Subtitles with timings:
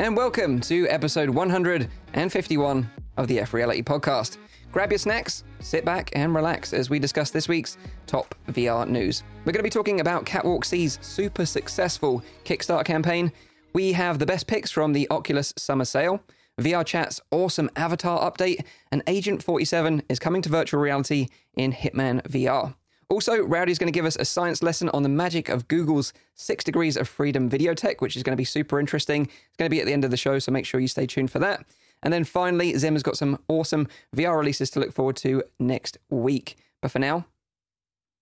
[0.00, 4.38] and welcome to episode 151 of the F Reality Podcast.
[4.72, 7.76] Grab your snacks, sit back, and relax as we discuss this week's
[8.06, 9.22] top VR news.
[9.40, 13.30] We're going to be talking about KAT Walk C's super successful Kickstarter campaign.
[13.74, 16.24] We have the best picks from the Oculus Summer Sale,
[16.58, 21.26] VR Chat's awesome avatar update, and Agent 47 is coming to virtual reality
[21.58, 22.74] in Hitman VR.
[23.10, 26.62] Also, Rowdy's going to give us a science lesson on the magic of Google's six
[26.62, 29.22] degrees of freedom video tech, which is going to be super interesting.
[29.22, 31.06] It's going to be at the end of the show, so make sure you stay
[31.06, 31.66] tuned for that.
[32.04, 35.98] And then finally, Zim has got some awesome VR releases to look forward to next
[36.08, 36.56] week.
[36.80, 37.26] But for now,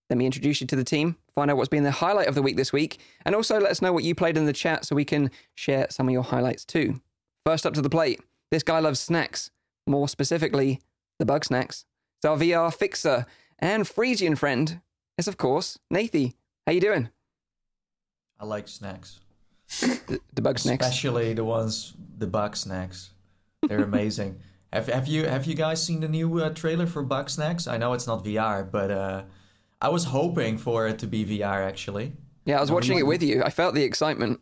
[0.08, 2.42] let me introduce you to the team, find out what's been the highlight of the
[2.42, 4.96] week this week, and also let us know what you played in the chat so
[4.96, 7.00] we can share some of your highlights too.
[7.44, 9.50] First up to the plate, this guy loves snacks,
[9.86, 10.80] more specifically,
[11.18, 11.84] the bug snacks.
[12.18, 13.26] It's our VR fixer
[13.58, 14.80] and Frisian friend
[15.18, 16.34] is, of course, Nathie.
[16.66, 17.10] How you doing?
[18.40, 19.20] I like snacks.
[19.80, 20.86] The, the bug snacks.
[20.86, 23.10] Especially the ones, the bug snacks.
[23.68, 24.40] They're amazing.
[24.72, 27.70] have, have you have you guys seen the new uh, trailer for Bugsnax?
[27.70, 29.22] I know it's not VR, but uh,
[29.80, 32.12] I was hoping for it to be VR actually.
[32.44, 33.42] Yeah, I was watching it with you.
[33.42, 34.40] I felt the excitement.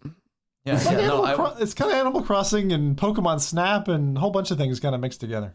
[0.65, 3.41] Yeah, It's, like yeah, no, Animal I, Cro- it's kind of Animal Crossing and Pokemon
[3.41, 5.55] Snap and a whole bunch of things kind of mixed together.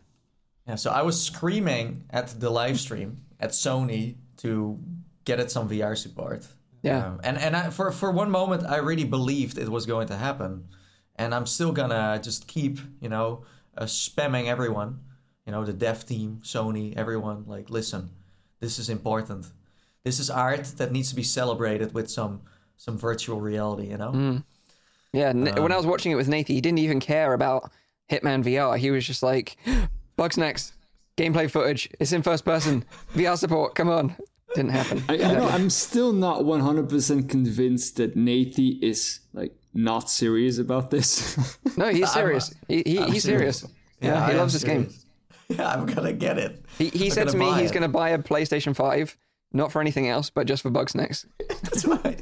[0.68, 4.80] yeah, so I was screaming at the live stream at Sony to
[5.26, 6.48] get it some VR support.
[6.84, 7.06] Yeah.
[7.06, 10.18] Um, and and I, for for one moment, I really believed it was going to
[10.18, 10.66] happen,
[11.16, 13.44] and I'm still gonna just keep you know
[13.78, 15.00] uh, spamming everyone,
[15.46, 17.46] you know the dev team, Sony, everyone.
[17.46, 18.10] Like, listen,
[18.60, 19.46] this is important.
[20.04, 22.42] This is art that needs to be celebrated with some
[22.78, 23.88] some virtual reality.
[23.90, 24.42] You know.
[25.14, 27.70] Yeah, Um, when I was watching it with Nathan, he didn't even care about
[28.10, 28.78] Hitman VR.
[28.78, 29.58] He was just like,
[30.18, 30.72] Bugsnax,
[31.18, 34.16] gameplay footage, it's in first person, VR support, come on.
[34.56, 35.03] Didn't happen.
[35.07, 40.91] I, I know I'm still not 100% convinced that Nathie is like not serious about
[40.91, 41.38] this.
[41.78, 42.53] No, he's serious.
[42.67, 43.66] He, he, I'm he's serious.
[44.01, 44.89] Yeah, I he am loves this game.
[45.47, 46.63] Yeah, I'm gonna get it.
[46.78, 47.73] He, he said to me he's it.
[47.73, 49.17] going to buy a PlayStation 5,
[49.53, 51.25] not for anything else, but just for Bugsnax.
[51.50, 52.22] That's right.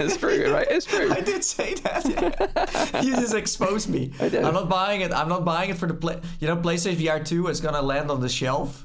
[0.00, 0.66] It's true, right?
[0.68, 1.10] It's true.
[1.12, 2.04] I did say that.
[2.04, 3.00] Yeah.
[3.02, 4.12] you just exposed me.
[4.20, 4.44] I did.
[4.44, 5.12] I'm not buying it.
[5.12, 6.20] I'm not buying it for the play.
[6.40, 8.84] You know, PlayStation VR 2 is gonna land on the shelf,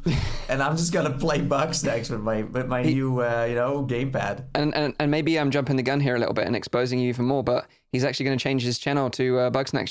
[0.49, 4.45] and I'm just gonna play Bugsnax with my with my new uh, you know gamepad.
[4.53, 7.09] And, and and maybe I'm jumping the gun here a little bit and exposing you
[7.09, 9.89] even more, but he's actually going to change his channel to uh, Bugsnax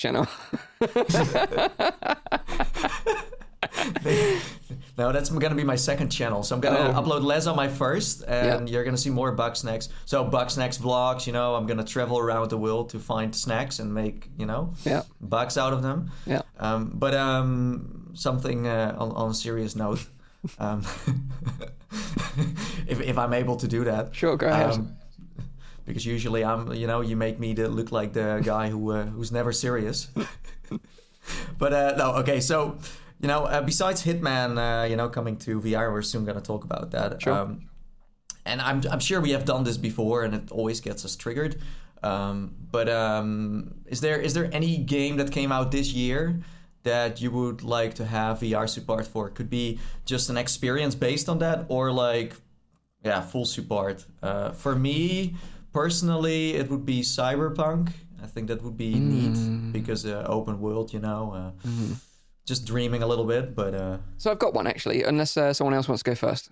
[4.99, 6.43] No, that's gonna be my second channel.
[6.43, 7.03] So I'm gonna Oh.
[7.03, 8.73] upload less on my first, and Yeah.
[8.73, 9.89] you're gonna see more Bugsnax.
[10.05, 11.27] So Bugsnax vlogs.
[11.27, 14.73] You know, I'm gonna travel around the world to find snacks and make you know
[14.84, 16.11] yeah, bugs out of them.
[16.27, 16.43] yeah.
[16.59, 20.05] Um, but um, something uh, on, on a serious note,
[20.59, 20.83] um,
[22.87, 24.15] if, if I'm able to do that.
[24.15, 24.71] Sure, go ahead.
[24.73, 24.97] Um,
[25.87, 29.05] because usually I'm, you know, you make me to look like the guy who uh,
[29.06, 30.09] who's never serious.
[31.59, 32.41] but uh, no, okay.
[32.41, 32.79] So,
[33.22, 36.65] you know, uh, besides Hitman, uh, you know, coming to VR, we're soon gonna talk
[36.65, 37.22] about that.
[37.22, 37.33] Sure.
[37.33, 37.69] Um,
[38.44, 41.61] and I'm I'm sure we have done this before, and it always gets us triggered.
[42.03, 46.41] Um, but um, is there is there any game that came out this year
[46.82, 49.31] that you would like to have VR support for?
[49.31, 52.34] Could be just an experience based on that, or like
[53.05, 54.05] yeah, full support.
[54.21, 55.37] Uh, for me
[55.72, 57.93] personally, it would be Cyberpunk.
[58.21, 61.55] I think that would be neat because uh, open world, you know.
[61.65, 61.69] Uh,
[62.44, 65.75] Just dreaming a little bit, but uh, So I've got one actually, unless uh, someone
[65.75, 66.50] else wants to go first.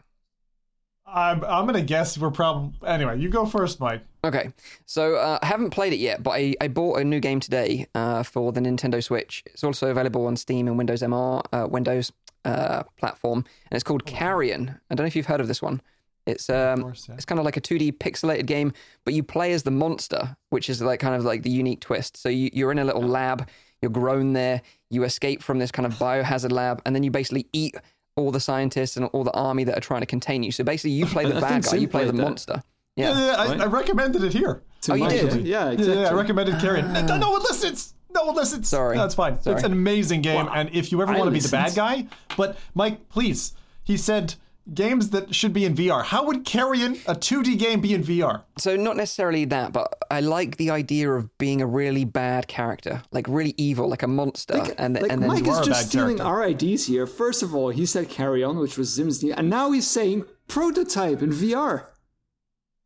[1.12, 2.72] I'm, I'm going to guess we're probably.
[2.86, 4.02] Anyway, you go first, Mike.
[4.22, 4.52] Okay,
[4.86, 7.86] so uh, I haven't played it yet, but I, I bought a new game today
[7.94, 9.42] uh, for the Nintendo Switch.
[9.46, 12.12] It's also available on Steam and Windows MR, uh, Windows
[12.44, 14.78] uh, platform, and it's called Carrion.
[14.90, 15.80] I don't know if you've heard of this one.
[16.26, 17.14] It's um, course, yeah.
[17.16, 18.72] it's kind of like a 2D pixelated game,
[19.04, 22.16] but you play as the monster, which is like kind of like the unique twist.
[22.16, 23.48] So you, you're in a little lab,
[23.80, 27.47] you're grown there, you escape from this kind of biohazard lab, and then you basically
[27.53, 27.75] eat
[28.16, 30.51] all the scientists and all the army that are trying to contain you.
[30.53, 32.22] So basically, you play the bad guy, Zim you play the that.
[32.22, 32.63] monster.
[32.97, 33.27] Yeah, Yeah.
[33.27, 33.60] yeah, I, Right.
[33.60, 34.63] I recommended it here.
[34.83, 35.47] To Oh, you did?
[35.47, 36.01] Yeah, Yeah, exactly.
[36.03, 36.92] yeah, I recommended Carrion.
[37.07, 37.95] No, no one listens.
[38.13, 38.69] No one listens.
[38.69, 38.97] Sorry.
[38.97, 39.41] That's fine.
[39.41, 39.54] Sorry.
[39.54, 41.75] It's an amazing game, Well, and if you ever I want to be the bad
[41.77, 42.07] guy,
[42.37, 43.53] but Mike, please,
[43.84, 44.34] he said
[44.74, 46.04] games that should be in VR.
[46.04, 48.42] How would Carrion, a 2D game, be in VR?
[48.59, 53.03] So not necessarily that, but I like the idea of being a really bad character,
[53.10, 56.24] like really evil, like a monster, and Like and then Mike is just stealing character.
[56.24, 57.07] our ideas here.
[57.07, 60.24] First of all, he said carry on, which was Zim's name, and now he's saying
[60.48, 61.86] prototype in VR.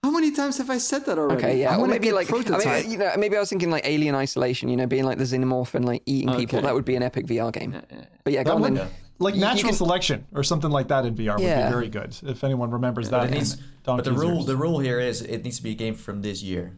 [0.02, 1.36] How many times have I said that already?
[1.42, 2.82] okay, yeah, I or maybe get like I prototype.
[2.82, 5.24] mean, you know, maybe I was thinking like Alien Isolation, you know, being like the
[5.24, 6.60] xenomorph and like eating people.
[6.60, 7.74] That would be an epic VR game.
[8.22, 8.88] But yeah, go on would- then.
[9.18, 11.66] Like You- you natural can- selection or something like that in VR would Yeah.
[11.66, 12.16] be very good.
[12.22, 13.30] If anyone remembers that.
[13.30, 14.46] needs, but the rule Ears.
[14.46, 16.76] the rule here is it needs to be a game from this year.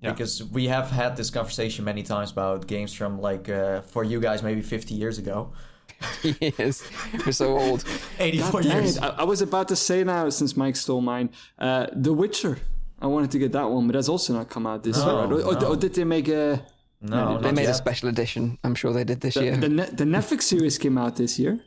[0.00, 0.12] Yeah.
[0.12, 4.20] Because we have had this conversation many times about games from like uh, for you
[4.20, 5.52] guys maybe 50 years ago,
[6.40, 6.82] yes,
[7.24, 7.84] we're so old.
[8.18, 8.98] 84 Dang years.
[8.98, 12.58] I, I was about to say now, since Mike stole mine, uh, The Witcher.
[13.00, 15.14] I wanted to get that one, but that's also not come out this No, year.
[15.38, 15.44] Right?
[15.46, 16.62] Or, or- or did they make a
[17.10, 18.58] No, They not made a special edition.
[18.64, 19.56] I'm sure they did this the, year.
[19.56, 21.60] the, ne- the Netflix series came out this year?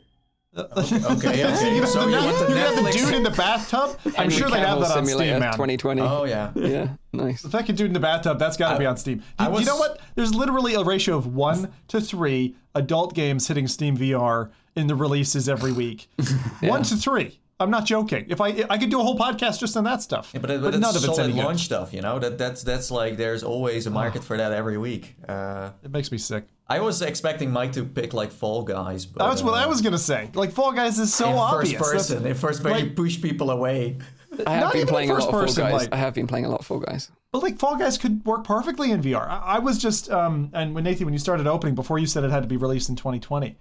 [0.54, 1.76] Uh, okay, okay.
[1.76, 3.96] You so you want the you have the dude in the bathtub.
[4.04, 5.52] I'm Henry sure they have that on Simulator Steam, man.
[5.52, 6.00] 2020.
[6.00, 6.50] Oh yeah.
[6.56, 7.42] Yeah, nice.
[7.42, 9.22] The fucking dude in the bathtub, that's got to be on Steam.
[9.38, 10.00] I You, you know what?
[10.16, 14.94] There's literally a ratio of one to three adult games hitting Steam VR in the
[14.94, 16.08] releases every week.
[16.62, 17.39] One to three.
[17.60, 18.24] I'm not joking.
[18.28, 20.74] If I I could do a whole podcast just on that stuff, But, but, but
[20.74, 21.44] it's none of it's solid any good.
[21.44, 22.18] launch stuff, you know.
[22.18, 25.14] That that's that's like there's always a market for that every week.
[25.28, 26.44] Uh, It makes me sick.
[26.68, 29.82] I was expecting Mike to pick like Fall Guys, but That's what uh, I was
[29.82, 30.30] gonna say.
[30.34, 31.72] Like Fall Guys is so in obvious.
[31.78, 32.26] first That's- person.
[32.26, 33.98] In first person, you like- push people away.
[34.46, 35.72] I have Not been playing a lot of Fall person, Guys.
[35.72, 37.10] like- I have been playing a lot of Fall Guys.
[37.32, 39.28] But like Fall Guys could work perfectly in VR.
[39.28, 42.24] I, I was just um and when Nathan when you started opening before you said
[42.24, 43.56] it had to be released in 2020,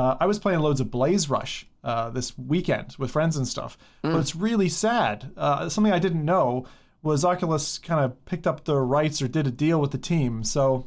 [0.00, 3.76] uh, I was playing loads of Blaze Rush uh, this weekend with friends and stuff.
[4.00, 5.30] But it's really sad.
[5.36, 6.64] Uh, something I didn't know
[7.02, 10.42] was Oculus kind of picked up the rights or did a deal with the team.
[10.42, 10.86] So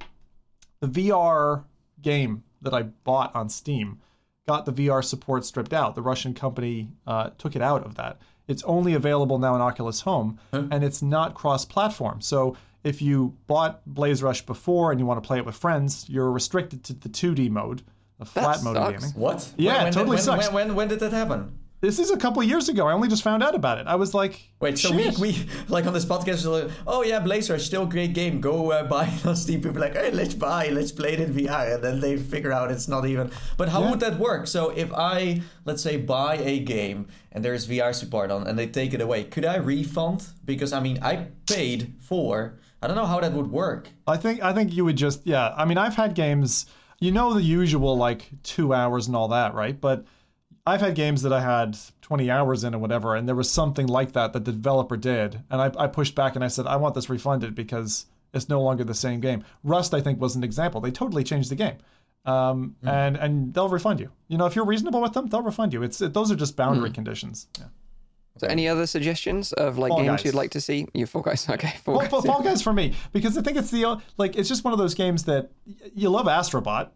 [0.79, 1.65] the VR
[2.01, 3.99] game that I bought on Steam
[4.47, 5.93] got the VR support stripped out.
[5.93, 8.19] The Russian company uh, took it out of that.
[8.47, 10.39] It's only available now in Oculus Home,
[10.71, 12.21] and it's not cross-platform.
[12.21, 16.09] So if you bought Blaze Rush before and you want to play it with friends,
[16.09, 17.83] you're restricted to the 2D mode,
[18.19, 19.09] the flat mode of gaming.
[19.11, 19.51] What?
[19.57, 20.47] Yeah, when, it totally when, sucks.
[20.47, 21.59] When, when, when did that happen?
[21.81, 22.87] This is a couple of years ago.
[22.87, 23.87] I only just found out about it.
[23.87, 25.17] I was like, Wait, so we, Shit.
[25.17, 28.39] we like on this podcast, we're like, oh yeah, Blazer, Rush, still a great game.
[28.39, 29.59] Go uh, buy it on Steam.
[29.59, 32.53] People are like, hey, let's buy, let's play it in VR, and then they figure
[32.53, 33.31] out it's not even.
[33.57, 33.89] But how Yeah.
[33.89, 34.47] would that work?
[34.47, 38.67] So if I let's say buy a game and there's VR support on, and they
[38.67, 40.25] take it away, could I refund?
[40.45, 42.59] Because I mean, I paid for.
[42.81, 43.89] I don't know how that would work.
[44.07, 45.53] I think I think you would just yeah.
[45.57, 46.65] I mean, I've had games,
[46.99, 49.79] you know, the usual like two hours and all that, right?
[49.79, 50.05] But
[50.65, 53.87] I've had games that I had 20 hours in or whatever, and there was something
[53.87, 56.77] like that that the developer did, and I, I pushed back and I said I
[56.77, 59.43] want this refunded because it's no longer the same game.
[59.63, 60.81] Rust, I think, was an example.
[60.81, 61.77] They totally changed the game,
[62.25, 64.09] um, and and they'll refund you.
[64.29, 65.83] You know, if you're reasonable with them, they'll refund you.
[65.83, 67.47] It's it, those are just boundary conditions.
[67.59, 67.65] Yeah.
[68.37, 70.25] So, any other suggestions of like Fall games Guys.
[70.25, 70.87] you'd like to see?
[70.93, 71.73] You Fall Guys, okay.
[71.83, 72.31] Fall Fall, Fall, Guys, yeah.
[72.33, 74.95] Fall Guys for me because I think it's the like it's just one of those
[74.95, 75.51] games that
[75.93, 76.89] you love Astrobot.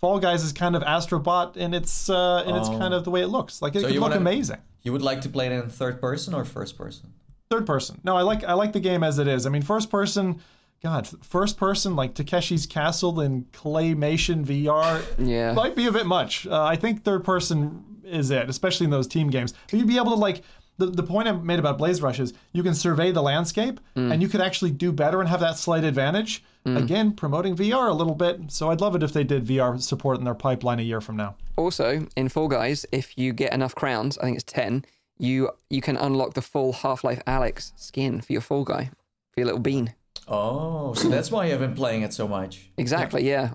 [0.00, 3.22] Fall Guys is kind of Astrobot and it's uh, and it's kind of the way
[3.22, 3.60] it looks.
[3.62, 4.58] Like it So could look wanna- amazing.
[4.82, 7.12] You would like to play it in third person or first person?
[7.50, 8.00] Third person.
[8.04, 9.44] No, I like I like the game as it is.
[9.46, 10.40] I mean, first person.
[10.82, 15.52] God, first person like Takeshi's Castle in claymation VR Yeah.
[15.54, 16.46] might be a bit much.
[16.46, 19.54] Uh, I think third person is it, especially in those team games.
[19.70, 20.42] But you'd be able to like
[20.78, 24.12] the, the point I made about Blaze Rush is you can survey the landscape mm.
[24.12, 26.44] and you could actually do better and have that slight advantage.
[26.66, 26.82] Mm.
[26.82, 28.50] Again, promoting VR a little bit.
[28.50, 31.16] So I'd love it if they did VR support in their pipeline a year from
[31.16, 31.36] now.
[31.56, 34.84] Also, in Fall Guys, if you get enough crowns, I think it's ten,
[35.18, 38.90] you you can unlock the full Half Life Alyx skin for your Fall Guy,
[39.32, 39.94] for your little bean.
[40.28, 42.68] Oh, so that's why you've been playing it so much.
[42.76, 43.52] Exactly, yeah.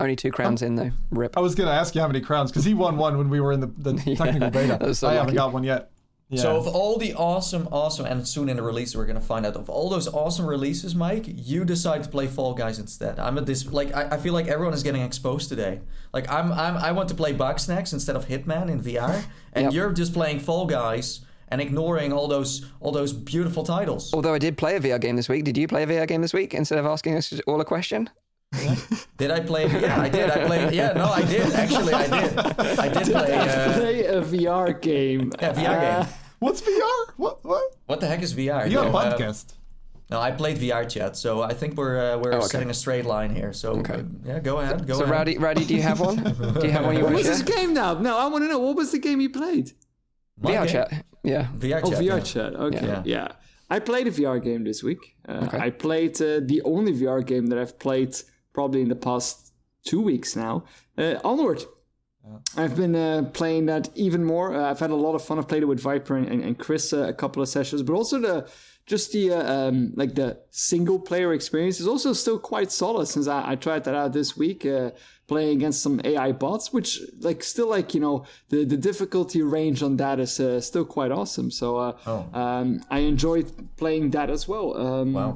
[0.00, 0.90] Only two crowns in though.
[1.10, 1.36] Rip.
[1.36, 3.40] I was going to ask you how many crowns because he won one when we
[3.40, 4.94] were in the, the technical beta.
[4.94, 5.90] so I haven't got one yet.
[6.28, 6.42] Yeah.
[6.42, 9.54] So of all the awesome, awesome, and soon in the release we're gonna find out
[9.54, 13.20] of all those awesome releases, Mike, you decide to play Fall Guys instead.
[13.20, 15.80] I'm at this like I, I feel like everyone is getting exposed today.
[16.12, 19.72] Like I'm I'm I want to play Bugsnax instead of Hitman in VR, and Yep.
[19.72, 24.12] you're just playing Fall Guys and ignoring all those all those beautiful titles.
[24.12, 25.44] Although I did play a VR game this week.
[25.44, 28.10] Did you play a VR game this week instead of asking us all a question?
[29.16, 29.66] Did I play?
[29.66, 30.30] Yeah, I did.
[30.30, 30.72] I played.
[30.74, 31.52] Yeah, no, I did.
[31.54, 32.38] Actually, I did.
[32.38, 33.32] I did play.
[33.38, 35.32] Uh, Play a VR game.
[35.40, 36.12] yeah, VR Uh, game.
[36.38, 37.12] What's VR?
[37.16, 37.44] What?
[37.44, 37.76] What?
[37.86, 38.68] What the heck is VR?
[38.68, 39.54] You got a No, uh, podcast.
[40.10, 42.46] No, I played VR chat, so I think we're uh, we're Oh, okay.
[42.46, 43.52] setting a straight line here.
[43.52, 43.94] So Okay.
[43.94, 44.86] uh, yeah, go ahead.
[44.86, 45.12] Go So ahead.
[45.14, 46.16] Rowdy, Rowdy, do you have one?
[46.16, 47.94] Do you have one you What want was to this game now?
[47.94, 48.58] No, I want to know.
[48.60, 49.72] What was the game you played?
[50.40, 50.68] My VR game?
[50.68, 51.04] chat.
[51.24, 51.48] Yeah.
[51.58, 52.00] VR Oh, chat.
[52.00, 52.20] VR yeah.
[52.20, 52.54] chat.
[52.54, 53.02] Okay, Yeah.
[53.04, 53.28] yeah.
[53.68, 55.16] I played a VR game this week.
[55.28, 55.58] Uh, Okay.
[55.58, 58.14] I played uh, the only VR game that I've played
[58.56, 59.52] probably in the past
[59.84, 60.54] two weeks now.
[60.98, 61.60] Uh, Onward.
[62.56, 64.48] I've been uh, playing that even more.
[64.52, 65.38] Uh, I've had a lot of fun.
[65.38, 67.92] I've played it with Viper and, and, and Chris uh, a couple of sessions, but
[67.94, 68.36] also the
[68.92, 73.06] just the uh, um, like the single player experience is also still quite solid.
[73.06, 74.90] Since I, I tried that out this week, uh,
[75.28, 79.80] playing against some AI bots, which like still like you know the the difficulty range
[79.84, 81.48] on that is uh, still quite awesome.
[81.52, 82.22] So uh, Oh.
[82.42, 83.46] um, I enjoyed
[83.76, 84.66] playing that as well.
[84.76, 85.32] Um, Wow.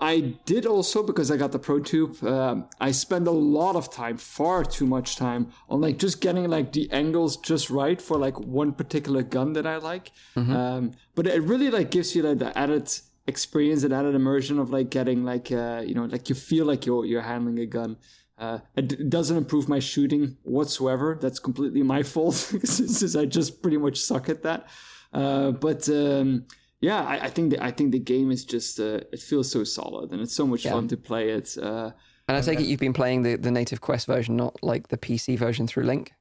[0.00, 2.22] I did also because I got the Pro Tube.
[2.22, 6.48] Um, I spend a lot of time, far too much time, on like just getting
[6.48, 10.12] like the angles just right for like one particular gun that I like.
[10.54, 12.88] Um, but it really like gives you like the added
[13.26, 16.86] experience and added immersion of like getting like uh, you know like you feel like
[16.86, 17.96] you're you're handling a gun.
[18.38, 21.18] Uh, it doesn't improve my shooting whatsoever.
[21.20, 24.68] That's completely my fault since I just pretty much suck at that.
[25.12, 26.46] Uh, but um,
[26.80, 29.64] yeah, I, I think the, I think the game is just uh, it feels so
[29.64, 31.56] solid and it's so much fun to play it.
[31.60, 31.90] Uh,
[32.28, 34.98] And I take it you've been playing the, the native Quest version, not like the
[34.98, 36.12] PC version through Link.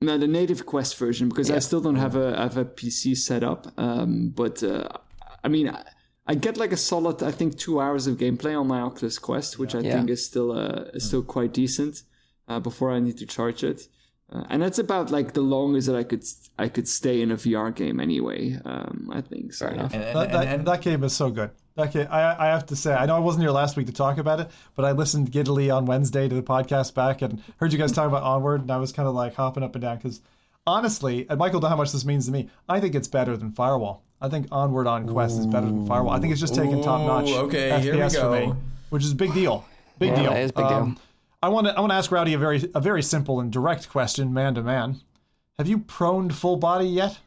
[0.00, 3.42] No, the native Quest version because I still don't have a have a PC set
[3.42, 3.66] up.
[3.78, 4.88] Um, but uh,
[5.42, 5.82] I mean, I,
[6.26, 9.58] I get like a solid, I think, two hours of gameplay on my Oculus Quest,
[9.58, 9.92] which I Yeah.
[9.92, 12.02] think is still uh, is still quite decent.
[12.46, 13.88] Uh, before I need to charge it,
[14.32, 16.24] uh, and that's about like the longest that I could
[16.58, 18.58] I could stay in a VR game anyway.
[18.64, 19.66] Um, I think so.
[19.66, 19.94] Fair enough.
[19.94, 21.50] And, and, That, that, and- that game is so good.
[21.76, 23.92] That game, I, I have to say, I know I wasn't here last week to
[23.92, 27.72] talk about it, but I listened giddily on Wednesday to the podcast back and heard
[27.72, 29.96] you guys talk about Onward, and I was kind of like hopping up and down
[29.96, 30.20] because
[30.66, 32.48] honestly, and Michael, don't know how much this means to me.
[32.68, 34.04] I think it's better than Firewall.
[34.20, 36.14] I think Onward on Quest is better than Firewall.
[36.14, 39.12] I think it's just taking top notch okay, FPS here we for me, which is
[39.12, 39.64] a big deal.
[39.98, 40.28] Big Yeah, deal.
[40.28, 40.94] Um, that is a big deal.
[41.44, 43.90] I want to I want to ask Rowdy a very a very simple and direct
[43.90, 45.02] question, man to man.
[45.58, 47.18] Have you proned full body yet?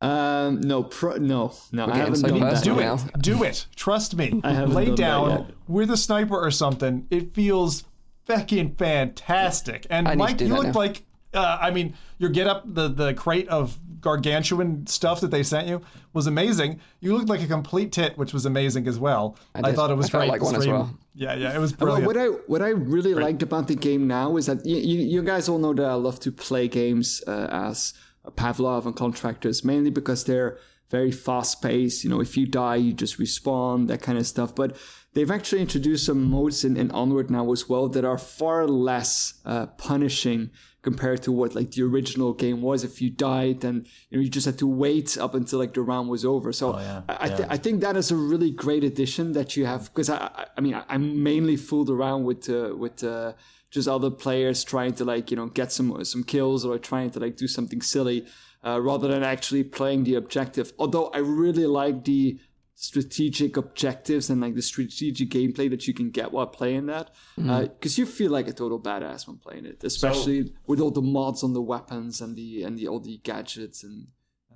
[0.00, 1.86] Um, no, pro, no, no.
[1.86, 2.64] I haven't so done that.
[2.64, 2.94] Do now.
[2.94, 3.22] it.
[3.22, 3.66] Do it.
[3.76, 4.40] Trust me.
[4.42, 5.50] I haven't Lay done that down yet.
[5.68, 7.06] with a sniper or something.
[7.08, 7.84] It feels
[8.24, 9.86] fucking fantastic.
[9.90, 10.72] And I Mike, you look now.
[10.72, 11.04] like
[11.34, 15.66] uh, I mean, your get up the the crate of gargantuan stuff that they sent
[15.66, 15.80] you
[16.12, 16.78] was amazing.
[17.00, 19.36] You looked like a complete tit, which was amazing as well.
[19.54, 19.74] I, did.
[19.76, 20.28] thought it was I great.
[20.28, 20.98] like one as stream- well.
[21.14, 22.06] Yeah, yeah, it was Well, brilliant.
[22.06, 25.22] what I what I really liked about the game now is that you, you, you
[25.22, 27.94] guys all know that I love to play games uh, as
[28.36, 30.58] Pavlov and contractors, mainly because they're
[30.90, 32.04] very fast paced.
[32.04, 34.54] You know, if you die, you just respawn, that kind of stuff.
[34.54, 34.76] But
[35.14, 39.34] they've actually introduced some modes in, in Onward now as well that are far less
[39.44, 40.50] uh, punishing
[40.84, 42.84] compared to what like the original game was.
[42.84, 45.80] If you died, then you know you just had to wait up until like the
[45.80, 46.52] round was over.
[46.52, 47.02] So yeah.
[47.08, 50.10] I, I, th- I think that is a really great addition that you have because
[50.10, 53.32] I, I mean I, I'm mainly fooled around with uh, with uh,
[53.70, 57.18] just other players trying to like you know get some some kills or trying to
[57.18, 58.26] like do something silly
[58.64, 60.72] uh, rather than actually playing the objective.
[60.78, 62.38] Although I really like the
[62.76, 67.96] strategic objectives and like the strategic gameplay that you can get while playing that because
[67.96, 71.52] you feel like a total badass when playing it especially with all the mods on
[71.52, 74.08] the weapons and the and the all the gadgets and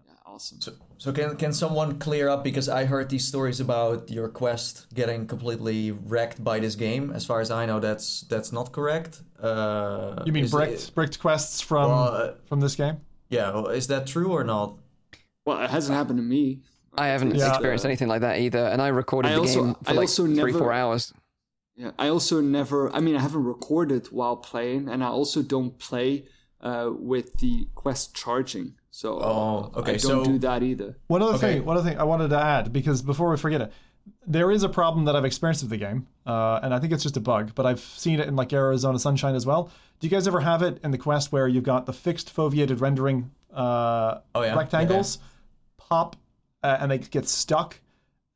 [0.06, 4.10] yeah, awesome So, so can can someone clear up because I heard these stories about
[4.10, 7.12] your quest getting completely wrecked by this game.
[7.12, 9.22] As far as I know, that's that's not correct.
[9.40, 12.96] Uh, you mean bricked it- bricked quests from Well, uh, from this game?
[13.30, 14.76] yeah, well, is that true or not?
[15.46, 16.60] well it hasn't happened to me
[16.96, 17.48] I haven't Yeah.
[17.50, 20.00] experienced anything like that either, and I recorded I the also- game for I like
[20.08, 21.12] also three, never- four hours.
[21.76, 22.90] Yeah, I also never.
[22.94, 26.24] I mean, I haven't recorded while playing, and I also don't play
[26.60, 28.74] uh, with the quest charging.
[28.90, 30.96] So Oh, okay, I don't so- do that either.
[31.06, 31.54] One other Okay.
[31.54, 33.72] thing, one other thing I wanted to add because before we forget it,
[34.26, 37.04] there is a problem that I've experienced with the game, uh, and I think it's
[37.04, 39.70] just a bug, but I've seen it in like Arizona Sunshine as well.
[40.00, 42.80] Do you guys ever have it in the quest where you've got the fixed foveated
[42.80, 44.56] rendering uh, Oh, yeah.
[44.56, 45.18] rectangles
[45.76, 46.16] pop
[46.62, 47.80] uh, and they get stuck?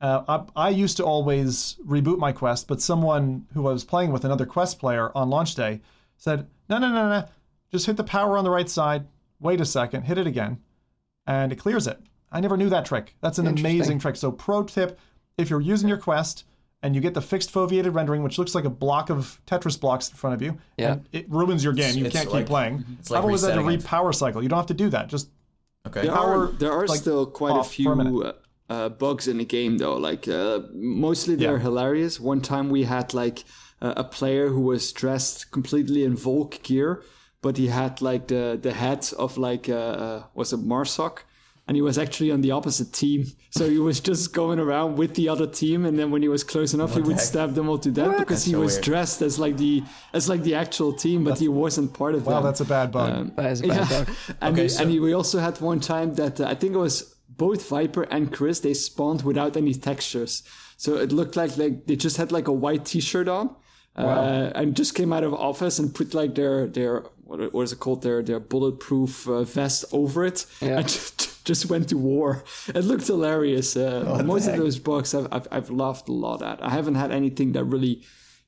[0.00, 4.10] Uh, I, I used to always reboot my quest, but someone who I was playing
[4.12, 5.80] with, another quest player on launch day,
[6.16, 7.28] said, "No, no, no, no,
[7.70, 9.06] just hit the power on the right side.
[9.40, 10.58] Wait a second, hit it again."
[11.28, 12.00] and it clears it.
[12.32, 13.14] I never knew that trick.
[13.20, 14.16] That's an amazing trick.
[14.16, 14.98] So, pro tip
[15.38, 16.44] if you're using your quest
[16.82, 20.08] and you get the fixed foveated rendering, which looks like a block of Tetris blocks
[20.10, 20.94] in front of you, Yeah.
[20.94, 21.96] and it ruins your game.
[21.96, 22.84] You It's can't like- keep playing.
[22.98, 24.42] it's like I've always had to repower cycle.
[24.42, 25.06] You don't have to do that.
[25.08, 25.28] Just
[25.86, 26.02] Okay.
[26.02, 28.32] There are there are like, still quite a off for a few uh,
[28.68, 29.96] uh, bugs in the game though.
[29.96, 31.62] Like uh, mostly they're Yeah.
[31.62, 32.20] hilarious.
[32.20, 33.44] One time we had like
[33.80, 37.02] uh, a player who was dressed completely in Volk gear,
[37.40, 39.74] but he had like the the head of like uh,
[40.04, 41.24] uh, was it Marsoc.
[41.69, 45.14] And he was actually on the opposite team, so he was just going around with
[45.14, 45.85] the other team.
[45.87, 47.21] And then when he was close enough, he would heck?
[47.21, 48.85] stab them all to death because That's he so was weird.
[48.85, 52.35] dressed as like the as like the actual team, but he wasn't part of wow,
[52.35, 52.45] them.
[52.45, 53.11] that's a bad bug.
[53.16, 54.04] Um, That is a bad yeah.
[54.04, 54.09] bug.
[54.40, 56.78] And, Okay, we, so- and we also had one time that uh, I think it
[56.78, 58.59] was both Viper and Chris.
[58.61, 60.42] They spawned without any textures,
[60.76, 63.54] so it looked like like they just had like a white T-shirt on,
[63.97, 67.73] uh, and just came out of office and put like their their what, what is
[67.73, 70.78] it called their their bulletproof uh, vest over it, Yeah.
[70.78, 72.44] and just, just went to war.
[72.68, 73.76] It looked hilarious.
[73.76, 76.62] Uh, most of those books I've, I've I've laughed a lot at.
[76.62, 78.02] I haven't had anything that really.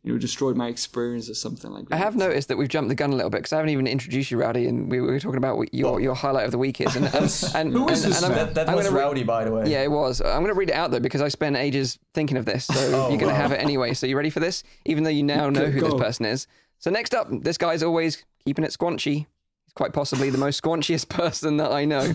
[0.07, 1.95] You know, destroyed my experience or something like that.
[1.95, 3.87] I have noticed that we've jumped the gun a little bit because I haven't even
[3.87, 6.79] introduced you, Rowdy, and we were talking about what your your highlight of the week
[6.83, 6.95] is.
[6.95, 8.47] And, and, and, Who is and- this and I'm- man?
[8.49, 9.65] That, that I'm was gonna re- rowdy, by the way.
[9.67, 10.21] Yeah, it was.
[10.21, 12.67] I'm going to read it out though because I spent ages thinking of this.
[12.67, 13.95] So Oh, you're going to have it anyway.
[13.95, 14.63] So you ready for this?
[14.85, 16.49] Even though you now know Go- who this person is.
[16.81, 19.25] So next up, this guy's always keeping it squanchy.
[19.65, 22.13] He's quite possibly the most squanchiest person that I know.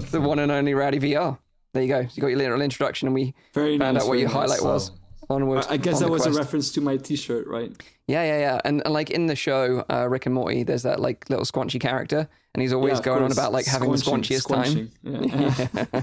[0.00, 1.38] The one and only Rowdy VR.
[1.74, 2.02] there you go.
[2.02, 4.34] So you got your little introduction, and we Very found nice, out what your nice.
[4.36, 4.90] highlight was.
[5.30, 5.64] Onward.
[5.70, 6.36] I guess on that was quest.
[6.36, 7.70] a reference to my T-shirt, right?
[8.08, 8.60] Yeah, yeah, yeah.
[8.64, 11.80] And, and like in the show, uh, Rick and Morty, there's that like little squanchy
[11.80, 16.02] character, and he's always Yeah, of going on about like having the Squanching, squanchiest time.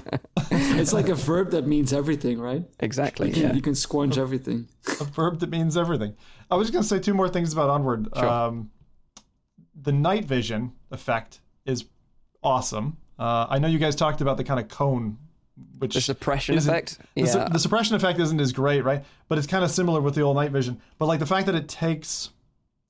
[0.80, 2.64] it's like a verb that means everything, right?
[2.80, 3.28] Exactly.
[3.28, 3.52] You can, Yeah.
[3.52, 4.66] you can squanch everything.
[5.00, 6.16] a verb that means everything.
[6.50, 8.12] I was just going to say two more things about Onward.
[8.16, 8.70] Um,
[9.80, 11.84] the night vision effect is
[12.42, 12.96] awesome.
[13.20, 15.18] Uh, I know you guys talked about the kind of cone,
[15.78, 16.98] which The suppression effect.
[17.14, 17.48] The, su- Yeah.
[17.50, 19.04] the suppression effect isn't as great, right?
[19.28, 20.80] But it's kind of similar with the old night vision.
[20.98, 22.30] But like the fact that it takes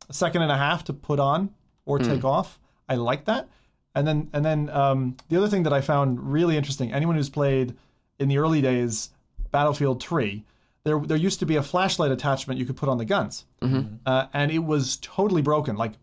[0.08, 1.50] a second and a half to put on
[1.84, 2.04] or Hmm.
[2.04, 2.58] take off,
[2.88, 3.48] I like that.
[3.94, 7.28] And then and then um, the other thing that I found really interesting, anyone who's
[7.28, 7.76] played
[8.20, 9.10] in the early days
[9.50, 10.44] Battlefield 3,
[10.84, 13.96] there there used to be a flashlight attachment you could put on the guns, Mm-hmm.
[14.06, 15.74] uh, and it was totally broken.
[15.76, 15.94] Like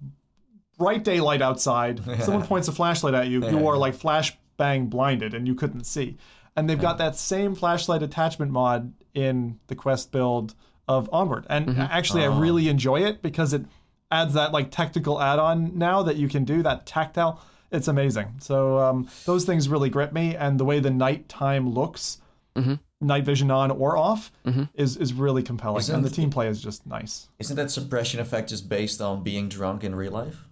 [0.77, 5.48] bright daylight outside, someone points a flashlight at you, you are like flashbang blinded, and
[5.48, 6.17] you couldn't see.
[6.55, 10.55] And they've got that same flashlight attachment mod in the Quest build
[10.88, 11.81] of Onward, and Mm-hmm.
[11.81, 13.65] actually, I really enjoy it because it
[14.10, 17.41] adds that like technical add-on now that you can do that tactile.
[17.72, 18.36] It's amazing.
[18.39, 22.19] So um, those things really grip me, and the way the nighttime looks,
[22.55, 22.75] Mm-hmm.
[23.01, 24.31] night vision on or off,
[24.74, 27.29] is is really compelling, and the team play is just nice.
[27.38, 30.47] Isn't that suppression effect just based on being drunk in real life?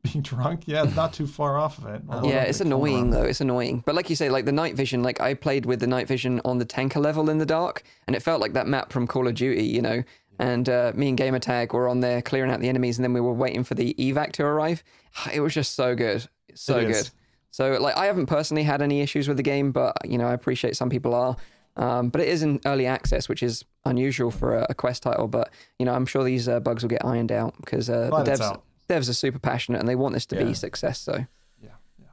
[0.12, 2.02] Being drunk, yeah, not too far off of it.
[2.24, 3.24] Yeah, it's annoying though.
[3.24, 3.82] It's annoying.
[3.84, 6.40] But like you say, like the night vision, like I played with the night vision
[6.44, 9.28] on the tanker level in the dark, and it felt like that map from Call
[9.28, 10.02] of Duty, you know.
[10.38, 13.20] And uh, me and Gamertag were on there clearing out the enemies, and then we
[13.20, 14.82] were waiting for the evac to arrive.
[15.34, 17.10] It was just so good, so good.
[17.50, 20.32] So like I haven't personally had any issues with the game, but you know I
[20.32, 21.36] appreciate some people are.
[21.76, 25.28] Um, but it is in early access, which is unusual for a, a quest title.
[25.28, 28.30] But you know I'm sure these uh, bugs will get ironed out because uh, the
[28.30, 28.64] devs out.
[28.90, 30.98] Devs are super passionate and they want this to be success.
[30.98, 31.24] So.
[31.62, 32.06] Yeah, yeah.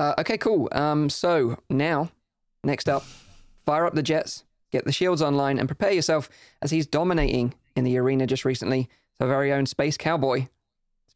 [0.00, 0.68] Uh, okay, cool.
[0.72, 2.10] Um, so now,
[2.62, 3.04] next up,
[3.64, 6.28] fire up the jets, get the shields online, and prepare yourself
[6.62, 8.88] as he's dominating in the arena just recently.
[9.20, 10.46] Our very own Space Cowboy,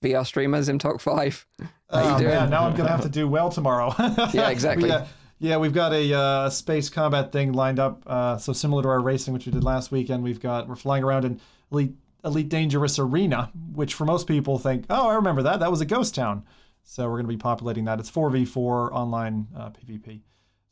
[0.02, 1.46] VR streamer Zimtalk Five.
[1.60, 1.70] How you
[2.14, 2.30] Oh doing?
[2.30, 3.94] man, now I'm gonna have to do well tomorrow.
[4.32, 4.88] Yeah, exactly.
[4.88, 5.06] yeah,
[5.38, 8.02] yeah, we've got a uh, space combat thing lined up.
[8.06, 11.04] Uh, so similar to our racing, which we did last weekend, we've got we're flying
[11.04, 15.60] around in elite elite dangerous arena, which for most people think, oh, I remember that.
[15.60, 16.44] That was a ghost town.
[16.84, 18.00] So we're gonna be populating that.
[18.00, 20.20] It's four v four online uh, PvP.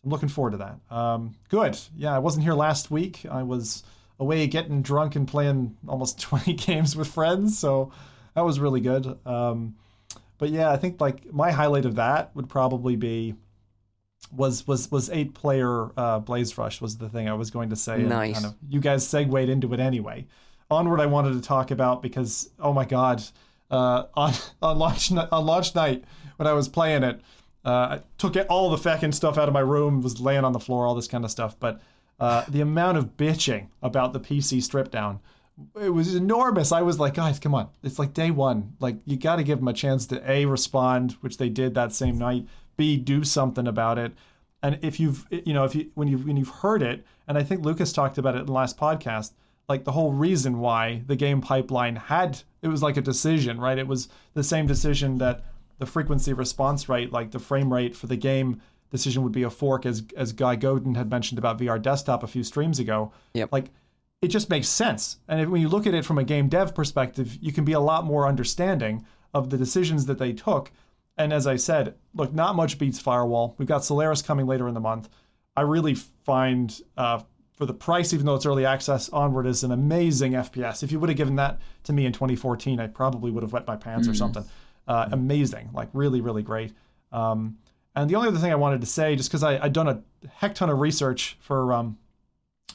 [0.04, 0.94] I'm looking forward to that.
[0.94, 1.78] Um, good.
[1.96, 3.26] Yeah, I wasn't here last week.
[3.30, 3.84] I was
[4.18, 7.58] away getting drunk and playing almost 20 games with friends.
[7.58, 7.92] So
[8.34, 9.18] that was really good.
[9.26, 9.76] Um,
[10.38, 13.34] but yeah, I think like my highlight of that would probably be
[14.32, 17.76] was was was eight player uh, Blaze Rush was the thing I was going to
[17.76, 18.02] say.
[18.02, 18.34] Nice.
[18.34, 20.26] Kind of, you guys segued into it anyway.
[20.70, 23.22] Onward, I wanted to talk about because oh my god,
[23.70, 26.04] uh, on on launch on launch night
[26.36, 27.20] when I was playing it,
[27.64, 30.60] uh, I took all the feckin' stuff out of my room, was laying on the
[30.60, 31.58] floor, all this kind of stuff.
[31.58, 31.80] But
[32.18, 35.20] uh, the amount of bitching about the PC strip down
[35.80, 36.72] it was enormous.
[36.72, 37.68] I was like, guys, come on.
[37.82, 38.74] It's like day one.
[38.80, 41.92] Like, you got to give them a chance to A, respond, which they did that
[41.92, 44.12] same night, B, do something about it.
[44.62, 47.42] And if you've, you know, if you, when you've, when you've heard it, and I
[47.42, 49.32] think Lucas talked about it in the last podcast,
[49.70, 53.78] like the whole reason why the game pipeline had, it was like a decision, right?
[53.78, 55.44] It was the same decision that
[55.78, 59.48] the frequency response rate, like the frame rate for the game decision would be a
[59.48, 63.12] fork, as, as Guy Godin had mentioned about VR Desktop a few streams ago.
[63.34, 63.52] Yep.
[63.52, 63.70] Like,
[64.20, 65.18] it just makes sense.
[65.28, 67.72] And if, when you look at it from a game dev perspective, you can be
[67.72, 70.72] a lot more understanding of the decisions that they took.
[71.16, 73.54] And as I said, look, not much beats Firewall.
[73.56, 75.08] We've got Solaris coming later in the month.
[75.56, 77.20] I really find uh,
[77.60, 80.82] for the price, even though it's early access, Onward is an amazing FPS.
[80.82, 83.66] If you would have given that to me in 2014, I probably would have wet
[83.66, 84.46] my pants or something.
[84.88, 86.72] Uh, amazing, like really, really great.
[87.12, 87.58] Um,
[87.94, 90.02] and the only other thing I wanted to say, just because I'd done a
[90.36, 91.98] heck ton of research for um,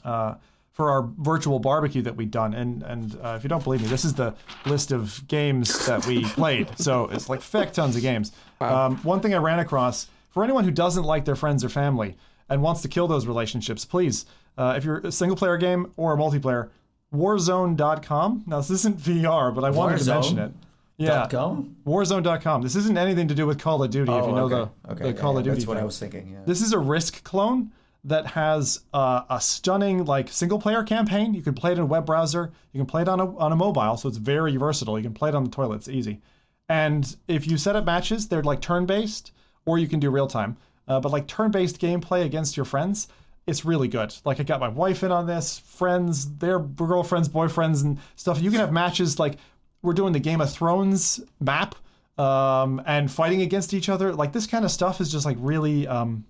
[0.04, 0.36] uh,
[0.72, 2.54] for our virtual barbecue that we'd done.
[2.54, 4.36] And and uh, if you don't believe me, this is the
[4.68, 6.70] list of games that we played.
[6.78, 8.34] So it's like feck tons of games.
[8.62, 12.18] Um, one thing I ran across for anyone who doesn't like their friends or family
[12.50, 16.14] and wants to kill those relationships, please, uh, if you're a single player game or
[16.14, 16.70] a multiplayer,
[17.14, 18.44] Warzone.com.
[18.48, 20.52] Now this isn't VR, but I wanted to mention it.
[20.98, 21.76] Yeah, .com?
[21.86, 22.62] Warzone.com.
[22.62, 24.12] This isn't anything to do with Call of Duty.
[24.12, 24.72] if you know okay.
[24.86, 25.82] the, okay, the yeah, Call yeah, of Duty That's what thing.
[25.82, 26.30] I was thinking.
[26.32, 26.40] Yeah.
[26.46, 27.72] This is a Risk clone
[28.06, 31.34] that has uh, a stunning like single player campaign.
[31.34, 32.52] You can play it in a web browser.
[32.72, 34.98] You can play it on a on a mobile, so it's very versatile.
[34.98, 35.78] You can play it on the toilet.
[35.78, 36.22] It's easy.
[36.70, 39.32] And if you set up matches, they're like turn based,
[39.66, 40.58] or you can do real time.
[40.88, 43.08] Uh, but like turn based gameplay against your friends,
[43.48, 44.14] it's really good.
[44.26, 48.42] Like I got my wife in on this, friends, their girlfriends, boyfriends, and stuff.
[48.42, 49.38] You can have matches like
[49.82, 51.76] we're doing the Game of Thrones map
[52.18, 54.14] um, and fighting against each other.
[54.14, 55.88] Like this kind of stuff is just like really.
[55.88, 56.26] Um,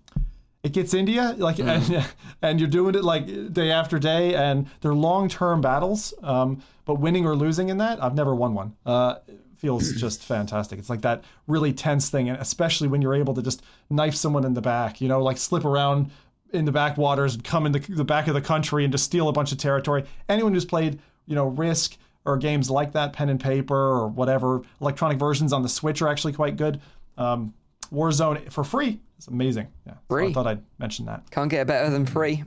[0.63, 2.03] it gets India like and,
[2.41, 7.23] and you're doing it like day after day and they're long-term battles um, but winning
[7.23, 9.17] or losing in that I've never won one uh,
[9.57, 13.43] feels just fantastic it's like that really tense thing and especially when you're able to
[13.43, 16.09] just knife someone in the back you know like slip around
[16.55, 19.29] in the backwaters and come in the, the back of the country and just steal
[19.29, 23.29] a bunch of territory anyone who's played you know risk or games like that pen
[23.29, 26.79] and paper or whatever electronic versions on the switch are actually quite good
[27.17, 27.53] um,
[27.91, 28.99] Warzone for free.
[29.17, 29.67] It's amazing.
[29.85, 29.93] Yeah.
[30.09, 31.29] So I thought I'd mention that.
[31.31, 32.43] Can't get better than free.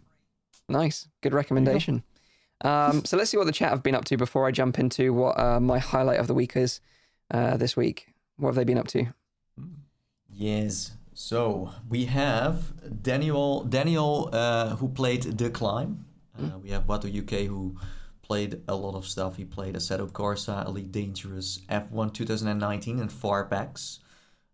[0.69, 1.09] Nice.
[1.23, 2.03] Good recommendation.
[2.63, 5.13] Um, so let's see what the chat have been up to before I jump into
[5.13, 6.81] what uh, my highlight of the week is
[7.31, 8.13] uh, this week.
[8.37, 9.07] What have they been up to?
[10.31, 10.93] Yes.
[11.21, 16.05] So we have Daniel, Daniel, uh, who played The Climb.
[16.39, 17.75] Uh, we have Watu UK, who
[18.23, 19.37] played a lot of stuff.
[19.37, 23.99] He played Assetto Corsa, Elite Dangerous, F1 2019, and Farpex.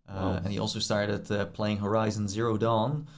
[0.09, 3.09] Uh, And he also started uh, playing Horizon Zero Dawn,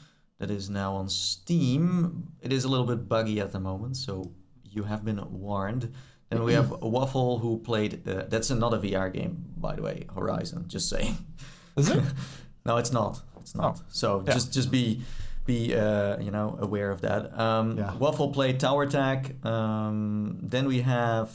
[0.41, 2.33] that is now on Steam.
[2.43, 4.33] It is a little bit buggy at the moment, so
[4.65, 5.95] you have been warned.
[6.31, 8.09] Then we have Waffle, who played.
[8.09, 10.07] Uh, that's another VR game, by the way.
[10.13, 11.17] Horizon, just saying.
[11.77, 12.03] Is it?
[12.67, 13.23] No, it's not.
[13.47, 13.81] It's not.
[13.89, 14.35] So Yeah.
[14.35, 14.85] just just be
[15.45, 17.23] be uh, you know aware of that.
[17.39, 17.95] Um, Yeah.
[18.03, 19.21] Waffle played Tower Attack.
[19.47, 21.29] Um, then we have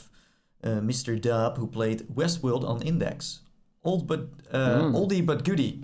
[0.62, 1.18] uh, Mr.
[1.18, 3.40] Dub who played Westworld on Index.
[3.82, 4.20] Old but
[4.52, 5.74] uh, oldie but goodie.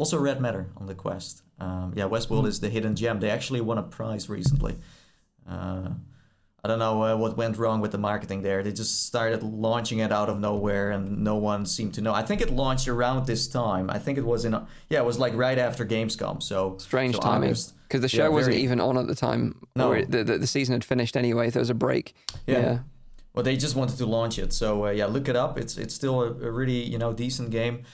[0.00, 1.42] Also Red Matter on the Quest.
[1.60, 3.20] Um, yeah, Westworld is the hidden gem.
[3.20, 4.74] They actually won a prize recently.
[6.64, 8.62] I don't know uh, what went wrong with the marketing there.
[8.64, 12.12] They just started launching it out of nowhere, and no one seemed to know.
[12.12, 13.88] I think it launched around this time.
[13.90, 14.52] I think it was in
[14.88, 16.42] yeah, it was like right after Gamescom.
[16.42, 17.54] So Strange so timing.
[17.86, 19.54] Because the Yeah, show wasn't very- even on at the time.
[19.76, 19.92] No.
[19.92, 21.48] Or the, the, the season had finished anyway.
[21.48, 22.14] There was a break.
[22.46, 22.80] Yeah.
[23.34, 25.58] Well, they just wanted to launch it, so uh, yeah, look it up.
[25.58, 27.84] It's it's still a, a really you know decent game.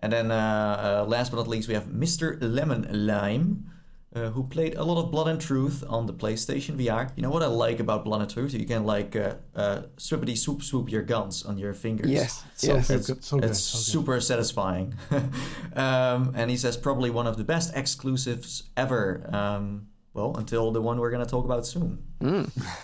[0.00, 2.36] And then uh, uh, last but not least, we have Mr.
[2.40, 3.70] Lemon Lime,
[4.14, 7.10] uh, who played a lot of Blood and Truth on the PlayStation VR.
[7.16, 8.54] You know what I like about Blood and Truth?
[8.54, 12.10] You can like uh, uh, swippity swoop swoop your guns on your fingers.
[12.10, 12.44] Yes.
[12.56, 12.88] So yes.
[12.88, 12.96] good.
[12.96, 13.84] It's, good, so good, it's so good.
[13.84, 14.94] super satisfying.
[15.76, 19.28] um, and he says probably one of the best exclusives ever.
[19.32, 22.02] Um, well, until the one we're going to talk about soon.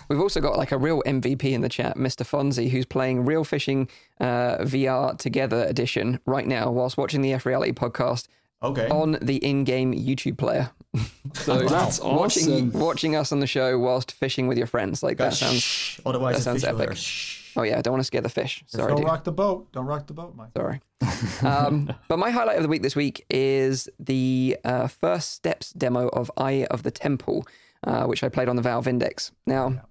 [0.07, 2.23] We've also got like a real MVP in the chat, Mr.
[2.23, 3.89] Fonzie, who's playing Real Fishing
[4.21, 8.27] uh, VR Together edition right now whilst watching the F Reality podcast
[8.65, 8.87] Okay.
[8.89, 10.71] on the in-game YouTube player.
[11.33, 12.71] so That's watching awesome.
[12.71, 15.61] watching us on the show whilst fishing with your friends, like that sounds.
[15.61, 15.99] Shh.
[16.05, 16.97] Otherwise, that sounds epic.
[17.57, 18.63] Oh yeah, I don't want to scare the fish.
[18.67, 19.05] Sorry, Don't dude.
[19.07, 19.71] rock the boat.
[19.71, 20.49] Don't rock the boat, Mike.
[20.55, 20.81] Sorry.
[21.41, 26.09] um, but my highlight of the week this week is the uh, first steps demo
[26.09, 27.47] of Eye of the Temple,
[27.85, 29.31] uh, which I played on the Valve Index.
[29.45, 29.81] Now,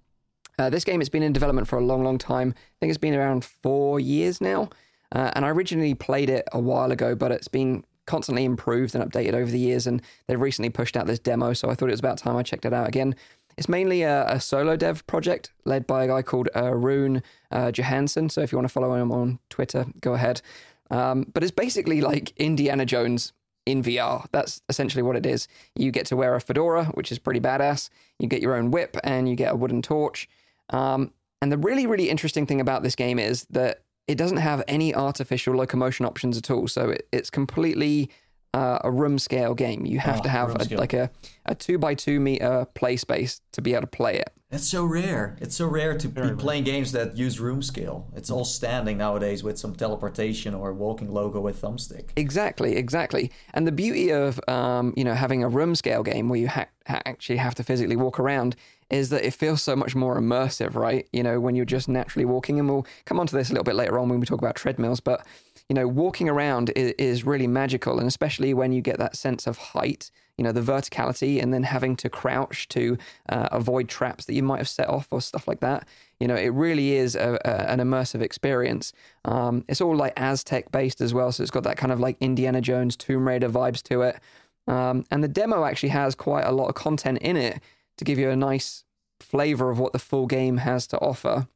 [0.59, 2.55] uh, this game has been in development for a long, long time.
[2.57, 4.69] I think it's been around four years now.
[5.13, 9.05] Uh, and I originally played it a while ago, but it's been constantly improved and
[9.05, 9.87] updated over the years.
[9.87, 12.43] And they've recently pushed out this demo, so I thought it was about time I
[12.43, 13.15] checked it out again.
[13.57, 17.71] It's mainly a, a solo dev project led by a guy called uh, Rune uh,
[17.71, 18.31] Johansen.
[18.31, 20.43] So if you want to follow him on Twitter, go ahead.
[20.91, 23.33] Um, but it's basically like Indiana Jones
[23.67, 24.27] in VR.
[24.33, 25.49] That's essentially what it is.
[25.75, 27.91] You get to wear a fedora, which is pretty badass.
[28.19, 30.29] You get your own whip and you get a wooden torch.
[30.71, 34.63] Um, and the really, really interesting thing about this game is that it doesn't have
[34.69, 36.69] any artificial locomotion options at all.
[36.69, 38.11] So it, it's completely
[38.53, 39.85] uh, a room scale game.
[39.87, 41.11] You have Ah, to have a, like a,
[41.47, 44.31] a two by two meter play space to be able to play it.
[44.51, 45.37] That's so rare.
[45.41, 46.37] It's so rare to be rare.
[46.37, 48.07] playing games that use room scale.
[48.15, 52.11] It's all standing nowadays with some teleportation or walking logo with thumbstick.
[52.15, 53.33] Exactly, exactly.
[53.55, 56.69] And the beauty of um, you know having a room scale game where you ha-
[56.87, 58.55] ha- actually have to physically walk around
[58.95, 61.09] is that it feels so much more immersive, right?
[61.13, 63.65] You know, when you're just naturally walking, and we'll come on to this a little
[63.65, 65.27] bit later on when we talk about treadmills, but
[65.69, 69.47] you know, walking around is, is really magical, and especially when you get that sense
[69.47, 72.97] of height, you know, the verticality, and then having to crouch to
[73.31, 75.89] uh, avoid traps that you might have set off or stuff like that.
[76.21, 78.93] You know, it really is a, a, an immersive experience.
[79.25, 82.17] Um, it's all like Aztec based as well, so it's got that kind of like
[82.21, 84.21] Indiana Jones, Tomb Raider vibes to it.
[84.69, 87.61] Um, and the demo actually has quite a lot of content in it
[87.97, 88.84] to give you a nice
[89.25, 91.47] flavor of what the full game has to offer.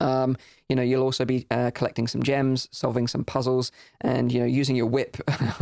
[0.00, 0.36] Um,
[0.68, 4.46] you know, you'll also be uh, collecting some gems, solving some puzzles, and you know,
[4.46, 5.16] using your whip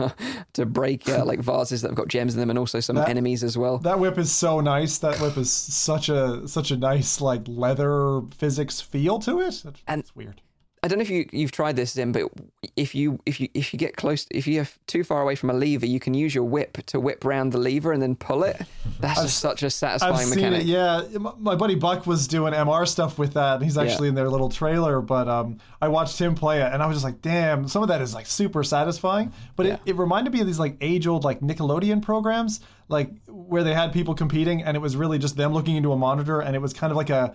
[0.54, 3.10] to break uh, like vases that have got gems in them, and also some That-
[3.10, 3.76] enemies as well.
[3.78, 4.96] That whip is so nice.
[4.98, 9.62] That whip is such a such a nice like leather physics feel to it.
[9.64, 10.40] It's, And- it's weird.
[10.82, 12.22] I don't know if you you've tried this, Zim, but
[12.74, 15.52] if you if you if you get close, if you're too far away from a
[15.52, 18.62] lever, you can use your whip to whip round the lever and then pull it,
[18.98, 20.62] That's just such a satisfying I've seen mechanic.
[20.62, 20.66] it.
[20.66, 21.02] Yeah,
[21.38, 23.56] my buddy Buck was doing MR stuff with that.
[23.56, 26.82] and He's actually in their little trailer, but um, I watched him play it, and
[26.82, 29.32] I was just like, "Damn!" Some of that is like super satisfying.
[29.56, 33.74] But it, it reminded me of these like age-old like Nickelodeon programs, like where they
[33.74, 36.60] had people competing, and it was really just them looking into a monitor, and it
[36.62, 37.34] was kind of like a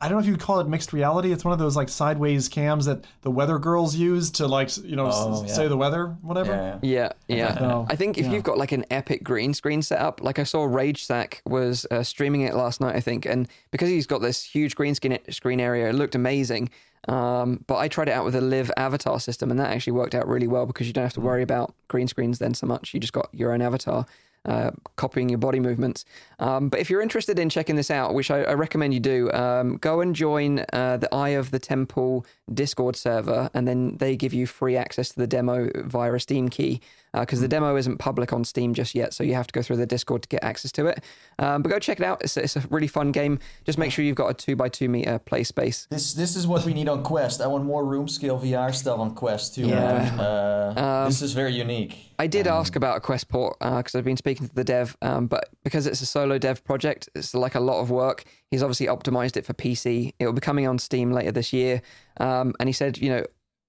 [0.00, 1.32] I don't know if you'd call it mixed reality.
[1.32, 4.96] It's one of those like sideways cams that the weather girls use to like you
[4.96, 5.52] know s- Oh, yeah.
[5.52, 6.52] say the weather, whatever.
[6.82, 7.12] Yeah.
[7.28, 7.58] Yeah, yeah.
[7.58, 10.66] So, I think if you've got like an epic green screen setup, like I saw
[10.66, 14.74] Ragesaq was uh, streaming it last night, I think, and because he's got this huge
[14.74, 16.70] green screen screen area, it looked amazing.
[17.06, 20.14] Um, but I tried it out with a live avatar system, and that actually worked
[20.14, 22.92] out really well because you don't have to worry about green screens then so much.
[22.92, 24.04] You just got your own avatar.
[24.44, 26.04] Uh, copying your body movements.
[26.38, 29.30] Um, but if you're interested in checking this out, which I, I recommend you do,
[29.32, 34.16] um, go and join uh, the Eye of the Temple Discord server, and then they
[34.16, 36.80] give you free access to the demo via a Steam key
[37.14, 39.76] because the demo isn't public on Steam just yet, so you have to go through
[39.76, 41.02] the Discord to get access to it.
[41.38, 43.38] Um, but go check it out; it's, it's a really fun game.
[43.64, 45.86] Just make sure you've got a two by two meter play space.
[45.90, 47.40] This this is what we need on Quest.
[47.40, 49.66] I want more room scale VR stuff on Quest too.
[49.66, 50.14] Yeah.
[50.18, 52.12] Uh, this is very unique.
[52.18, 55.26] I did ask about a Quest port because I've been speaking to the dev, um,
[55.26, 58.24] but because it's a solo dev project, it's like a lot of work.
[58.50, 60.14] He's obviously optimized it for PC.
[60.18, 61.80] It will be coming on Steam later this year,
[62.18, 63.24] um, and he said, you know,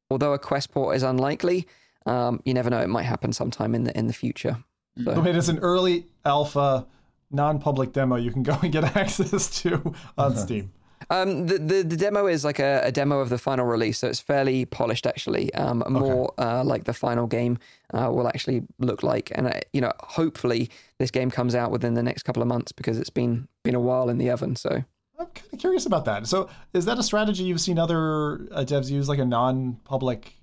[0.09, 1.67] although a Quest port is unlikely,
[2.07, 4.57] um, you never know; it might happen sometime in the in the future.
[5.03, 6.87] So, I mean, it's an early alpha,
[7.31, 10.71] non-public demo you can go and get access to on Steam.
[11.09, 14.07] Um, the, the the demo is like a, a demo of the final release, so
[14.07, 15.53] it's fairly polished actually.
[15.53, 17.57] Um, more uh, like the final game
[17.93, 21.93] uh, will actually look like, and uh, you know, hopefully this game comes out within
[21.93, 24.55] the next couple of months because it's been been a while in the oven.
[24.55, 24.83] So
[25.19, 26.27] I'm kind of curious about that.
[26.27, 30.33] So, is that a strategy you've seen other uh, devs use, like a non-public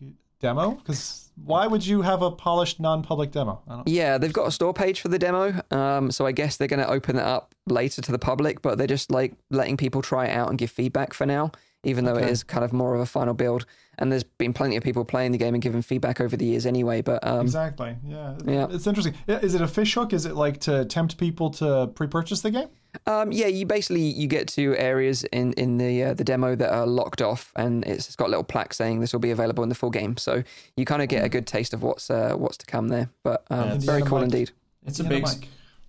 [0.40, 0.72] demo?
[0.72, 3.62] Because why would you have a polished non-public demo?
[3.68, 5.60] I don't, yeah, they've got a store page for the demo.
[5.70, 8.78] Um, so I guess they're going to open it up later to the public, but
[8.78, 11.52] they're just like letting people try it out and give feedback for now,
[11.84, 13.66] even though it is kind of more of a final build.
[13.98, 16.66] And there's been plenty of people playing the game and giving feedback over the years
[16.66, 17.00] anyway.
[17.00, 17.96] But um, exactly.
[18.06, 18.36] Yeah.
[18.44, 18.66] Yeah.
[18.70, 19.14] It's interesting.
[19.26, 20.12] Is it a fish hook?
[20.12, 22.68] Is it like to tempt people to pre-purchase the game?
[23.06, 26.70] Um, yeah, you basically you get to areas in in the uh, the demo that
[26.72, 29.62] are locked off, and it's, it's got a little plaque saying this will be available
[29.62, 30.16] in the full game.
[30.16, 30.42] So
[30.76, 33.10] you kind of get a good taste of what's uh, what's to come there.
[33.22, 34.24] But um, it's- very cool Mike.
[34.24, 34.50] indeed.
[34.86, 35.26] It's a Yeah, big,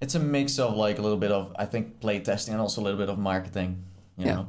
[0.02, 2.82] it's a mix of like a little bit of I think play testing and also
[2.82, 3.84] a little bit of marketing.
[4.18, 4.34] You Yeah.
[4.36, 4.48] know.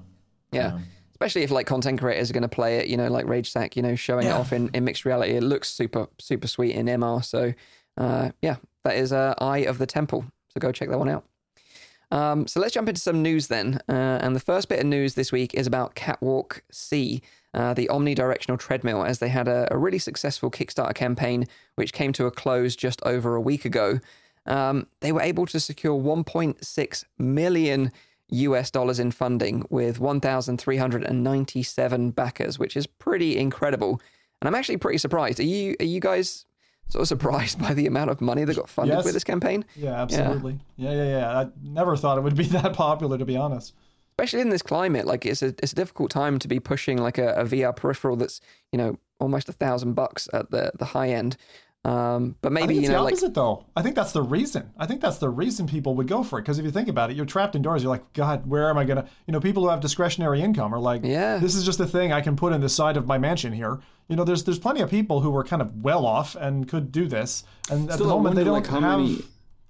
[0.52, 0.66] Yeah.
[0.74, 3.74] Um, Especially if like content creators are going to play it, you know, like Ragesaq,
[3.74, 5.32] you know, showing it off in, in mixed reality.
[5.32, 7.24] It looks super super sweet in MR.
[7.24, 7.52] So
[7.96, 10.24] uh, yeah, that is uh, Eye of the Temple.
[10.50, 11.24] So go check that one out.
[12.10, 13.80] Um, so let's jump into some news then.
[13.88, 17.22] Uh, and the first bit of news this week is about KAT Walk C,
[17.54, 22.12] uh, the omnidirectional treadmill, as they had a, a really successful Kickstarter campaign, which came
[22.14, 24.00] to a close just over a week ago.
[24.46, 27.92] Um, they were able to secure 1.6 million
[28.30, 34.00] US dollars in funding with 1,397 backers, which is pretty incredible.
[34.40, 35.40] And I'm actually pretty surprised.
[35.40, 36.46] Are you are you guys
[36.88, 39.04] sort of surprised by the amount of money that got funded Yes.
[39.04, 39.64] with this campaign?
[39.76, 40.58] Yeah, absolutely.
[40.76, 40.92] Yeah.
[40.92, 43.74] yeah, yeah, I never thought it would be that popular, to be honest.
[44.18, 47.18] especially in this climate like it's a it's a difficult time to be pushing like
[47.18, 48.40] a, a VR peripheral that's
[48.72, 51.36] you know almost a thousand bucks at the the high end.
[51.84, 53.64] Um, but I maybe think it's you know the like though.
[53.76, 54.70] I think that's the reason.
[54.76, 56.42] I think that's the reason people would go for it.
[56.42, 57.82] Because if you think about it, you're trapped indoors.
[57.82, 59.06] You're like, God, where am I gonna?
[59.26, 61.38] You know, people who have discretionary income are like, Yeah.
[61.38, 63.78] this is just a thing I can put in the side of my mansion here.
[64.08, 66.90] You know, there's there's plenty of people who were kind of well off and could
[66.92, 69.22] do this, and at the I moment they don't like, have many-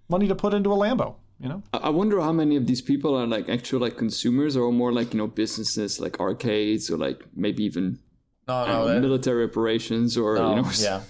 [0.09, 1.17] money to put into a Lambo.
[1.41, 4.57] You know, I I wonder how many of these people are like actual like consumers
[4.57, 8.01] or more like you know businesses like arcades or like maybe even
[8.49, 11.01] no, no, don't know, that- military operations or no, you know yeah.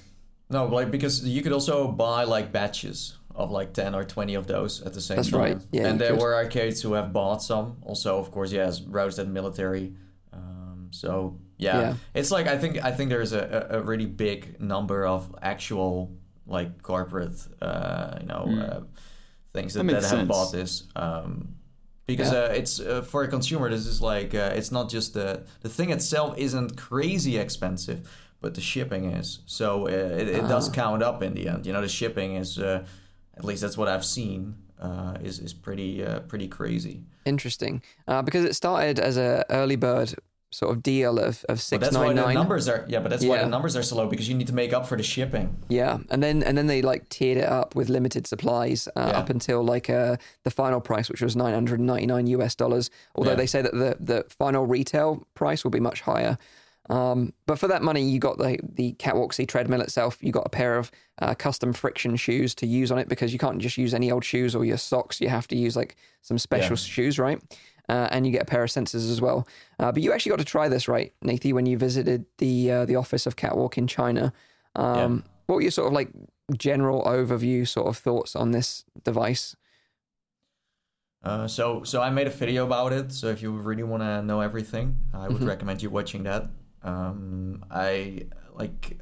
[0.50, 4.46] No, like because you could also buy like batches of like ten or twenty of
[4.46, 5.40] those at the same That's time.
[5.40, 6.20] right, yeah, and there could.
[6.20, 7.76] were arcades who have bought some.
[7.82, 9.92] Also, of course, yes, roasted military.
[10.32, 11.80] Um, so yeah.
[11.80, 11.94] Yeah.
[12.14, 16.10] it's like I think I think there's a, a a really big number of actual
[16.46, 18.80] like corporate, uh, you know, uh,
[19.52, 20.28] things that, That that, have sense.
[20.28, 20.84] bought this.
[20.96, 21.54] Um,
[22.06, 22.38] because Yeah.
[22.44, 25.68] uh, it's uh, for a consumer, this is like uh, it's not just the the
[25.68, 28.08] thing itself isn't crazy expensive,
[28.40, 29.40] but the shipping is.
[29.46, 31.66] So uh, it, it does count up in the end.
[31.66, 32.84] You know, the shipping is uh,
[33.36, 37.02] at least that's what I've seen uh, is is pretty uh, pretty crazy.
[37.24, 40.14] interesting uh, because it started as a early bird
[40.50, 43.22] sort of deal of of six that's why nine the numbers are yeah, but that's
[43.24, 45.54] why the numbers are so low because you need to make up for the shipping.
[45.68, 49.18] Yeah, and then and then they like tiered it up with limited supplies uh, Yeah.
[49.18, 52.88] up until like uh, the final price, which was nine hundred ninety nine US dollars.
[53.14, 53.36] Although Yeah.
[53.36, 56.38] they say that the the final retail price will be much higher.
[56.88, 60.18] Um, but for that money, you got the the KAT Walk C treadmill itself.
[60.20, 63.38] You got a pair of uh, custom friction shoes to use on it because you
[63.38, 65.20] can't just use any old shoes or your socks.
[65.20, 66.76] You have to use like some special Yeah.
[66.94, 67.40] shoes, right?
[67.88, 69.46] Uh, and you get a pair of sensors as well.
[69.78, 72.84] Uh, but you actually got to try this, right, Nathan, when you visited the uh,
[72.84, 74.32] the office of Catwalk in China.
[74.74, 76.10] Um, What were your sort of like
[76.56, 79.56] general overview sort of thoughts on this device?
[81.22, 83.12] Uh, so so I made a video about it.
[83.12, 86.48] So if you really want to know everything, I would recommend you watching that.
[86.88, 88.98] Um, I like,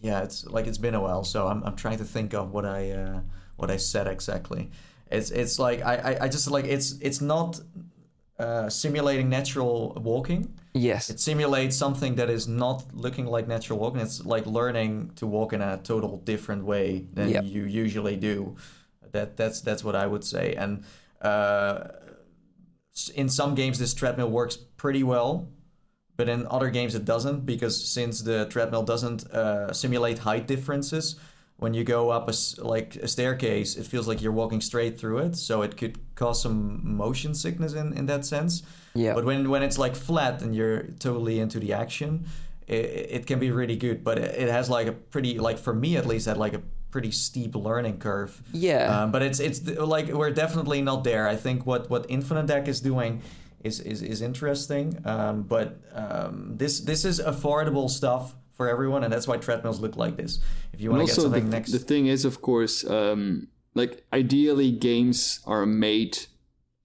[0.00, 2.64] yeah, it's like it's been a while, so I'm I'm trying to think of what
[2.64, 3.20] I uh,
[3.56, 4.70] what I said exactly.
[5.10, 7.60] It's it's like I, I, I just like it's it's not
[8.38, 10.54] uh, simulating natural walking.
[10.74, 11.10] Yes.
[11.10, 14.00] It simulates something that is not looking like natural walking.
[14.00, 17.44] It's like learning to walk in a total different way than Yep.
[17.44, 18.56] you usually do.
[19.12, 20.54] That that's that's what I would say.
[20.54, 20.84] And
[21.22, 21.88] uh,
[23.14, 25.48] in some games, this treadmill works pretty well,
[26.18, 31.16] but in other games it doesn't because since the treadmill doesn't uh, simulate height differences.
[31.56, 35.18] When you go up a like a staircase, it feels like you're walking straight through
[35.18, 38.62] it, so it could cause some motion sickness in, in that sense.
[38.94, 39.14] Yeah.
[39.14, 42.26] But when when it's like flat and you're totally into the action,
[42.68, 44.04] it, it can be really good.
[44.04, 46.62] But it, it has like a pretty like for me at least had like a
[46.92, 48.40] pretty steep learning curve.
[48.52, 49.02] Yeah.
[49.02, 51.26] Um, but it's it's like we're definitely not there.
[51.26, 53.20] I think what what Infinite Deck is doing
[53.64, 54.98] is is, is interesting.
[55.04, 59.96] Um, but um, this this is affordable stuff for everyone, and that's why treadmills look
[59.96, 60.40] like this.
[60.72, 63.48] If you want to get also, the, something next, the thing is, of course, um,
[63.74, 66.18] like ideally, games are made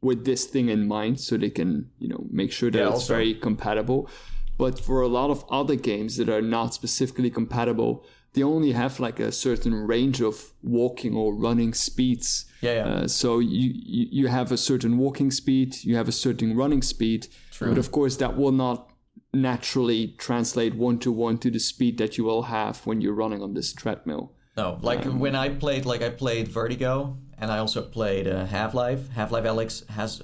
[0.02, 2.94] with this thing in mind, so they can, you know, make sure that Yeah, it's
[2.96, 4.10] also- very compatible.
[4.58, 9.00] But for a lot of other games that are not specifically compatible, they only have
[9.00, 12.46] like a certain range of walking or running speeds.
[12.62, 12.86] Yeah, yeah.
[12.86, 16.82] Uh, so you, you you have a certain walking speed, you have a certain running
[16.82, 17.28] speed,
[17.60, 18.90] but of course that will not
[19.34, 23.42] naturally translate one to one to the speed that you will have when you're running
[23.42, 24.32] on this treadmill.
[24.56, 28.76] No, like when I played, like I played Vertigo, and I also played uh, Half
[28.76, 29.10] Life.
[29.10, 30.22] Half Life Alyx has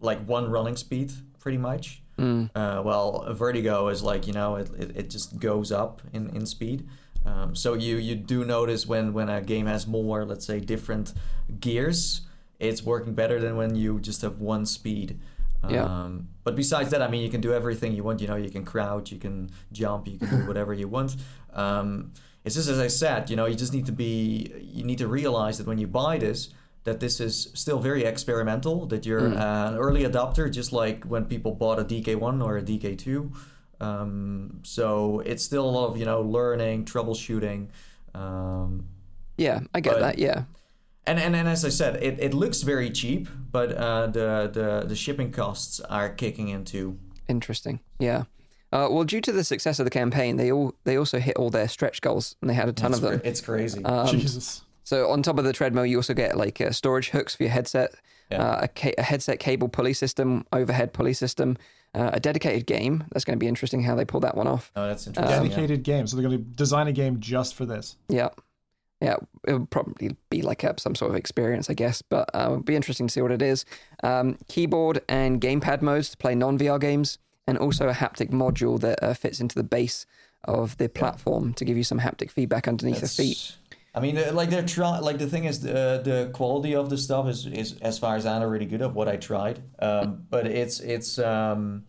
[0.00, 2.02] like one running speed, pretty much.
[2.18, 6.44] Uh, well, Vertigo is like you know it, it, it just goes up in in
[6.46, 6.86] speed.
[7.24, 11.12] Um, so you you do notice when when a game has more, let's say, different
[11.60, 12.22] gears,
[12.58, 15.18] it's working better than when you just have one speed.
[15.68, 15.84] Yeah.
[15.84, 18.20] Um, but besides that, I mean, you can do everything you want.
[18.20, 21.16] You know, you can crouch, you can jump, you can do whatever you want.
[21.52, 22.12] Um,
[22.44, 25.08] it's just as I said, you know, you just need to be, you need to
[25.08, 26.48] realize that when you buy this,
[26.84, 28.86] that this is still very experimental.
[28.86, 32.62] That you're uh, an early adopter, just like when people bought a DK1 or a
[32.62, 33.30] DK2.
[33.80, 37.68] Um, so it's still a lot of you know learning, troubleshooting.
[38.14, 38.86] Um,
[39.36, 40.18] yeah, I get but- that.
[40.18, 40.44] Yeah.
[41.06, 44.86] and, and and as I said, it, it looks very cheap, but uh, the, the
[44.88, 46.98] the shipping costs are kicking in too.
[47.28, 47.80] Interesting.
[47.98, 48.24] Yeah.
[48.72, 51.50] Uh, well, due to the success of the campaign, they all they also hit all
[51.50, 53.18] their stretch goals, and they had a ton It's, of them.
[53.20, 53.82] cra- it's crazy.
[54.08, 54.62] Jesus.
[54.84, 57.52] So on top of the treadmill, you also get like uh, storage hooks for your
[57.52, 57.94] headset,
[58.32, 61.56] uh, a, ca- a headset cable pulley system, overhead pulley system,
[61.94, 63.04] uh, a dedicated game.
[63.12, 64.70] That's going to be interesting how they pull that one off.
[64.76, 65.34] oh, that's interesting.
[65.34, 65.42] yeah.
[65.42, 66.06] Dedicated game.
[66.06, 67.96] So they're going to design a game just for this.
[68.08, 68.28] Yeah.
[69.02, 69.16] Yeah,
[69.48, 72.66] it would probably be like a, some sort of experience, I guess, but uh, it'd
[72.66, 73.64] be interesting to see what it is.
[74.02, 78.78] Um, keyboard and gamepad modes to play non VR games, and also a haptic module
[78.80, 80.04] that uh, fits into the base
[80.44, 83.56] of the platform to give you some haptic feedback underneath the feet.
[83.92, 86.96] I mean, uh, like they're try like the thing is the the quality of the
[86.98, 89.62] stuff is is as far as I know really good of what I tried.
[89.80, 91.84] Um, but it's it's um,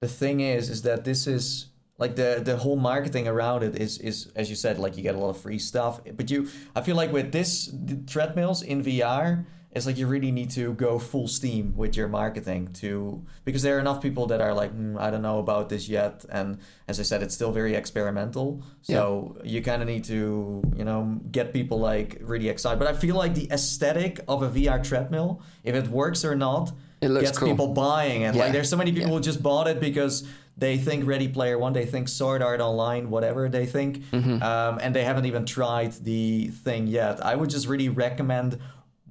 [0.00, 1.66] the thing is is that this is
[1.98, 5.16] like the the whole marketing around it is is as you said like you get
[5.16, 6.00] a lot of free stuff.
[6.16, 9.44] But you I feel like with this the treadmills in VR.
[9.72, 13.76] It's like you really need to go full steam with your marketing to because there
[13.76, 16.24] are enough people that are like "Hmm, I don't know about this yet.
[16.28, 18.62] And as I said it's still very experimental.
[18.82, 22.78] So you kind of need to you know get people like really excited.
[22.80, 26.72] But I feel like the aesthetic of a VR treadmill if it works or not
[27.00, 27.48] It looks gets cool.
[27.50, 28.24] people buying.
[28.24, 28.42] And Yeah.
[28.44, 30.24] like there's so many people who just bought it because
[30.58, 33.92] they think Ready Player One they think Sword Art Online whatever they think.
[34.10, 34.42] Mm-hmm.
[34.42, 37.24] um, and they haven't even tried the thing yet.
[37.24, 38.58] I would just really recommend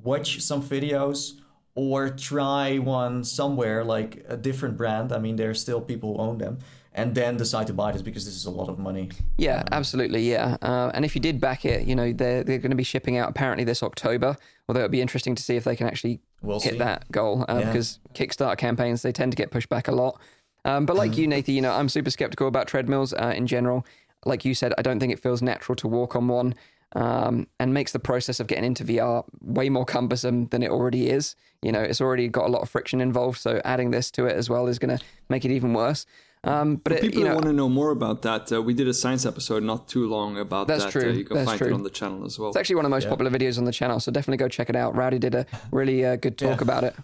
[0.04, 1.34] watch some videos
[1.76, 5.12] or try one somewhere like a different brand.
[5.12, 6.58] I mean, there are still people who own them,
[6.94, 9.10] and then decide to buy this because this is a lot of money.
[9.38, 10.30] Yeah, absolutely.
[10.30, 10.58] Yeah.
[10.62, 13.18] Uh, and if you did back it, you know, they're, they're going to be shipping
[13.18, 14.36] out apparently this October,
[14.68, 16.78] although it'd be interesting to see if they can actually We'll hit see.
[16.80, 17.66] that goal uh, Yeah.
[17.68, 20.20] because Kickstarter campaigns, they tend to get pushed back a lot.
[20.66, 23.86] Um, but like you, Nathan, you know, I'm super skeptical about treadmills uh, in general.
[24.26, 26.54] Like you said, I don't think it feels natural to walk on one
[26.96, 31.10] um, and makes the process of getting into VR way more cumbersome than it already
[31.10, 31.36] is.
[31.62, 33.40] You know, it's already got a lot of friction involved.
[33.40, 36.06] So adding this to it as well is going to make it even worse.
[36.46, 38.88] Um, but it, People you know, want to know more about that, uh, we did
[38.88, 40.92] a science episode not too long about That's that.
[40.92, 41.10] true.
[41.10, 41.68] Uh, you can That's find true.
[41.68, 42.48] it on the channel as well.
[42.48, 44.70] it's actually one of the most popular videos on the channel, so definitely go check
[44.70, 44.96] it out.
[44.96, 46.64] Rowdy did a really uh, good talk Yeah.
[46.64, 46.96] about it.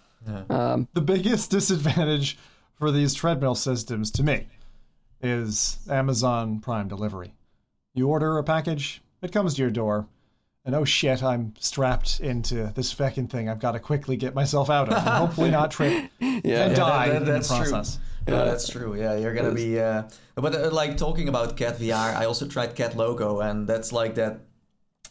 [0.50, 2.38] Um, the biggest disadvantage
[2.78, 4.46] for these treadmill systems to me
[5.22, 7.34] is Amazon Prime delivery.
[7.94, 10.06] You order a package, it comes to your door,
[10.64, 14.70] and oh shit, I'm strapped into this fucking thing I've got to quickly get myself
[14.70, 17.58] out of and hopefully not trip and Yeah, die that- in the that's true.
[17.58, 17.98] process.
[18.28, 18.98] Yeah, that's true.
[19.00, 19.78] Yeah, you're gonna be.
[19.78, 20.02] Uh,
[20.34, 24.16] but uh, like talking about KAT VR, I also tried KAT Loco, and that's like
[24.16, 24.40] that.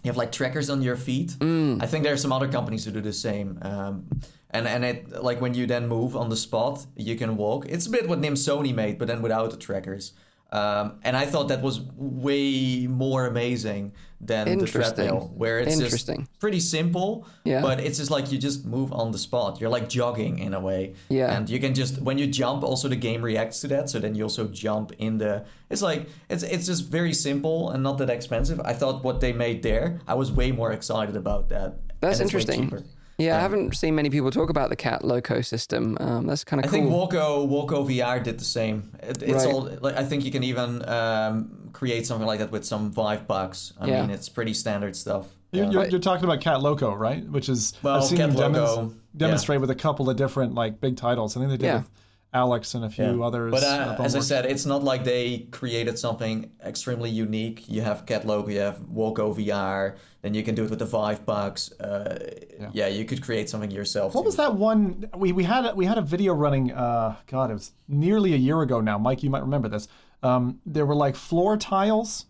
[0.03, 1.29] You have like trackers on your feet.
[1.39, 1.81] Mm.
[1.81, 3.57] I think there are some other companies who do the same.
[3.61, 4.07] Um,
[4.51, 7.65] and and it like when you then move on the spot, you can walk.
[7.69, 10.11] It's a bit what Nim Sony made, but then without the trackers.
[10.51, 13.91] Um, and I thought that was way more amazing
[14.21, 17.27] than the treadmill, where it's just pretty simple.
[17.43, 17.61] Yeah.
[17.61, 19.59] But it's just like you just move on the spot.
[19.59, 20.93] You're like jogging in a way.
[21.09, 21.35] Yeah.
[21.35, 23.89] And you can just when you jump, also the game reacts to that.
[23.89, 25.45] So then you also jump in the.
[25.69, 28.61] It's like it's it's just very simple and not that expensive.
[28.61, 31.79] I thought what they made there, I was way more excited about that.
[31.99, 32.94] That's And it's way interesting.
[33.17, 33.27] Cheaper.
[33.29, 35.97] yeah, I haven't seen many people talk about the KAT Loco system.
[35.99, 36.79] Um, that's kind I of cool.
[36.79, 38.91] I think Walko Walko VR did the same.
[39.01, 39.53] It, it's Right.
[39.53, 43.27] all like I think you can even um, create something like that with some Vive
[43.27, 43.73] pucks.
[43.79, 44.01] I Yeah.
[44.01, 45.27] mean, it's pretty standard stuff.
[45.51, 45.69] You, Yeah.
[45.71, 47.27] you're, you're talking about KAT Loco, right?
[47.29, 48.89] Which is Well, I've seen Cat them Loco, yeah.
[49.17, 51.37] demonstrate with a couple of different like big titles.
[51.37, 51.77] I think they did Yeah.
[51.77, 51.89] with
[52.35, 53.51] Alyx and a few others.
[53.51, 57.67] But uh, uh, as I said, it's not like they created something extremely unique.
[57.69, 60.85] You have KAT Loco, you have Walko VR, then you can do it with the
[60.85, 61.71] Vive pucks.
[61.79, 62.29] Uh,
[62.73, 62.87] yeah.
[62.87, 64.13] you could create something yourself.
[64.15, 64.25] What too.
[64.25, 65.65] was that one we, we had?
[65.65, 66.71] a- We had a video running.
[66.71, 68.97] Uh, God, it was nearly a year ago now.
[68.97, 69.87] Mike, you might remember this.
[70.21, 72.25] Um, there were like floor tiles,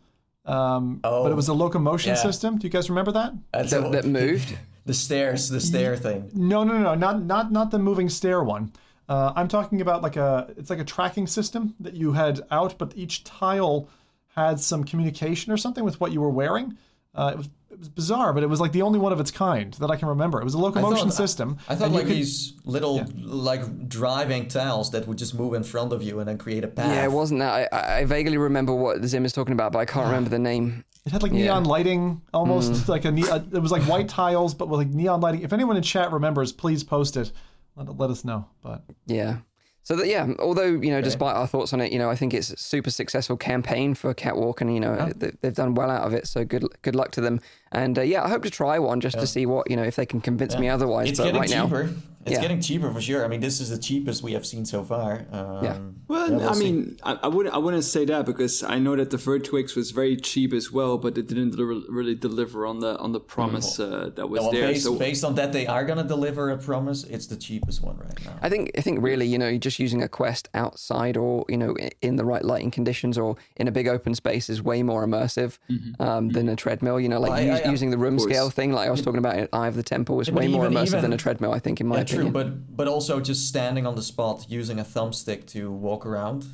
[0.46, 2.22] um, but it was a locomotion Oh, yeah.
[2.22, 2.58] system.
[2.60, 3.34] Do you guys remember that?
[3.54, 4.56] That's that, what- that moved.
[4.86, 6.30] the stairs, the stair thing.
[6.34, 8.72] No, no, no, not not not the moving stair one.
[9.08, 12.76] Uh, I'm talking about like a it's like a tracking system that you had out,
[12.78, 13.88] but each tile
[14.36, 16.78] had some communication or something with what you were wearing.
[17.14, 19.32] Uh, it was it was bizarre, but it was like the only one of its
[19.32, 20.40] kind that I can remember.
[20.40, 21.58] It was a locomotion system.
[21.70, 25.92] I thought like could- these little like driving tiles that would just move in front
[25.94, 26.88] of you and then create a path.
[26.96, 27.74] Yeah, it wasn't that.
[27.74, 30.84] I, I vaguely remember what Zim is talking about, but I can't remember the name.
[31.06, 31.40] It had like Yeah.
[31.44, 32.88] neon lighting, almost Mm.
[32.88, 33.36] like a, ne- a.
[33.36, 35.42] It was like white tiles, but with like neon lighting.
[35.42, 37.32] If anyone in chat remembers, please post it.
[37.76, 38.48] Let, let us know.
[38.62, 39.38] But Yeah.
[39.86, 42.34] So that yeah, although you know, despite our thoughts on it, you know, I think
[42.34, 45.92] it's a super successful campaign for KAT Walk, and you know, they, they've done well
[45.92, 46.26] out of it.
[46.26, 47.40] So good, good luck to them.
[47.72, 49.96] And uh, yeah, I hope to try one just to see what you know if
[49.96, 51.10] they can convince me otherwise.
[51.10, 51.90] It's but getting right now, cheaper.
[52.26, 52.42] It's Yeah.
[52.42, 53.24] getting cheaper for sure.
[53.24, 55.26] I mean, this is the cheapest we have seen so far.
[55.32, 55.78] Um, Yeah.
[56.08, 56.64] Well, yeah, we'll I see.
[56.64, 59.92] mean, I, I wouldn't I wouldn't say that because I know that the Virtuix was
[59.92, 63.80] very cheap as well, but it didn't deliver, really deliver on the on the promise
[63.80, 64.68] uh, that was well, there.
[64.68, 67.04] based, so based on that, they are gonna deliver a promise.
[67.06, 68.36] It's the cheapest one right now.
[68.42, 71.76] I think I think really, you know, just using a quest outside or you know
[72.02, 75.58] in the right lighting conditions or in a big open space is way more immersive
[76.00, 77.00] um, than a treadmill.
[77.00, 77.48] You know, like Mm-hmm.
[77.48, 79.68] Well, I- use, I- using the room scale thing, like I was talking about Eye
[79.68, 81.52] of the Temple, is way more even- immersive than a treadmill.
[81.52, 82.15] I think, in my yeah, opinion.
[82.16, 86.46] True, but but also just standing on the spot using a thumbstick to walk around.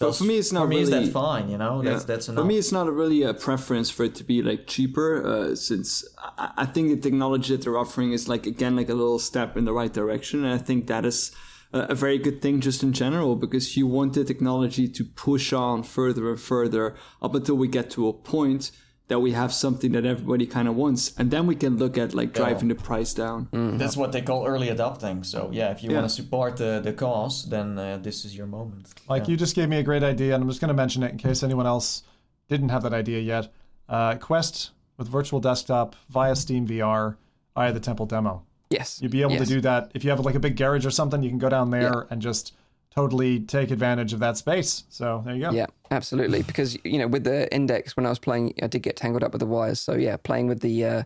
[0.00, 0.80] But for me, it's not for me.
[0.80, 1.48] Is that really- fine?
[1.50, 2.06] You know, that's Yeah.
[2.06, 2.42] that's enough.
[2.42, 6.04] For me, it's not really a preference for it to be like cheaper, uh, since
[6.38, 9.56] I, I think the technology that they're offering is like again like a little step
[9.56, 11.32] in the right direction, and I think that is
[11.72, 15.52] a, a very good thing just in general because you want the technology to push
[15.52, 18.70] on further and further up until we get to a point
[19.08, 22.14] that we have something that everybody kind of wants, and then we can look at
[22.14, 23.48] like driving the price down.
[23.78, 25.24] That's what they call early adopting.
[25.24, 25.96] So yeah, if you Yeah.
[25.98, 28.88] want to support the the cause, then uh, this is your moment.
[29.08, 31.10] Like you just gave me a great idea, and I'm just going to mention it
[31.12, 32.02] in case anyone else
[32.48, 33.52] didn't have that idea yet.
[33.88, 37.16] Uh, Quest with virtual desktop via Steam VR,
[37.56, 38.42] Eye of the Temple demo.
[38.70, 39.48] yes, You'd be able yes.
[39.48, 41.22] to do that if you have like a big garage or something.
[41.22, 42.52] You can go down there and just
[42.98, 44.84] totally take advantage of that space.
[44.88, 45.50] So there you go.
[45.52, 46.42] Yeah, absolutely.
[46.42, 49.32] Because you know, with the index, when I was playing, I did get tangled up
[49.32, 49.80] with the wires.
[49.80, 51.02] So yeah, playing with the uh,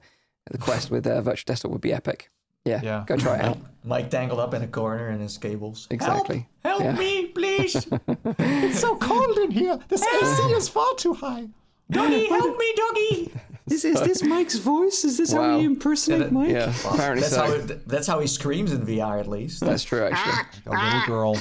[0.51, 2.31] the quest with uh, virtual desktop would be epic.
[2.65, 3.05] Yeah, Yeah.
[3.07, 3.59] go try it out.
[3.85, 5.89] Mike tangled up in a corner in his cables.
[5.97, 6.47] Exactly.
[6.65, 6.97] Help Yeah.
[6.97, 7.75] me, please.
[8.39, 9.79] It's so cold in here.
[9.89, 11.49] This AC is far too high.
[11.91, 13.33] doggy, help me, doggy.
[13.71, 15.05] Is, is this Mike's voice?
[15.05, 15.43] Is this Wow.
[15.43, 16.51] how we impersonate Mike?
[16.51, 17.45] Yeah, apparently That's so.
[17.47, 19.61] how it, that's how he screams in VR at least.
[19.61, 20.33] That's true, actually.
[20.67, 21.33] Like a little girl.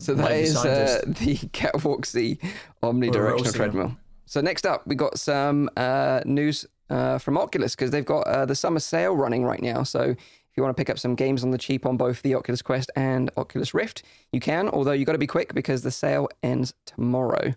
[0.00, 2.38] So that is uh, the KAT Walk C
[2.82, 3.96] omnidirectional treadmill.
[4.24, 8.46] So next up, we got some uh, news uh, from Oculus because they've got uh,
[8.46, 9.82] the summer sale running right now.
[9.82, 12.34] So if you want to pick up some games on the cheap on both the
[12.34, 14.68] Oculus Quest and Oculus Rift, you can.
[14.70, 17.52] Although you've got to be quick because the sale ends tomorrow.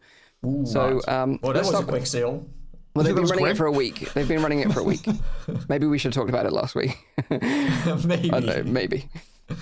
[0.66, 2.46] so um, well, that was a quick sale.
[2.94, 3.54] Well, they've been running quick?
[3.54, 4.14] it for a week.
[4.14, 5.08] They've been running it for a week.
[5.70, 6.96] maybe we should have talked about it last week.
[7.30, 8.32] Maybe.
[8.32, 9.10] I don't know, maybe.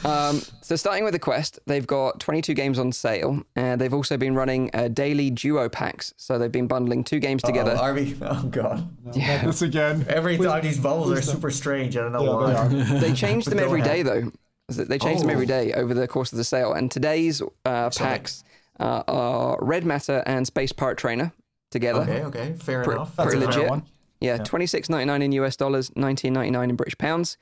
[0.06, 4.16] Um, so starting with the Quest, they've got 22 games on sale, and they've also
[4.18, 6.14] been running uh, daily duo packs.
[6.18, 7.76] So they've been bundling two games together.
[7.78, 7.98] Oh, are?
[8.22, 8.90] Oh god.
[9.14, 10.06] yeah, This again.
[10.08, 11.98] Every time these bubbles are super strange.
[11.98, 12.52] I don't know why.
[12.52, 13.00] Yeah, they are.
[13.00, 14.32] they change them Go every day ahead.
[14.70, 14.84] though.
[14.86, 15.34] They change them Oh.
[15.34, 16.74] every day over the course of the sale.
[16.74, 18.44] And today's uh, packs
[18.80, 21.34] uh, are Red Matter and Space Pirate Trainer
[21.72, 22.02] together.
[22.02, 23.16] Okay, okay, fair Pre- enough.
[23.18, 23.70] That's pretty a fair legit.
[23.70, 23.84] one.
[24.22, 27.38] Yeah, twenty six ninety nine in US dollars, nineteen ninety nine in British pounds.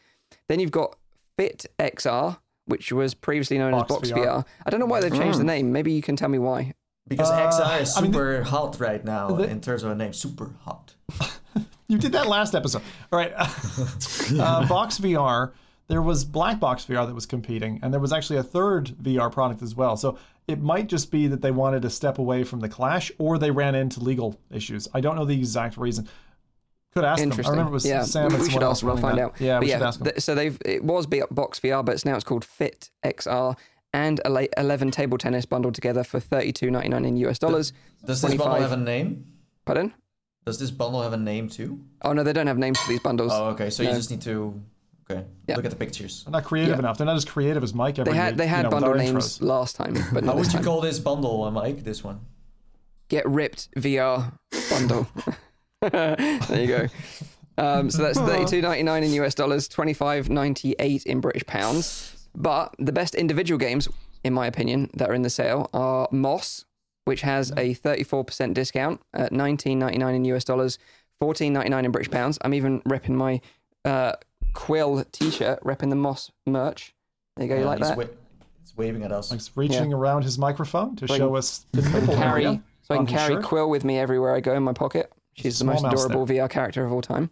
[0.47, 0.95] Then you've got
[1.39, 4.25] Fit XR, which was previously known Box as Box VR.
[4.25, 4.45] VR.
[4.65, 5.71] I don't know why they've changed the name.
[5.71, 6.73] Maybe you can tell me why.
[7.07, 9.95] Because Uh, XR is I mean, super hot right now the- in terms of a
[9.95, 10.11] name.
[10.13, 10.95] Super hot.
[11.87, 12.83] You did that last episode.
[13.11, 13.33] All right.
[13.35, 15.53] uh, Box VR,
[15.87, 19.31] there was Black Box VR that was competing, and there was actually a third VR
[19.31, 19.97] product as well.
[19.97, 23.39] So it might just be that they wanted to step away from the Clash, or
[23.39, 24.87] they ran into legal issues.
[24.93, 26.07] I don't know the exact reason.
[26.93, 27.29] Could ask them.
[27.29, 27.51] I Interesting.
[27.51, 28.89] remember it was yeah, Sam we, we should ask else them.
[28.89, 29.23] We'll find that.
[29.25, 29.35] out.
[29.41, 30.07] Yeah, But we should ask them.
[30.09, 33.55] th- so they've it was B- Box VR, but it's now it's called Fit XR
[33.93, 37.73] and ele- 11 table tennis bundled together for 32.99 in US dollars.
[38.05, 39.25] Does this bundle have a name?
[39.65, 39.93] Pardon?
[40.45, 41.79] Does this bundle have a name too?
[42.01, 43.31] Oh no, they don't have names for these bundles.
[43.35, 43.69] Oh, okay.
[43.69, 44.59] So you just need to
[45.11, 45.57] okay Yeah.
[45.57, 46.23] look at the pictures.
[46.23, 46.79] They're not creative Yeah.
[46.79, 46.97] enough.
[46.97, 49.37] They're not as creative as Mike ever they had they you had know, bundle names
[49.37, 49.41] intros.
[49.43, 50.65] last time, but How not would this you time.
[50.65, 51.83] call this bundle, uh, Mike?
[51.83, 52.21] This one.
[53.09, 54.33] Get ripped VR
[54.71, 55.07] bundle.
[55.91, 56.87] there you go.
[57.57, 62.27] Um, so that's thirty-two ninety-nine in US dollars, twenty-five ninety-eight in British pounds.
[62.35, 63.87] But the best individual games,
[64.23, 66.65] in my opinion, that are in the sale are Moss,
[67.05, 70.79] which has a thirty-four percent discount at nineteen ninety-nine in US dollars,
[71.19, 72.37] fourteen ninety-nine in British pounds.
[72.41, 73.41] I'm even repping my
[73.85, 74.13] uh,
[74.53, 76.93] Quill T-shirt, repping the Moss merch.
[77.37, 77.59] There you go.
[77.59, 77.97] You Uh, Oh, like he's that?
[77.97, 78.03] wa-
[78.61, 79.31] he's waving at us.
[79.31, 82.61] Mike's reaching around his microphone to I show can- us the nipple carry, so
[82.91, 83.43] I can carry shirt.
[83.43, 85.11] Quill with me everywhere I go in my pocket.
[85.41, 87.29] She's the most mouse adorable VR character of all time.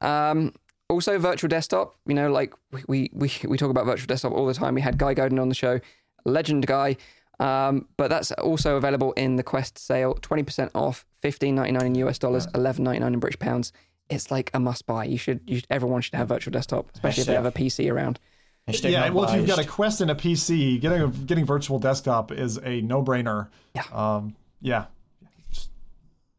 [0.00, 0.52] Um,
[0.88, 1.96] also, virtual desktop.
[2.06, 2.54] You know, like
[2.88, 4.74] we, we we talk about virtual desktop all the time.
[4.74, 5.80] We had Guy Godin on the show,
[6.24, 6.96] legend guy.
[7.38, 11.86] Um, but that's also available in the Quest sale, twenty percent off, fifteen ninety nine
[11.86, 13.72] in US dollars, eleven ninety nine in British pounds.
[14.08, 15.04] It's like a must buy.
[15.04, 18.20] You should, you, everyone should have virtual desktop, especially if they have a PC around.
[18.68, 19.64] Hashtag Yeah, well, if you've got a.
[19.64, 23.48] Quest and a PC, getting a getting virtual desktop is a no brainer.
[23.74, 23.82] Yeah.
[23.92, 24.86] Um, yeah.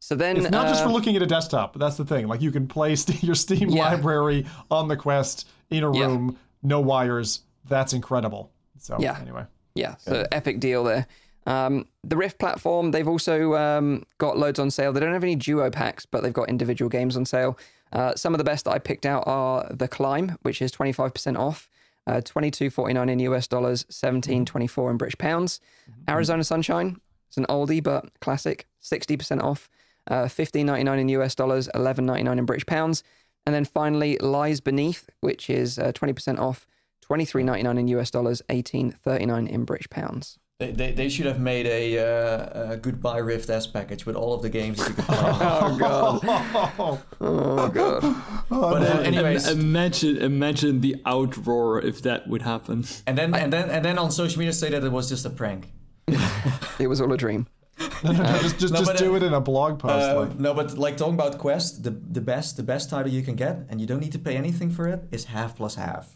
[0.07, 1.77] So then, It's not just for uh, looking at a desktop.
[1.77, 2.29] That's the thing.
[2.29, 3.89] Like you can play st- your Steam Yeah.
[3.89, 6.05] library on the Quest in a Yeah.
[6.05, 7.41] room, no wires.
[7.67, 8.49] That's incredible.
[8.79, 9.17] So Yeah.
[9.19, 9.43] anyway,
[9.75, 11.07] Yeah, so epic deal there.
[11.45, 14.93] Um, the Rift platform, they've also um, got loads on sale.
[14.93, 17.59] They don't have any duo packs, but they've got individual games on sale.
[17.91, 21.37] Uh, some of the best that I picked out are The Climb, which is 25%
[21.37, 21.69] off,
[22.07, 25.59] uh, 22.49 in US dollars, 17.24 in British pounds.
[26.07, 26.95] Arizona Sunshine,
[27.27, 29.69] it's an oldie but classic, 60% off,
[30.07, 33.03] uh, 15.99 in US dollars, 11.99 in British pounds.
[33.45, 36.67] And then finally, Lies Beneath, which is uh, 20% off,
[37.09, 40.37] 23.99 in US dollars, 18.39 in British pounds.
[40.59, 44.33] They, they, they should have made a, uh, a goodbye Rift S package with all
[44.33, 45.17] of the games that you could play.
[45.19, 46.99] Oh god.
[47.21, 48.01] Oh god.
[48.49, 52.85] but uh, anyways, imagine, imagine the outroar if that would happen.
[53.05, 55.29] and then and then and then on social media say that it was just a
[55.29, 55.71] prank.
[56.79, 57.47] It was all a dream.
[58.03, 59.93] just just, no, just but, do uh, it in a blog post.
[59.93, 63.21] Uh, like, no, but like talking about Quest, the the best the best title you
[63.21, 66.15] can get, and you don't need to pay anything for it, is half plus half.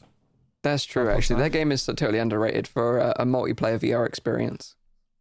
[0.63, 1.09] That's true.
[1.09, 4.75] Actually, that game is totally underrated for a, a multiplayer VR experience.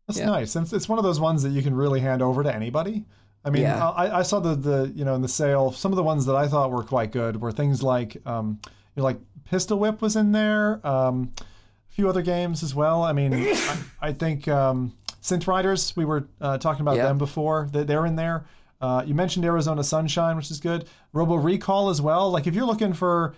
[0.07, 0.27] That's yeah.
[0.27, 0.55] nice.
[0.57, 3.05] And it's- it's one of those ones that you can really hand over to anybody.
[3.45, 3.89] I mean, Yeah.
[3.89, 5.73] I, I saw the, the you know in the sale.
[5.73, 8.61] Some of the ones that I thought were quite good were things like um,
[8.95, 10.87] you know, like Pistol Whip was in there.
[10.87, 13.03] Um, a few other games as well.
[13.03, 14.93] I mean, I, I think um,
[15.23, 15.95] Synth Riders.
[15.97, 17.05] We were uh, talking about Yeah.
[17.05, 17.69] them before.
[17.73, 18.45] They, they're in there.
[18.81, 20.87] Uh, you mentioned Arizona Sunshine, which is good.
[21.13, 22.31] Robo Recall as well.
[22.31, 23.35] Like if you're looking for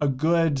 [0.00, 0.60] a good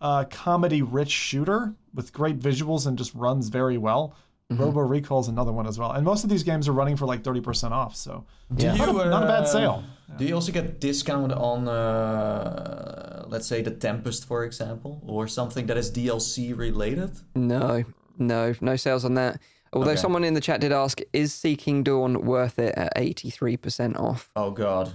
[0.00, 4.14] uh, comedy-rich shooter with great visuals and just runs very well.
[4.50, 4.62] Mm-hmm.
[4.62, 7.04] Robo Recall is another one as well, and most of these games are running for
[7.04, 7.96] like thirty percent off.
[7.96, 9.82] So Do not, a, not a bad sale.
[10.16, 15.66] Do you also get discount on, uh, let's say, the Tempest, for example, or something
[15.66, 17.10] that is DLC related?
[17.34, 17.84] No,
[18.18, 19.40] no, no sales on that.
[19.72, 20.00] Although Okay.
[20.00, 24.30] someone in the chat did ask, is Seeking Dawn worth it at 83% off?
[24.36, 24.92] Oh God,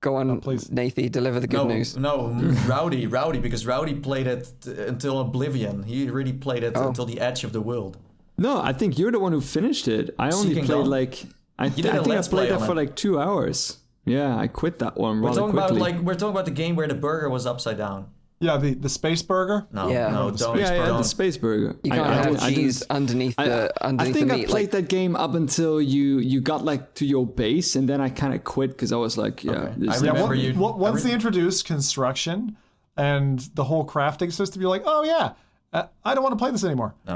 [0.00, 0.70] Go on, oh, please.
[0.70, 1.96] Nathy, deliver the good no, news.
[1.96, 2.28] no,
[2.66, 5.82] Rowdy, Rowdy, because Rowdy played it until oblivion.
[5.82, 6.88] He really played it Oh.
[6.88, 7.96] until the edge of the world.
[8.36, 10.14] No, I think you're the one who finished it.
[10.18, 10.90] I only Seeking played Dawn?
[10.90, 11.24] like
[11.58, 12.76] I, th- did I a think I played Play that for it.
[12.76, 13.78] like two hours.
[14.04, 15.76] Yeah, I quit that one We're talking quickly.
[15.78, 18.08] about like we're talking about the game where the burger was upside down.
[18.44, 19.66] Yeah, the the Space Burger.
[19.72, 20.08] No, Yeah.
[20.10, 20.56] no, the don't.
[20.56, 20.98] space yeah, yeah, don't.
[20.98, 21.76] the space burger.
[21.82, 24.28] You I- can't I have didn't- I cheese didn't- underneath I, the I underneath think
[24.28, 24.48] the I meat.
[24.48, 28.00] played like, that game up until you you got like to your base, and then
[28.00, 29.72] I kind of quit because I was like, yeah, Okay.
[29.78, 32.56] this I is Yeah, remember on- you- on- once I they introduced construction
[32.96, 35.32] and the whole crafting system, you're like, oh yeah.
[35.72, 36.94] Uh, I don't want to play this anymore.
[37.04, 37.14] No,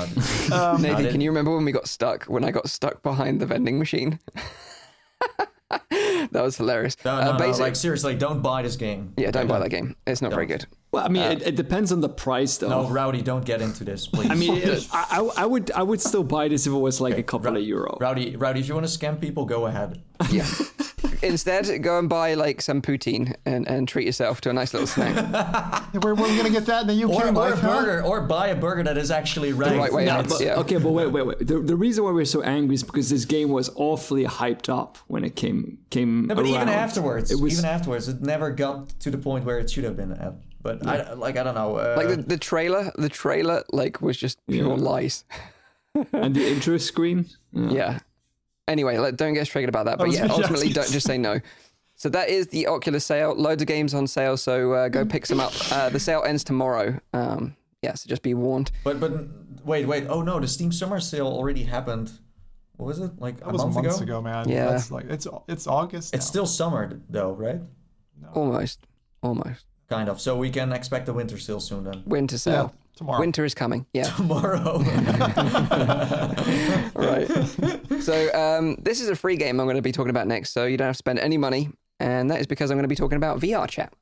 [0.78, 2.24] Nathan, can you remember when we got stuck?
[2.24, 4.18] When I got stuck behind the vending machine?
[6.32, 6.96] that was hilarious.
[7.04, 9.12] no, Uh, no, no, like seriously, don't buy this game.
[9.16, 9.96] yeah, don't buy that game.
[10.06, 10.66] It's not very good.
[10.90, 12.70] Well, I mean, it, it depends on the price, though.
[12.70, 14.30] No, Rowdy, don't get into this, please.
[14.30, 17.00] I mean, it, I, I I would I would still buy this if it was
[17.00, 17.96] like a couple of euro.
[18.00, 20.02] Rowdy, Rowdy, if you want to scam people, go ahead.
[20.30, 20.46] Yeah.
[21.22, 24.86] Instead, go and buy like some poutine and, and treat yourself to a nice little
[24.86, 25.14] snack.
[26.02, 27.54] Where, where are we going to get that in the UK, Or, or a Mike?
[27.54, 27.80] huh?
[27.80, 29.78] burger, or buy a burger that is actually ranked.
[29.78, 30.54] right way Yeah, out, but- yeah.
[30.60, 31.38] Okay, but wait, wait, wait.
[31.46, 34.98] The, the reason why we're so angry is because this game was awfully hyped up
[35.08, 36.17] when it came came.
[36.26, 39.58] No, but even afterwards, it was even afterwards, it never got to the point where
[39.58, 40.34] it should have been at.
[40.60, 41.76] But I like, I don't know.
[41.76, 45.24] Uh, Like the, the trailer, the trailer like was just pure lies.
[46.12, 47.26] and the intro screen.
[47.52, 47.70] Yeah.
[47.70, 47.98] Yeah.
[48.66, 49.98] Anyway, like, don't get us triggered about that.
[49.98, 51.40] But yeah, ultimately, don't just say no.
[51.96, 53.34] So that is the Oculus sale.
[53.34, 54.36] Loads of games on sale.
[54.36, 55.52] So uh, go pick some up.
[55.72, 57.00] Uh, the sale ends tomorrow.
[57.12, 58.70] Um, yeah, so just be warned.
[58.84, 59.12] but but
[59.64, 60.06] wait, wait.
[60.08, 62.12] Oh no, the Steam Summer Sale already happened.
[62.78, 63.10] What was it?
[63.18, 64.18] Like That a was month months ago?
[64.18, 64.48] ago, man.
[64.48, 64.70] Yeah.
[64.70, 66.14] That's like it's it's August.
[66.14, 66.30] It's now.
[66.30, 67.60] still summer though, right?
[68.34, 68.86] Almost.
[69.22, 69.66] Almost.
[69.88, 70.20] Kind of.
[70.20, 72.02] So we can expect a winter sale soon then.
[72.06, 72.74] Winter yeah, sale.
[72.96, 73.18] tomorrow.
[73.20, 73.84] Winter is coming.
[73.92, 74.04] Yeah.
[74.16, 74.78] Tomorrow.
[76.94, 77.28] right.
[78.00, 80.52] So um, this is a free game I'm going to be talking about next.
[80.52, 81.70] So you don't have to spend any money,
[82.00, 83.92] and that is because I'm going to be talking about VR chat.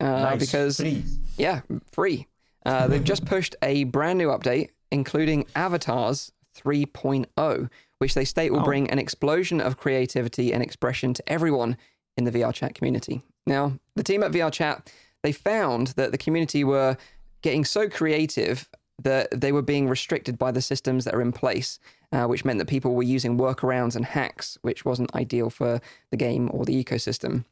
[0.00, 0.40] Uh, Nice.
[0.40, 1.02] Because Free.
[1.38, 1.60] yeah,
[1.92, 2.26] free.
[2.66, 8.62] Uh, they've just pushed a brand new update, including Avatars 3.0, which they state will
[8.62, 11.76] bring an explosion of creativity and expression to everyone
[12.16, 13.22] in the VR chat community.
[13.46, 14.90] Now, the team at VR chat
[15.22, 16.96] they found that the community were
[17.42, 18.68] getting so creative
[19.02, 21.80] that they were being restricted by the systems that are in place,
[22.12, 25.80] uh, which meant that people were using workarounds and hacks, which wasn't ideal for
[26.10, 27.44] the game or the ecosystem.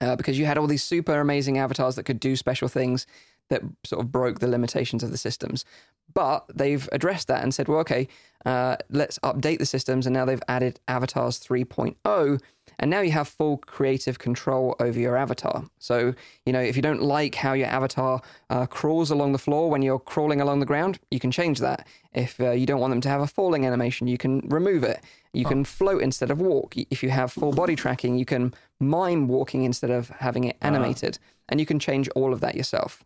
[0.00, 3.06] Uh, because you had all these super amazing avatars that could do special things
[3.48, 5.64] that sort of broke the limitations of the systems.
[6.12, 8.08] But they've addressed that and said, well, okay,
[8.44, 10.06] uh, let's update the systems.
[10.06, 12.40] And now they've added Avatars 3.0.
[12.78, 15.64] And now you have full creative control over your avatar.
[15.78, 16.14] So,
[16.44, 18.20] you know, if you don't like how your avatar
[18.50, 21.86] uh, crawls along the floor when you're crawling along the ground, you can change that.
[22.12, 25.00] If uh, you don't want them to have a falling animation, you can remove it.
[25.32, 26.74] You can float instead of walk.
[26.76, 31.18] If you have full body tracking, you can mime walking instead of having it animated.
[31.48, 33.04] And you can change all of that yourself.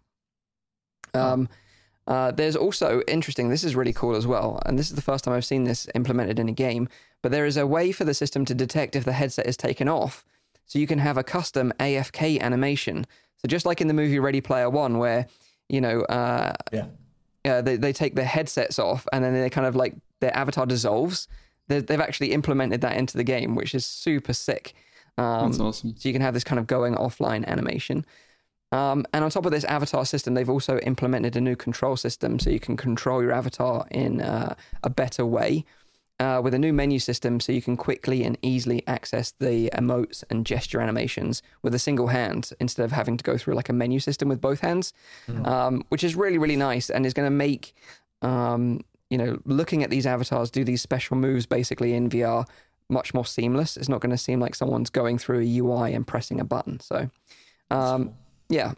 [1.14, 1.48] Um,
[2.06, 3.48] uh, there's also interesting.
[3.50, 5.86] This is really cool as well, and this is the first time I've seen this
[5.94, 6.88] implemented in a game.
[7.22, 9.88] But there is a way for the system to detect if the headset is taken
[9.88, 10.24] off,
[10.66, 13.06] so you can have a custom AFK animation.
[13.36, 15.26] So just like in the movie Ready Player One, where
[15.68, 16.86] you know uh, Yeah.
[17.44, 20.64] uh, they they take their headsets off and then they kind of like their avatar
[20.64, 21.28] dissolves.
[21.68, 24.72] They, they've actually implemented that into the game, which is super sick.
[25.18, 25.94] Um, That's awesome.
[25.96, 28.06] so you can have this kind of going offline animation.
[28.70, 32.38] Um, and on top of this avatar system, they've also implemented a new control system
[32.38, 35.64] so you can control your avatar in uh, a better way
[36.20, 40.24] uh, with a new menu system so you can quickly and easily access the emotes
[40.30, 43.72] and gesture animations with a single hand instead of having to go through like a
[43.72, 44.92] menu system with both hands,
[45.46, 47.74] um, which is really, really nice and is going to make,
[48.22, 52.46] um, you know, looking at these avatars do these special moves basically in VR
[52.90, 53.76] much more seamless.
[53.76, 56.80] It's not going to seem like someone's going through a UI and pressing a button.
[56.80, 57.10] So,
[57.70, 58.14] um,
[58.48, 58.72] yeah,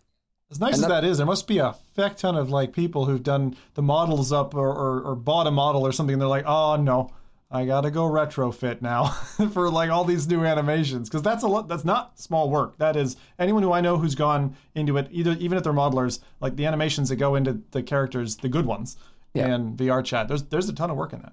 [0.51, 2.73] As nice And as that- that is, there must be a feck ton of like
[2.73, 6.15] people who've done the models up or, or, or bought a model or something.
[6.15, 7.11] And they're like, oh no,
[7.53, 9.05] I gotta go retrofit now
[9.53, 11.69] for like all these new animations because that's a lot.
[11.69, 12.79] That's not small work.
[12.79, 16.21] That is anyone who I know who's gone into it, either even if they're modelers,
[16.41, 18.97] like the animations that go into the characters, the good ones,
[19.35, 19.47] Yeah.
[19.47, 20.27] and VR chat.
[20.29, 21.33] There's there's a ton of work in that.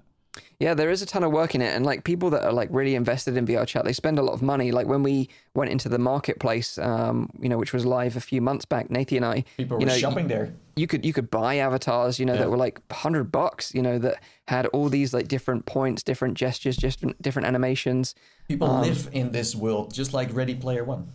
[0.60, 2.68] Yeah, there is a ton of work in it, and like people that are like
[2.72, 4.72] really invested in VR chat, they spend a lot of money.
[4.72, 8.40] Like when we went into the marketplace, um, you know, which was live a few
[8.40, 10.52] months back, Nathan and I, People you were know, shopping there.
[10.74, 14.00] you could you could buy avatars, you know, that were like hundred bucks, you know,
[14.00, 18.16] that had all these like different points, different gestures, different different animations.
[18.48, 21.12] People Um, live in this world just like Ready Player One.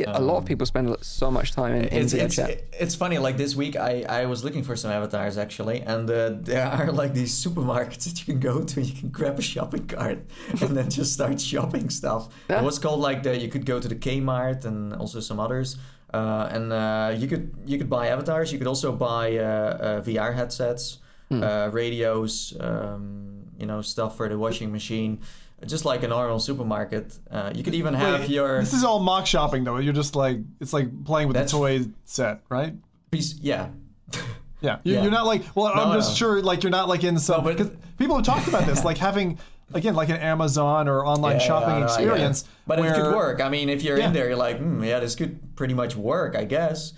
[0.00, 2.50] Yeah, a lot of people spend so much time in, in Um, It's it's, chat.
[2.84, 3.18] it's funny.
[3.26, 6.90] Like this week, I, I was looking for some avatars actually, and uh, there are
[7.02, 8.76] like these supermarkets that you can go to.
[8.82, 10.18] You can grab a shopping cart
[10.62, 12.22] and then just start shopping stuff.
[12.48, 12.60] Yeah.
[12.60, 15.76] It was called like the you could go to the Kmart and also some others.
[16.12, 18.50] Uh, and uh, you could you could buy avatars.
[18.52, 20.98] You could also buy uh, uh, VR headsets,
[21.30, 25.20] uh, radios, um, you know, stuff for the washing machine,
[25.66, 27.18] just like a normal supermarket.
[27.30, 29.78] Uh, you could even have Wait, your This is all mock shopping though.
[29.78, 32.74] You're just like it's like playing with That's- the toy set, right?
[33.10, 33.34] piece.
[33.40, 33.68] Yeah,
[34.60, 35.02] Yeah, you, Yeah.
[35.02, 35.42] you're not like.
[35.54, 36.14] Well, I'm just no.
[36.16, 37.44] sure like you're not like in some.
[37.44, 39.38] No, but- people have talked about this, like having
[39.74, 42.44] again like an Amazon or online Yeah, shopping yeah, no, experience.
[42.66, 43.40] But where, it could work.
[43.40, 46.36] I mean, if you're in there, you're like, hmm, yeah, this could pretty much work,
[46.36, 46.92] I guess.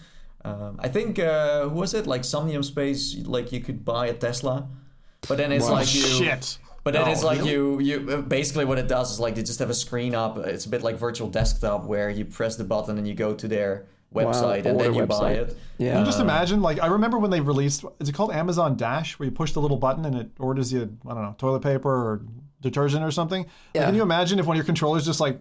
[0.44, 2.06] Um, I think uh, who was it?
[2.06, 4.68] Like Somnium Space, like you could buy a Tesla,
[5.28, 6.00] but then it's like you.
[6.02, 6.58] Shit.
[6.84, 7.50] But No, it's like really?
[7.52, 10.36] you, you uh, basically what it does is like they just have a screen up.
[10.38, 13.46] It's a bit like virtual desktop where you press the button and you go to
[13.48, 15.36] their website and order then you buy website.
[15.50, 15.56] it.
[15.78, 15.92] Yeah.
[15.92, 16.60] Can you just imagine?
[16.60, 19.60] Like, I remember when they released, is it called Amazon Dash, where you push the
[19.60, 22.22] little button and it orders you, I don't know, toilet paper or
[22.60, 23.42] detergent or something?
[23.42, 23.86] Like, Yeah.
[23.86, 25.40] can you imagine if one of your controllers just like,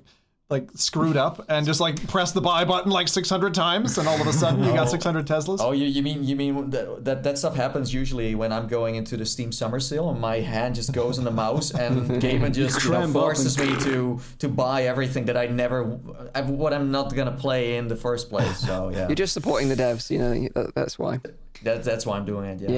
[0.51, 4.19] like screwed up and just like press the buy button like 600 times and all
[4.21, 5.57] of a sudden you got 600 Teslas?
[5.61, 8.95] Oh, you, you mean you mean that, that that stuff happens usually when I'm going
[8.95, 12.53] into the Steam Summer Sale and my hand just goes on the mouse and Gaiman
[12.53, 17.15] just you know, forces me to to buy everything that I never what I'm not
[17.15, 18.57] gonna play in the first place.
[18.59, 20.33] So yeah, You're just supporting the devs, you know.
[20.55, 21.19] that- That's why.
[21.63, 22.59] that, that's why I'm doing it.
[22.61, 22.69] Yeah.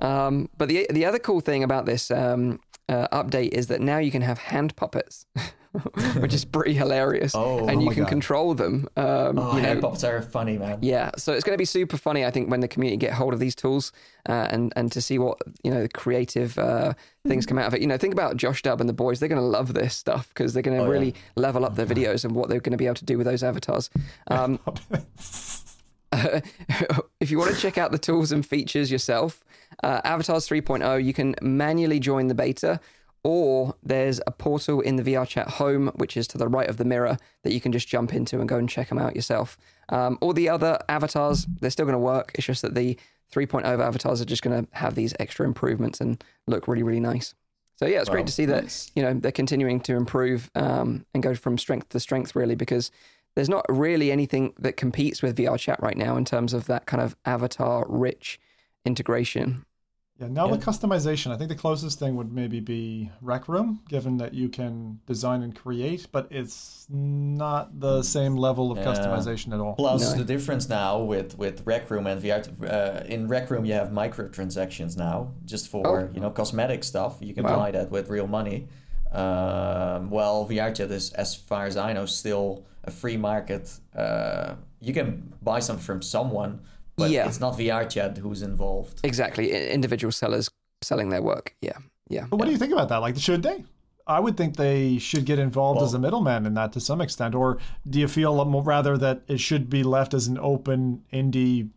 [0.00, 0.26] Yeah.
[0.26, 2.58] Um, but the the other cool thing about this um,
[2.88, 5.26] uh, update is that now you can have hand puppets,
[6.18, 8.08] which is pretty hilarious, Oh, and oh you can God.
[8.10, 8.88] control them.
[8.96, 10.78] Um, Oh, you know, pops are funny, man.
[10.82, 13.32] Yeah, so it's going to be super funny, I think, when the community get hold
[13.32, 13.90] of these tools
[14.28, 16.92] uh, and and to see what you know the creative uh,
[17.26, 17.80] things come out of it.
[17.80, 20.28] You know, think about Josh Dub and the boys; they're going to love this stuff
[20.28, 20.92] because they're going to Oh, yeah.
[20.92, 23.26] really level up their videos and what they're going to be able to do with
[23.26, 23.88] those avatars.
[24.28, 24.58] Um,
[26.12, 29.42] if you want to check out the tools and features yourself,
[29.82, 32.80] uh, Avatars 3.0, you can manually join the beta,
[33.24, 36.76] or there's a portal in the VR chat home, which is to the right of
[36.76, 39.56] the mirror, that you can just jump into and go and check them out yourself.
[39.90, 42.32] Um, all the other avatars, they're still going to work.
[42.34, 42.98] It's just that the
[43.32, 47.34] 3.0 avatars are just going to have these extra improvements and look really, really nice.
[47.76, 48.92] So yeah, it's great to see that nice.
[48.94, 52.92] you know they're continuing to improve um, and go from strength to strength, really, because
[53.34, 56.86] there's not really anything that competes with VR chat right now in terms of that
[56.86, 58.38] kind of avatar rich
[58.84, 59.64] integration.
[60.22, 60.52] Yeah, now Yeah.
[60.52, 64.48] with customization, I think the closest thing would maybe be Rec Room, given that you
[64.48, 68.84] can design and create, but it's not the same level of Yeah.
[68.84, 69.74] customization at all.
[69.74, 70.18] Plus, No.
[70.18, 73.88] the difference now with with Rec Room and VR, uh, in Rec Room you have
[73.90, 76.08] microtransactions now, just for Oh.
[76.14, 77.16] you know cosmetic stuff.
[77.20, 77.56] You can Wow.
[77.56, 78.68] buy that with real money.
[79.10, 83.78] Um, well, VRChat is, as far as I know, still a free market.
[83.94, 86.60] Uh, you can buy something from someone,
[86.96, 87.26] but Yeah.
[87.26, 89.00] it's not VRChat who's involved.
[89.04, 90.50] Exactly, individual sellers
[90.82, 91.54] selling their work.
[91.60, 91.78] Yeah,
[92.08, 92.26] yeah.
[92.28, 92.98] But what do you think about that?
[92.98, 93.64] Like, should they?
[94.06, 97.00] I would think they should get involved Well- as a middleman in that to some
[97.00, 97.34] extent.
[97.36, 101.70] Or do you feel rather that it should be left as an open indie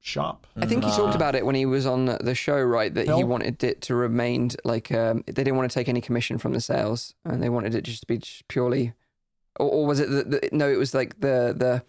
[0.00, 0.46] shop?
[0.56, 2.94] I think he talked about it when he was on the show, right?
[2.94, 6.38] That he wanted it to remain like um, they didn't want to take any commission
[6.38, 8.92] from the sales, and they wanted it just to be just purely,
[9.58, 10.68] or, or was it the, the, no?
[10.70, 11.82] It was like the the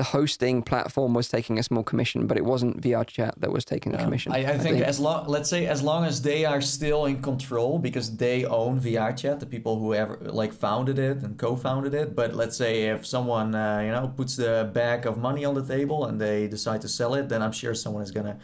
[0.00, 3.66] the hosting platform was taking a small commission, but it wasn't VR Chat that was
[3.66, 4.32] taking the commission.
[4.32, 7.78] I, I think as long, let's say, as long as they are still in control
[7.78, 12.16] because they own VRChat, the people who ever like founded it and co-founded it.
[12.16, 15.66] But let's say if someone uh, you know puts the bag of money on the
[15.66, 18.38] table and they decide to sell it, then I'm sure someone is gonna,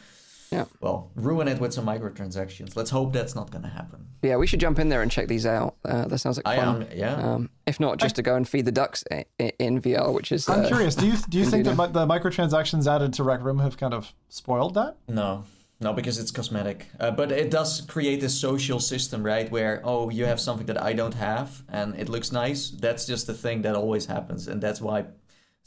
[0.50, 0.66] Yeah.
[0.80, 2.76] well, ruin it with some microtransactions.
[2.76, 4.06] Let's hope that's not gonna happen.
[4.22, 5.76] yeah, we should jump in there and check these out.
[5.84, 6.82] Uh, that sounds like I fun.
[6.82, 7.14] am, yeah.
[7.14, 10.30] Um, if not, just to go and feed the ducks i- i- in VR, which
[10.32, 10.94] is I'm uh, curious.
[10.94, 13.92] Do you do you think do that the microtransactions added to Rec Room have kind
[13.94, 14.96] of spoiled that?
[15.08, 15.44] No,
[15.80, 16.86] no, because it's cosmetic.
[17.00, 19.50] Uh, but it does create this social system, right?
[19.50, 22.70] Where oh, you have something that I don't have, and it looks nice.
[22.70, 25.06] That's just the thing that always happens, and that's why.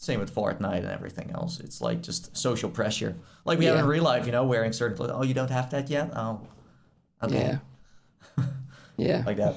[0.01, 1.59] Same with Fortnite and everything else.
[1.59, 3.81] It's like just social pressure, like we have Yeah.
[3.83, 4.25] in real life.
[4.25, 5.11] You know, wearing certain clothes.
[5.13, 6.11] Oh, you don't have that yet.
[6.15, 6.39] Oh,
[7.21, 7.59] okay,
[8.37, 8.45] yeah,
[8.97, 9.23] yeah.
[9.25, 9.55] like that.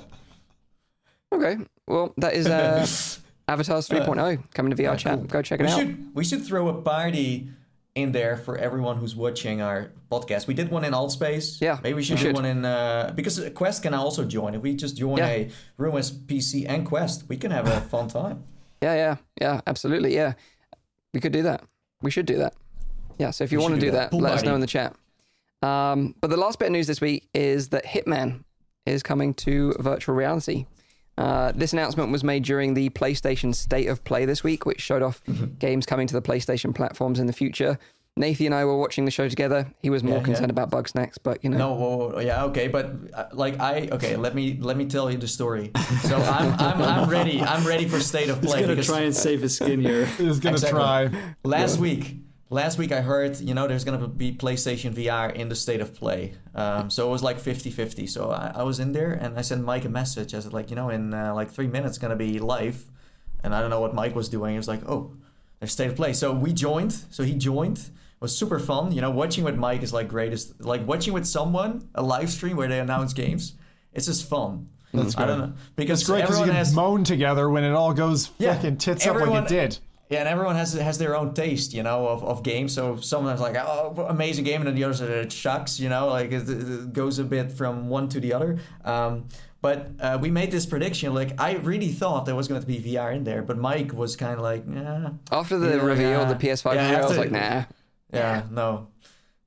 [1.33, 2.85] Okay, well, that is uh,
[3.49, 5.19] Avatars 3.0 coming to VR Chat.
[5.19, 5.29] cool.
[5.29, 5.79] Go check it We out.
[5.79, 7.49] should we should throw a party
[7.95, 10.49] in there for everyone who's watching our podcast.
[10.49, 11.61] We did one in Altspace.
[11.61, 12.35] Yeah, maybe we should we do should.
[12.35, 14.55] one in uh, because Quest can also join.
[14.55, 15.29] If we just join Yeah.
[15.29, 18.43] a Ruins PC and Quest, we can have a fun time.
[18.83, 20.15] Yeah, yeah, yeah, absolutely.
[20.15, 20.35] Yeah,
[21.15, 21.63] we could do that.
[22.03, 22.55] We should do that.
[23.19, 24.17] Yeah, so if you We want to do do that, that.
[24.17, 24.95] Let us know in the chat.
[25.63, 28.43] Um, but the last bit of news this week is that Hitman
[28.85, 30.67] is coming to virtual reality.
[31.17, 35.03] Uh, this announcement was made during the PlayStation State of Play this week, which showed
[35.03, 35.55] off Mm-hmm.
[35.59, 37.79] games coming to the PlayStation platforms in the future.
[38.17, 39.73] Nathan and I were watching the show together.
[39.81, 40.25] He was more Yeah, yeah.
[40.25, 43.89] concerned about Bugsnax, but you know, No, whoa, whoa, yeah, okay, but uh, like I
[43.93, 45.71] okay, let me let me tell you the story.
[46.03, 47.41] So I'm I'm, I'm ready.
[47.41, 48.43] I'm ready for state of play.
[48.43, 48.61] He's play.
[48.63, 50.03] gonna because- try and save his skin here.
[50.19, 50.71] Is going to Exactly.
[50.79, 51.11] try.
[51.43, 52.17] Last week,
[52.51, 55.95] last week I heard, you know, there's gonna be PlayStation VR in the state of
[55.95, 56.35] play.
[56.55, 58.07] Um, so it was like 50-50.
[58.11, 60.35] So I, I was in there and I sent Mike a message.
[60.35, 62.85] I said like, you know, in uh, like three minutes gonna be live,
[63.43, 64.51] and I don't know what Mike was doing.
[64.53, 65.15] He was like, oh,
[65.61, 66.13] there's state of play.
[66.13, 66.93] So we joined.
[66.93, 67.89] So he joined.
[68.23, 68.93] It was super fun.
[68.93, 70.65] You know, watching with Mike is like greatest.
[70.65, 73.55] Like watching with someone a live stream where they announce games.
[73.93, 74.69] It's just fun.
[74.95, 77.65] That's I don't know because It's great because you everyone can has moan together when
[77.65, 79.79] it all goes Yeah, fucking tits up like it did.
[80.09, 82.73] Yeah, and everyone has has their own taste, you know, of, of games.
[82.73, 86.07] So someone's like, "Oh, amazing game," and then the others are it shucks, you know,
[86.07, 88.61] like it, it goes a bit from one to the other.
[88.85, 89.27] Um,
[89.63, 91.13] but uh, we made this prediction.
[91.13, 94.15] Like I really thought there was going to be VR in there, but Mike was
[94.15, 96.25] kind of like, "Yeah, After the Yeah, reveal, yeah.
[96.33, 97.65] the PS5 Yeah, reveal, I was like, nah.
[98.13, 98.89] Yeah, no."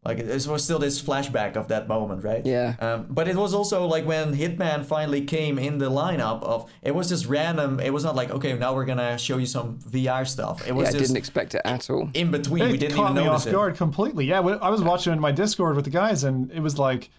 [0.04, 2.46] Like it was still this flashback of that moment, right?
[2.46, 2.76] Yeah.
[2.80, 6.94] Um, but it was also like when Hitman finally came in the lineup of it
[6.94, 7.80] was just random.
[7.80, 10.68] It was not like okay, now we're gonna show you some VR stuff.
[10.68, 12.08] It was Yeah, I didn't expect it at all.
[12.14, 12.70] in between.
[12.70, 13.52] we didn't caught even me notice off it.
[13.54, 14.26] guard completely.
[14.26, 17.10] Yeah, I was watching in my Discord with the guys, and it was like,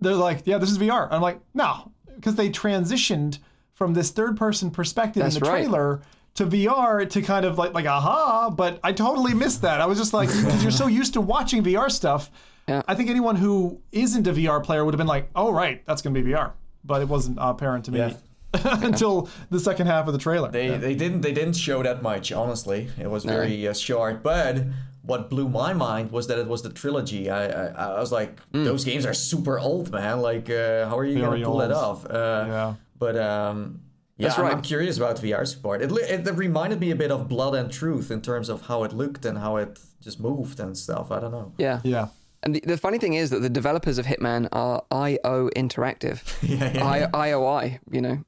[0.00, 3.38] they're like, "Yeah, this is VR." I'm like, "No," because they transitioned
[3.72, 5.62] from this third-person perspective That's in the right.
[5.62, 6.02] trailer
[6.34, 8.50] to VR to kind of like like aha.
[8.50, 9.80] But I totally missed that.
[9.80, 12.30] I was just like, because you're so used to watching VR stuff.
[12.68, 12.82] Yeah.
[12.86, 16.00] I think anyone who isn't a VR player would have been like, "Oh, right, that's
[16.00, 16.52] going to be VR,"
[16.84, 17.98] but it wasn't apparent to me.
[17.98, 18.14] Yeah.
[18.82, 20.50] until the second half of the trailer.
[20.50, 22.30] They they didn't they didn't show that much.
[22.32, 24.22] Honestly, it was very uh, short.
[24.22, 24.64] But
[25.02, 27.30] what blew my mind was that it was the trilogy.
[27.30, 28.64] I I, I was like, Hmm.
[28.64, 30.20] those games are super old, man.
[30.20, 32.04] Like, uh, how are you gonna pull that off?
[32.04, 32.74] Uh, Yeah.
[32.98, 33.80] But um,
[34.22, 34.54] yeah, That's I'm, right.
[34.54, 35.82] I'm curious about VR support.
[35.82, 38.84] It, li- it reminded me a bit of Blood and Truth in terms of how
[38.84, 41.10] it looked and how it just moved and stuff.
[41.10, 41.52] I don't know.
[41.58, 41.80] Yeah.
[41.82, 42.08] yeah.
[42.44, 46.22] And the, the funny thing is that the developers of Hitman are IO Interactive.
[46.42, 47.10] yeah, yeah.
[47.12, 48.24] I, IOI, you know.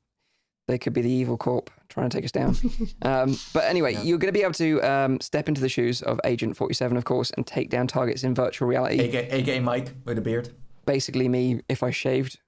[0.66, 2.56] They could be the evil corp trying to take us down.
[3.02, 6.18] um, but anyway, you're going to be able to um, step into the shoes of
[6.24, 8.98] Agent 47, of course, and take down targets in virtual reality.
[8.98, 10.48] AK, AK Mike with a beard.
[10.86, 12.38] Basically, me, if I shaved,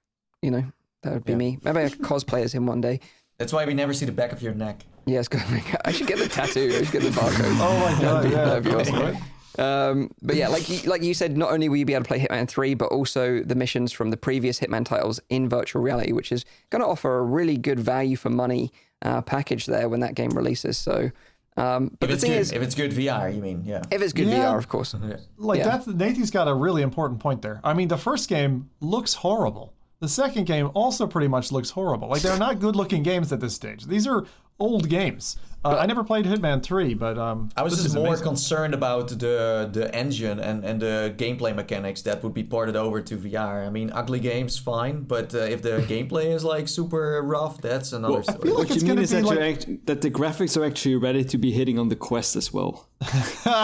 [0.41, 0.63] you know,
[1.03, 1.59] that would be me.
[1.63, 2.99] Maybe I could cosplay as him one day.
[3.37, 4.85] That's why we never see the back of your neck.
[5.05, 5.41] Yeah, it's good.
[5.85, 6.69] I should get the tattoo.
[6.75, 7.57] I should get the barcode.
[7.61, 8.45] Oh my god, yeah.
[8.45, 9.17] That'd be awesome.
[9.59, 12.07] Um, but yeah, like you, like you said, not only will you be able to
[12.07, 16.11] play Hitman 3, but also the missions from the previous Hitman titles in virtual reality,
[16.11, 18.71] which is going to offer a really good value for money
[19.01, 20.77] uh, package there when that game releases.
[20.77, 21.09] So,
[21.55, 23.63] um, but If the thing good, is, if it's good VR, you mean?
[23.65, 23.81] Yeah.
[23.89, 24.45] if it's good Yeah.
[24.53, 24.93] VR, of course.
[25.37, 25.63] Like Yeah.
[25.65, 27.59] that's Nathan's got a really important point there.
[27.63, 29.73] I mean, the first game looks horrible.
[29.99, 32.07] The second game also pretty much looks horrible.
[32.09, 33.85] Like they're not good-looking games at this stage.
[33.85, 34.25] These are
[34.59, 35.37] old games.
[35.65, 38.25] Uh, I never played Hitman 3, but um, I was this just is more amazing.
[38.25, 43.01] concerned about the the engine and, and the gameplay mechanics that would be ported over
[43.01, 43.65] to VR.
[43.65, 47.91] I mean, ugly games, fine, but uh, if the gameplay is like super rough, that's
[47.91, 48.37] another story.
[48.43, 50.95] feel like What it's you mean is that, like- act- that the graphics are actually
[50.95, 52.87] ready to be hitting on the Quest as well.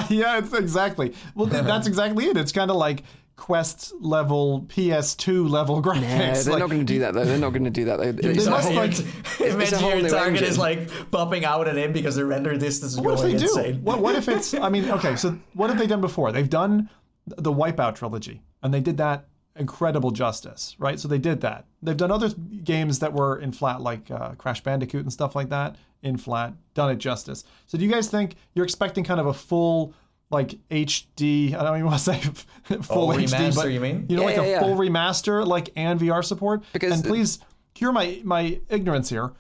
[0.10, 1.14] yeah, it's exactly.
[1.36, 2.38] Well, that's exactly it.
[2.38, 3.04] It's kind of like
[3.36, 6.02] Quest level, PS2 level graphics.
[6.02, 7.26] Yeah, they're like, not going to do that though.
[7.26, 8.04] They're not going to do that though.
[8.04, 9.00] It's they a must, whole- like- it's
[9.42, 10.44] a Imagine whole your target engine.
[10.48, 13.40] is like popping out and in because the render distance is What if going they
[13.40, 13.46] do?
[13.46, 13.84] insane.
[13.84, 14.54] What, what if it's?
[14.54, 15.16] I mean, okay.
[15.16, 16.32] So what have they done before?
[16.32, 16.90] They've done
[17.26, 19.26] the Wipeout trilogy, and they did that
[19.56, 21.00] incredible justice, right?
[21.00, 21.66] So they did that.
[21.82, 22.30] They've done other
[22.64, 26.54] games that were in flat, like uh, Crash Bandicoot and stuff like that, in flat,
[26.74, 27.44] done it justice.
[27.68, 29.94] So do you guys think you're expecting kind of a full?
[30.30, 32.20] Like HD, I don't even want to say
[32.82, 34.06] full Oh, HD, remaster, but you mean?
[34.10, 34.60] you know, like Yeah, a yeah, yeah.
[34.62, 36.64] full remaster, like and VR support.
[36.74, 37.40] Because- and please
[37.76, 39.34] cure my my ignorance here.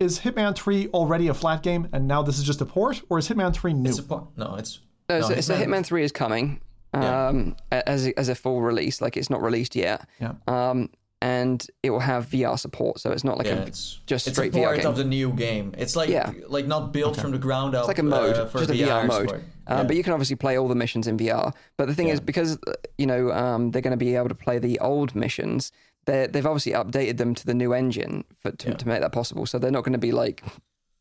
[0.00, 3.18] Is Hitman 3 already a flat game and now this is just a port, or
[3.18, 3.88] is Hitman 3 new?
[3.90, 4.02] It's a
[4.36, 6.60] no, it's No, no, so, so Hitman- Hitman 3 is coming
[6.92, 9.00] um, a- as, a, as a full release.
[9.00, 10.08] Like it's not released yet.
[10.20, 10.32] Yeah.
[10.48, 10.90] Um,
[11.22, 12.98] and it will have VR support.
[12.98, 14.86] So it's not like Yeah, a it's just it's straight a VR part game.
[14.86, 15.72] of the new game.
[15.78, 16.32] It's like Yeah.
[16.48, 17.82] like not built from the ground up.
[17.82, 19.28] It's like a mode, uh, for just a VR, mode.
[19.28, 19.40] support.
[19.68, 19.82] Uh, Yeah.
[19.84, 21.52] But you can obviously play all the missions in VR.
[21.78, 22.58] But the thing is, because
[22.98, 25.70] you know um, they're going to be able to play the old missions,
[26.06, 29.46] they they've obviously updated them to the new engine for, to, to make that possible.
[29.46, 30.42] So they're not going to be like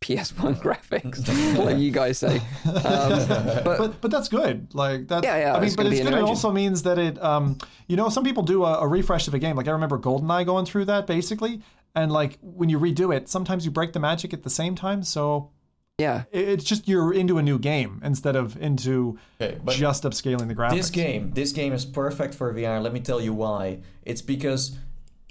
[0.01, 2.37] PS1 graphics, like you guys say.
[2.65, 3.27] Um,
[3.63, 4.73] but but but that's good.
[4.73, 5.23] Like that.
[5.23, 6.13] Yeah, yeah, I mean, but it's good.
[6.13, 9.33] It also means that it, um, you know, some people do a, a refresh of
[9.33, 9.55] a game.
[9.55, 11.61] Like I remember GoldenEye going through that basically,
[11.95, 15.03] and like when you redo it, sometimes you break the magic at the same time.
[15.03, 15.51] So
[15.99, 20.47] yeah, it- it's just you're into a new game instead of into Okay, just upscaling
[20.47, 20.71] the graphics.
[20.77, 22.81] This game, this game is perfect for VR.
[22.81, 23.81] Let me tell you why.
[24.03, 24.77] It's because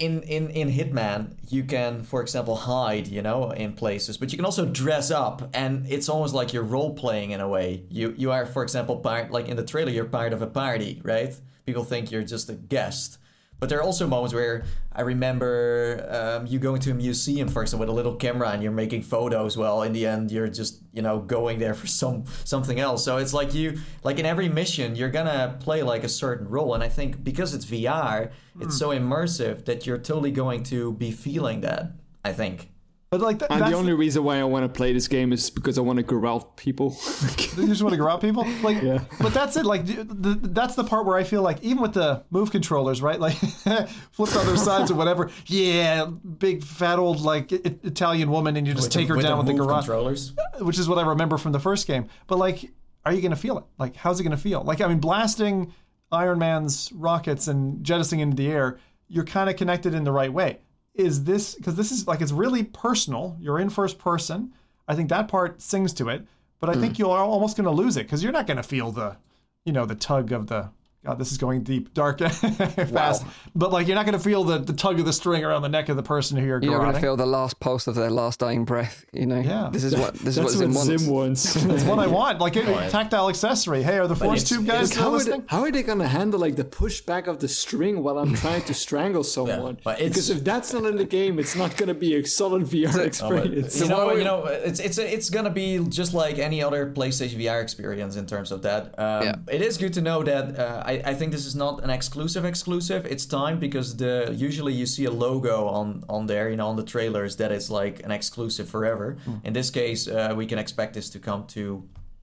[0.01, 4.39] in in in Hitman, you can, for example, hide, you know, in places, but you
[4.39, 7.85] can also dress up, and it's almost like you're role playing in a way.
[7.91, 11.01] You you are, for example, part like in the trailer, you're part of a party,
[11.05, 11.35] right?
[11.67, 13.19] People think you're just a guest.
[13.61, 17.61] But there are also moments where I remember um, you going to a museum, for
[17.61, 19.57] example, with a little camera and you're making photos.
[19.57, 23.05] Well, in the end, you're just you know going there for some something else.
[23.05, 26.75] So it's like you like in every mission, you're gonna play like a certain role.
[26.75, 28.31] And I think because it's VR,
[28.61, 31.93] it's so immersive that you're totally going to be feeling that.
[32.25, 32.71] I think.
[33.11, 35.09] But like th- uh, And that's the only reason why I want to play this
[35.09, 36.97] game is because I want to corral people.
[37.57, 38.47] you just want to grout people?
[38.63, 38.81] Like
[39.21, 41.95] but that's it like the, the, that's the part where i feel like even with
[41.95, 43.35] the move controllers right like
[44.13, 48.67] flipped on their sides or whatever yeah big fat old like I- italian woman and
[48.67, 49.85] you just take her with down with the move garage.
[49.87, 50.33] controllers.
[50.61, 52.09] which is what i remember from the first game.
[52.27, 52.71] But like
[53.05, 53.65] are you gonna feel it?
[53.79, 54.63] Like how's it gonna feel?
[54.63, 55.73] Like i mean blasting
[56.13, 60.33] iron man's rockets and jettisoning into the air you're kind of connected in the right
[60.33, 60.59] way
[61.01, 63.37] is this because this is like it's really personal.
[63.41, 64.53] You're in first person.
[64.87, 66.27] I think that part sings to it
[66.61, 66.99] but i think mm.
[66.99, 69.17] you're almost going to lose it because you're not going to feel the
[69.65, 70.71] you know the tug of the
[71.05, 73.25] god this is going deep dark fast
[73.55, 75.69] but like you're not going to feel the, the tug of the string around the
[75.69, 78.11] neck of the person who you're You're going to feel the last pulse of their
[78.11, 79.05] last dying breath.
[79.13, 79.71] You know, Yeah.
[79.73, 81.01] this is what this is what That's Zim what wants.
[81.01, 81.57] Zim wants.
[81.81, 82.39] It's what I want.
[82.41, 83.83] Like a tactile accessory.
[83.83, 85.83] Hey, are the force it's- tube guys it's- still how, are they, how are they
[85.83, 89.79] gonna handle like the pushback of the string while I'm trying to strangle someone?
[89.83, 92.63] but it's- because if that's not in the game, it's not gonna be a solid
[92.65, 93.81] VR experience.
[93.81, 96.93] you know, what we- you know, it's it's it's gonna be just like any other
[96.93, 98.95] PlayStation VR experience in terms of that.
[98.99, 99.35] Um, Yeah.
[99.51, 102.45] It is good to know that uh, I I think this is not an exclusive
[102.45, 103.03] exclusive.
[103.07, 104.15] It's time because the
[104.49, 107.71] usually you see a logo on on there, you know, on the trailers that it's
[107.71, 109.17] like an exclusive forever.
[109.25, 109.47] Hmm.
[109.47, 111.63] In this case, uh, we can expect this to come to.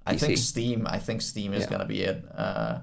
[0.10, 0.20] I PC.
[0.20, 0.88] think Steam.
[0.98, 1.70] I think Steam is Yeah.
[1.72, 2.18] gonna be it.
[2.38, 2.80] Uh,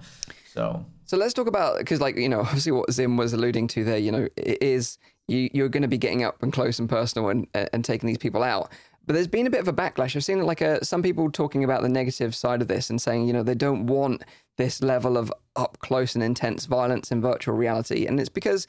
[0.55, 3.85] so So let's talk about because, like you know, obviously what Zim was alluding to
[3.85, 3.99] there.
[3.99, 7.31] You know, it is you, you're going to be getting up and close and personal
[7.31, 8.71] and and taking these people out.
[9.07, 10.17] But there's been a bit of a backlash.
[10.17, 13.27] I've seen like a, some people talking about the negative side of this and saying,
[13.27, 14.23] you know, they don't want
[14.57, 18.67] this level of up close and intense violence in virtual reality, and it's because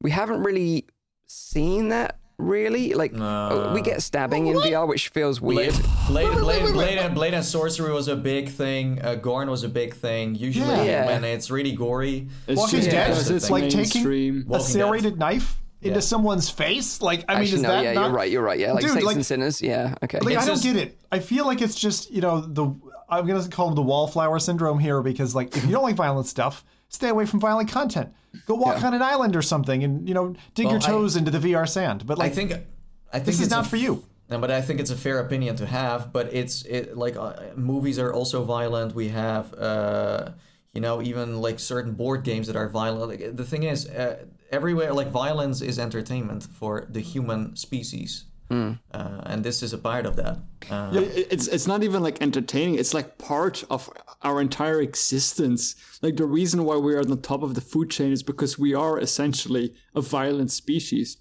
[0.00, 0.86] we haven't really
[1.26, 2.94] seen that really.
[2.94, 5.74] Like we get stabbing in VR, which feels weird.
[6.06, 9.00] Blade, Blade, Blade, Blade, and Blade and Sorcery was a big thing.
[9.02, 10.34] Uh, Gorn was a big thing.
[10.34, 11.06] Usually, Yeah.
[11.06, 15.18] when it's really gory, It's Walking just Dead, because it's like taking a Walking serrated
[15.18, 16.00] knife into Yeah.
[16.00, 17.00] someone's face.
[17.00, 18.04] Like, I mean, Actually, is no, that yeah, not?
[18.06, 18.30] you're right.
[18.30, 18.58] You're right.
[18.58, 19.62] Yeah, like Dude, Saints like- and Sinners.
[19.62, 20.18] Yeah, okay.
[20.20, 20.98] Like, I It's don't just- get it.
[21.12, 22.74] I feel like it's just you know the
[23.08, 26.26] I'm gonna call them the wallflower syndrome here because like if you don't like violent
[26.26, 28.08] stuff, stay away from violent content.
[28.46, 31.16] Go walk on an island or something and you know dig your Well, I- toes
[31.16, 32.06] into the VR sand.
[32.06, 34.04] But I like think I think this is it's not a for you.
[34.30, 36.10] No, but I think it's a fair opinion to have.
[36.12, 38.94] But it's it like uh, movies are also violent.
[38.94, 40.30] We have uh,
[40.72, 43.08] you know even like certain board games that are violent.
[43.10, 44.24] Like, the thing is, uh,
[44.58, 48.10] everywhere like violence is entertainment for the human species,
[48.50, 50.36] uh, and this is a part of that.
[50.70, 52.74] Uh, Yeah, it's it's not even like entertaining.
[52.82, 53.80] It's like part of
[54.22, 55.74] our entire existence.
[56.02, 58.70] Like the reason why we're on the top of the food chain is because we
[58.84, 61.18] are essentially a violent species.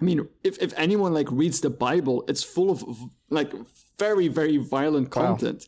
[0.00, 2.78] I mean, if if anyone like reads the Bible, it's full of
[3.30, 3.52] like
[3.98, 5.60] very very violent content,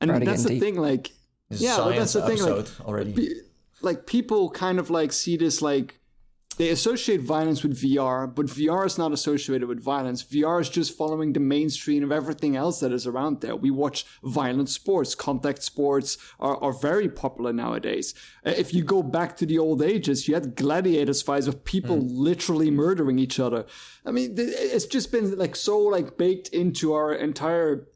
[0.00, 0.82] and Already that's the getting thing.
[0.92, 1.04] Like,
[1.50, 2.56] this yeah, but that's science the thing.
[2.56, 3.12] Like, already.
[3.12, 3.42] pe-
[3.80, 6.00] like people kind of like see this like
[6.58, 10.22] they associate violence with VR, but VR is not associated with violence.
[10.24, 13.56] VR is just following the mainstream of everything else that is around there.
[13.56, 18.12] We watch violent sports, contact sports are, are very popular nowadays.
[18.44, 21.96] Uh, If you go back to the old ages, you had gladiators fights of people
[21.98, 23.64] literally murdering each other.
[24.04, 27.86] I mean, it's just been like so like baked into our entire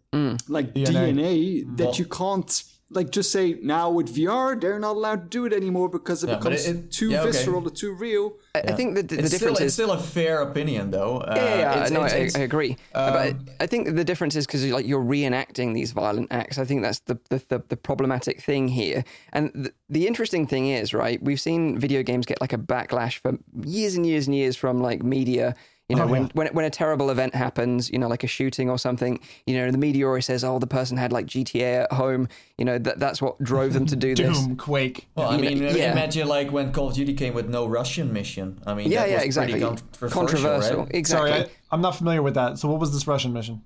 [0.48, 2.62] like DNA, that you can't
[2.94, 6.28] like just say now with VR they're not allowed to do it anymore because it
[6.28, 7.30] but becomes it- it- too yeah, okay.
[7.32, 8.34] visceral or too real.
[8.54, 11.18] I, I think the, the It's still, difference it's is still a fair opinion, though.
[11.18, 12.76] Uh, Yeah, yeah, it's- no, it's- I, it's- I agree.
[12.92, 16.58] but I think the difference is because like you're reenacting these violent acts.
[16.58, 19.04] I think that's the the, the, the problematic thing here.
[19.32, 21.22] And the, the interesting thing is, right?
[21.22, 24.80] We've seen video games get like a backlash for years and years and years from
[24.82, 25.54] like media.
[25.92, 28.78] You know, when, when when a terrible event happens, you know, like a shooting or
[28.78, 32.28] something, you know, the media always says, "Oh, the person had like GTA at home."
[32.56, 34.38] You know, that that's what drove them to do this.
[34.38, 35.06] Doom, Quake.
[35.14, 35.92] Well, I You know, mean, yeah.
[35.92, 38.60] imagine like when Call of Duty came with no Russian mission.
[38.66, 39.60] I mean, Yeah, that yeah, was exactly.
[39.60, 40.94] pretty controversial, Controversial, right?
[40.94, 41.30] exactly.
[41.30, 42.58] Sorry, I, I'm not familiar with that.
[42.58, 43.62] So what was this Russian mission?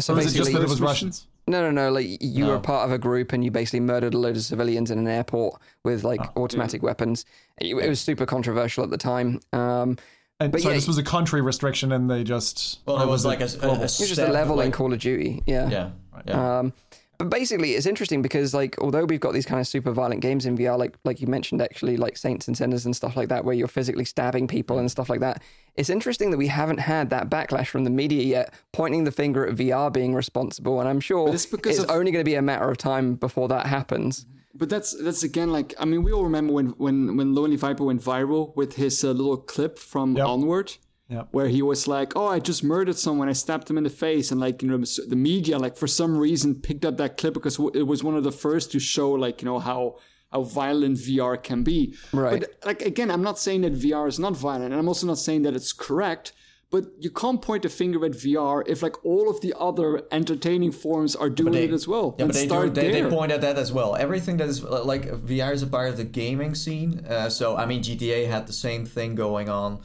[0.00, 1.26] so Or was it just basically, that it was Russians?
[1.46, 1.92] No, no, no.
[1.92, 4.90] Like you were part of a group and you basically murdered a load of civilians
[4.90, 7.24] in an airport with like Oh, automatic weapons.
[7.60, 9.40] It, it was super controversial at the time.
[9.52, 9.96] Um,
[10.40, 13.24] And But so yeah, this was a country restriction, and they just Well, it was
[13.24, 15.42] like a, a, a it was just a step, level in Call of Duty.
[15.46, 15.68] Yeah.
[15.68, 15.90] Yeah,
[16.26, 16.58] yeah.
[16.58, 16.72] Um,
[17.18, 20.46] but basically, it's interesting because like although we've got these kind of super violent games
[20.46, 23.44] in VR, like like you mentioned, actually like Saints and Sinners and stuff like that,
[23.44, 25.40] where you're physically stabbing people and stuff like that.
[25.76, 29.46] It's interesting that we haven't had that backlash from the media yet, pointing the finger
[29.46, 30.80] at VR being responsible.
[30.80, 33.14] And I'm sure it's because it's of- only going to be a matter of time
[33.14, 34.26] before that happens.
[34.56, 37.84] But that's that's again like I mean we all remember when when when Lonely Viper
[37.84, 40.26] went viral with his uh, little clip from Yep.
[40.26, 40.76] Onward.
[41.08, 41.28] Yep.
[41.32, 43.28] Where he was like, "Oh, I just murdered someone.
[43.28, 46.16] I stabbed him in the face," and like you know, the media like for some
[46.16, 49.42] reason picked up that clip because it was one of the first to show like
[49.42, 49.96] you know how
[50.32, 51.94] how violent VR can be.
[52.12, 52.40] Right.
[52.40, 55.18] But like again, I'm not saying that VR is not violent, and I'm also not
[55.18, 56.32] saying that it's correct.
[56.74, 60.72] But you can't point a finger at VR if like all of the other entertaining
[60.72, 62.16] forms are doing they- it as well.
[62.18, 63.10] Yeah, but they, do, start they, they there.
[63.18, 63.94] point at that as well.
[63.94, 64.60] Everything that is
[64.92, 67.06] like VR is a part of the gaming scene.
[67.08, 69.82] Uh, so I mean, GTA had the same thing going on.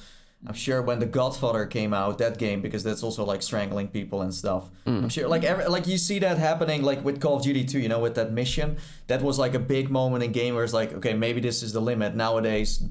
[0.48, 4.24] I'm sure when The Godfather came out, that game because that's also like strangling people
[4.24, 4.64] and stuff.
[4.88, 7.78] I'm sure like every, like you see that happening like with Call of Duty 2,
[7.78, 8.78] you know, with that mission.
[9.08, 10.74] That was like a big moment in gamers.
[10.74, 12.16] Like, okay, maybe this is the limit.
[12.16, 12.82] Nowadays,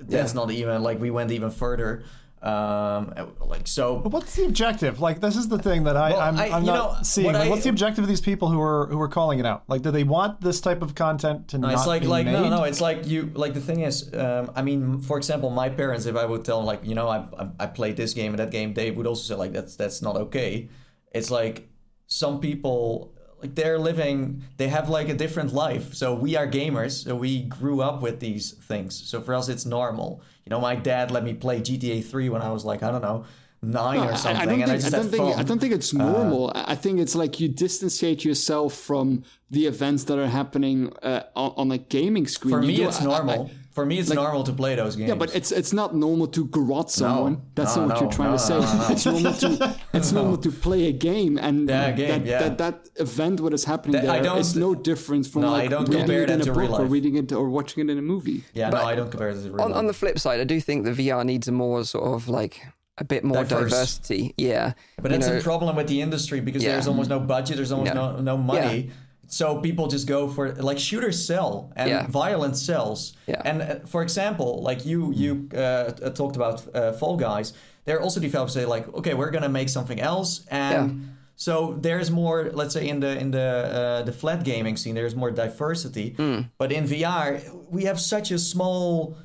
[0.00, 2.02] that's not even like we went even further.
[2.44, 3.96] Um, like so.
[3.96, 5.00] But what's the objective?
[5.00, 7.24] Like, this is the thing that I, Well, I'm, I- I'm you not know, seeing.
[7.26, 9.46] what Like, I- what's the objective of these people who are who are calling it
[9.46, 9.62] out?
[9.66, 12.26] Like, do they want this type of content to No, not it's like be like
[12.26, 12.32] made?
[12.34, 15.70] no no it's like you like the thing is um, I mean for example my
[15.70, 18.32] parents if I would tell them like you know I, I I played this game
[18.32, 20.68] and that game they would also say like that's that's not okay
[21.12, 21.68] it's like
[22.06, 23.13] some people
[23.44, 27.42] like they're living they have like a different life so we are gamers so we
[27.42, 31.22] grew up with these things so for us it's normal you know my dad let
[31.24, 33.24] me play GTA 3 when I was like I don't know
[33.62, 35.38] nine I- or something I don't and I think, just I had don't think.
[35.38, 36.52] I don't think it's normal.
[36.54, 39.06] I I think it's like you distanciate yourself from
[39.50, 42.52] the events that are happening uh, on, on a gaming screen.
[42.54, 44.94] for You me do- it's I- I- normal for me it's normal to play those
[44.96, 47.34] games Yeah, but it's it's not normal to garrot someone.
[47.56, 48.54] That's No, not what no, you're trying no, to say.
[48.58, 48.94] no, no, no.
[48.94, 49.48] It's normal to
[49.98, 52.38] it's normal to play a game and Yeah, a game, that, yeah.
[52.44, 55.50] that that event what is happening That- I there don't- no different from No, I
[55.62, 57.78] like don't reading compare it in a to real book or reading it or watching
[57.84, 58.40] it in a movie.
[58.60, 59.78] yeah no I don't compare it to real on, life.
[59.80, 62.54] on the flip side, I do think the VR needs a more sort of like
[62.96, 63.72] a bit more Diverse.
[63.72, 64.34] diversity.
[64.38, 66.72] Yeah, But You that's know, a problem with the industry because Yeah.
[66.74, 68.12] there's almost no budget, there's almost No.
[68.12, 68.90] no no money.
[69.26, 72.06] So people just go for like shooters sell and Yeah.
[72.08, 73.14] violence sells.
[73.26, 73.42] Yeah.
[73.44, 77.52] And uh, for example, like you you uh, talked about uh, Fall Guys,
[77.84, 80.90] there are also developers say like, okay, we're gonna make something else, and Yeah.
[81.36, 82.50] so there's more.
[82.52, 83.48] Let's say in the in the
[83.80, 86.14] uh, the flat gaming scene, there's more diversity.
[86.16, 86.40] Hmm.
[86.58, 89.16] But in VR, we have such a small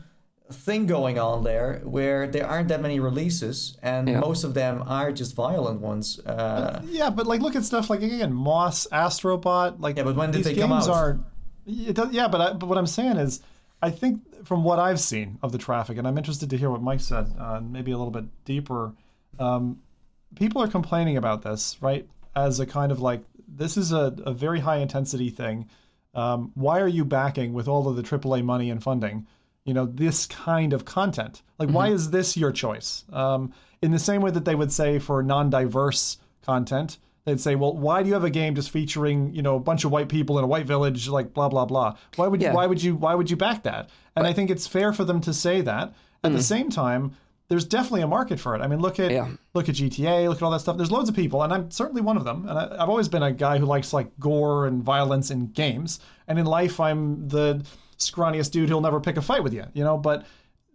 [0.52, 4.20] thing going on there where there aren't that many releases and Yeah.
[4.20, 8.02] most of them are just violent ones uh, Yeah, but like look at stuff like
[8.02, 9.80] again Moss, Astrobot.
[9.80, 10.90] Like Yeah, but when did they come out?
[10.90, 11.20] are.
[11.68, 13.42] It does, yeah, but I, but what I'm saying is,
[13.82, 16.82] I think from what I've seen of the traffic, and I'm interested to hear what
[16.82, 18.94] Mike said, uh, maybe a little bit deeper.
[19.38, 19.80] Um,
[20.36, 22.08] people are complaining about this, right?
[22.36, 25.70] As a kind of like this is a, a very high intensity thing.
[26.16, 29.28] Um, why are you backing with all of the AAA money and funding?
[29.66, 31.42] You know this kind of content.
[31.60, 33.04] Like, why is this your choice?
[33.12, 37.76] Um, in the same way that they would say for non-diverse content, they'd say, "Well,
[37.76, 40.38] why do you have a game just featuring you know a bunch of white people
[40.38, 41.96] in a white village, like blah blah blah?
[42.16, 42.48] Why would you?
[42.56, 42.96] Why would you?
[42.96, 45.94] Why would you back that?" And I think it's fair for them to say that.
[46.24, 47.14] At the same time,
[47.48, 48.62] there's definitely a market for it.
[48.62, 49.30] I mean, look at Yeah.
[49.54, 50.76] look at GTA, look at all that stuff.
[50.78, 52.46] There's loads of people, and I'm certainly one of them.
[52.48, 56.00] And I, I've always been a guy who likes like gore and violence in games.
[56.28, 57.64] And in life, I'm the
[58.00, 59.98] scrawniest dude who'll never pick a fight with you, you know.
[59.98, 60.26] But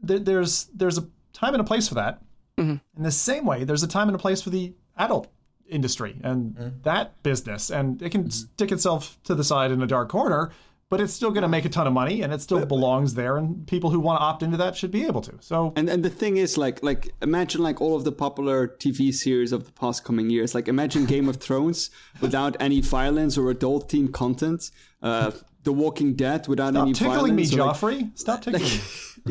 [0.02, 2.20] there, there's there's a time and a place for that.
[2.58, 2.76] Mm-hmm.
[2.96, 5.28] In the same way, there's a time and a place for the adult
[5.68, 6.68] industry and mm-hmm.
[6.82, 8.30] that business, and it can mm-hmm.
[8.30, 10.52] stick itself to the side in a dark corner.
[10.90, 13.36] But it's still going to make a ton of money, and it still belongs there.
[13.36, 15.32] And people who want to opt into that should be able to.
[15.40, 19.12] So And and the thing is, like like imagine like all of the popular TV
[19.12, 20.54] series of the past coming years.
[20.54, 24.70] Like imagine Game of Thrones without any violence or adult teen content.
[25.02, 25.32] Uh,
[25.64, 27.82] The Walking Dead without Stop any tickling me, violence.
[27.82, 28.18] like- Joffrey.
[28.18, 28.80] Stop tickling me.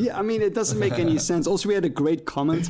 [0.06, 1.46] Yeah, I mean, it doesn't make any sense.
[1.48, 2.68] Also, we had a great comment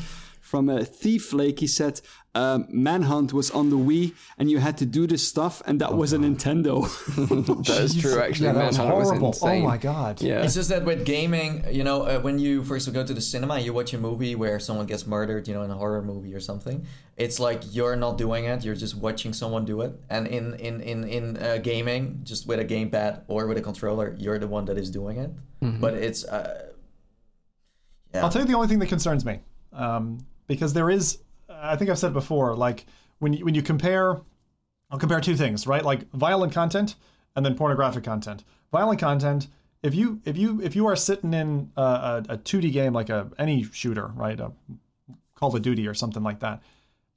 [0.54, 1.62] from a Thief Lake.
[1.62, 2.00] He said,
[2.36, 5.96] um, Manhunt was on the Wii, and you had to do this stuff, and that
[5.96, 6.74] was a Nintendo.
[7.66, 8.20] that is true.
[8.20, 9.28] Actually, yeah, that was Manhunt horrible.
[9.30, 9.64] insane.
[9.64, 10.22] oh my god.
[10.22, 13.26] Yeah, It's just that with gaming, you know, uh, when you first go to the
[13.34, 16.36] cinema, you watch a movie where someone gets murdered, you know, in a horror movie
[16.36, 16.86] or something.
[17.18, 19.92] It's like you're not doing it; you're just watching someone do it.
[20.12, 24.16] And in in in in uh, gaming, just with a gamepad or with a controller,
[24.20, 25.32] you're the one that is doing it.
[25.82, 26.70] But it's uh,
[28.14, 28.24] yeah.
[28.24, 29.40] I'll tell you the only thing that concerns me,
[29.72, 31.20] um, because there is,
[31.50, 32.86] I think I've said before, like
[33.20, 34.22] when you, when you compare,
[34.90, 35.84] I'll compare two things, right?
[35.84, 36.96] Like violent content
[37.36, 38.44] and then pornographic content.
[38.72, 39.48] Violent content,
[39.82, 43.10] if you if you if you are sitting in a, a, a 2D game like
[43.10, 44.52] a any shooter, right, a
[45.36, 46.62] Call of Duty or something like that,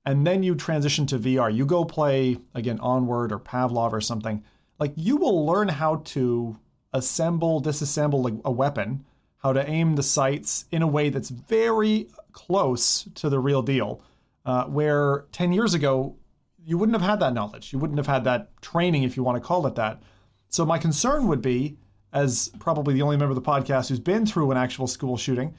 [0.05, 4.43] and then you transition to VR, you go play again Onward or Pavlov or something,
[4.79, 6.59] like you will learn how to
[6.93, 9.05] assemble, disassemble like a weapon,
[9.47, 14.03] how to aim the sights in a way that's very close to the real deal.
[14.45, 16.17] Uh, where 10 years ago,
[16.65, 17.73] you wouldn't have had that knowledge.
[17.73, 20.03] You wouldn't have had that training, if you want to call it that.
[20.49, 21.79] So, my concern would be,
[22.13, 25.55] as probably the only member of the podcast who's been through an actual school shooting,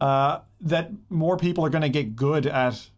[0.00, 2.88] uh, that more people are going to get good at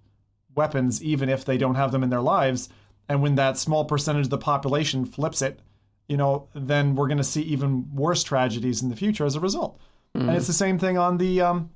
[0.54, 2.70] weapons, even if they don't have them in their lives.
[3.10, 5.60] And when that small percentage of the population flips it,
[6.08, 9.40] you know, then we're going to see even worse tragedies in the future as a
[9.40, 9.80] result.
[10.14, 11.70] And it's the same thing on the um,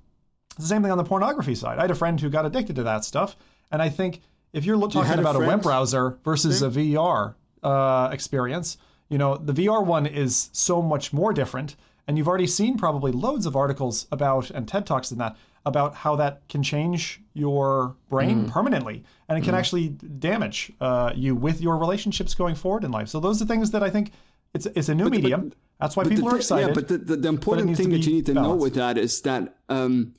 [0.52, 1.78] It's the same thing on the pornography side.
[1.78, 3.36] I had a friend who got addicted to that stuff,
[3.70, 4.20] and I think
[4.52, 8.78] if you're talking a about a, web browser versus a VR uh, experience,
[9.08, 13.12] you know, the VR one is so much more different, and you've already seen probably
[13.12, 15.36] loads of articles about and TED talks in that
[15.66, 21.34] about how that can change your brain permanently, and it can actually damage uh, you
[21.34, 23.08] with your relationships going forward in life.
[23.08, 24.12] So those are things that I think
[24.54, 25.52] it's it's a new medium.
[25.80, 26.68] That's why people the are excited.
[26.68, 29.20] Yeah, but the, the, the important thing that you need to know with that is
[29.22, 30.14] that um,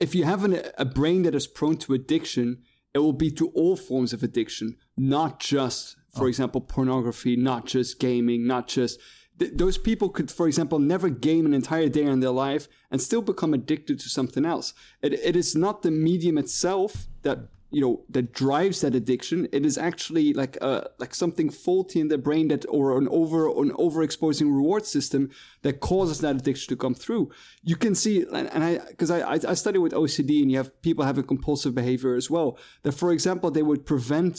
[0.00, 2.62] if you have an, a brain that is prone to addiction,
[2.94, 6.28] it will be to all forms of addiction, not just, for Oh.
[6.28, 9.00] example, pornography, not just gaming, not just.
[9.38, 13.02] Th- those people could, for example, never game an entire day in their life and
[13.02, 14.72] still become addicted to something else.
[15.02, 17.38] It, it is not the medium itself that
[17.76, 22.08] you know that drives that addiction it is actually like uh like something faulty in
[22.08, 25.22] the brain that or an over an overexposing reward system
[25.60, 27.30] that causes that addiction to come through.
[27.70, 29.18] You can see and, and i because I,
[29.52, 32.48] I study with ocd and you have people having compulsive behavior as well
[32.84, 34.34] that for example they would prevent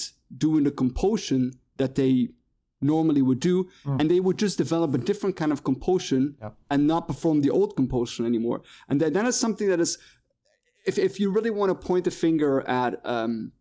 [0.45, 1.41] doing the compulsion
[1.81, 2.13] that they
[2.81, 3.67] normally would do
[3.99, 6.35] and they would just develop a different kind of compulsion
[6.71, 8.61] and not perform the old compulsion anymore.
[8.87, 9.97] And that, that is something that is
[10.87, 13.51] if, if you really want to point the finger at, um,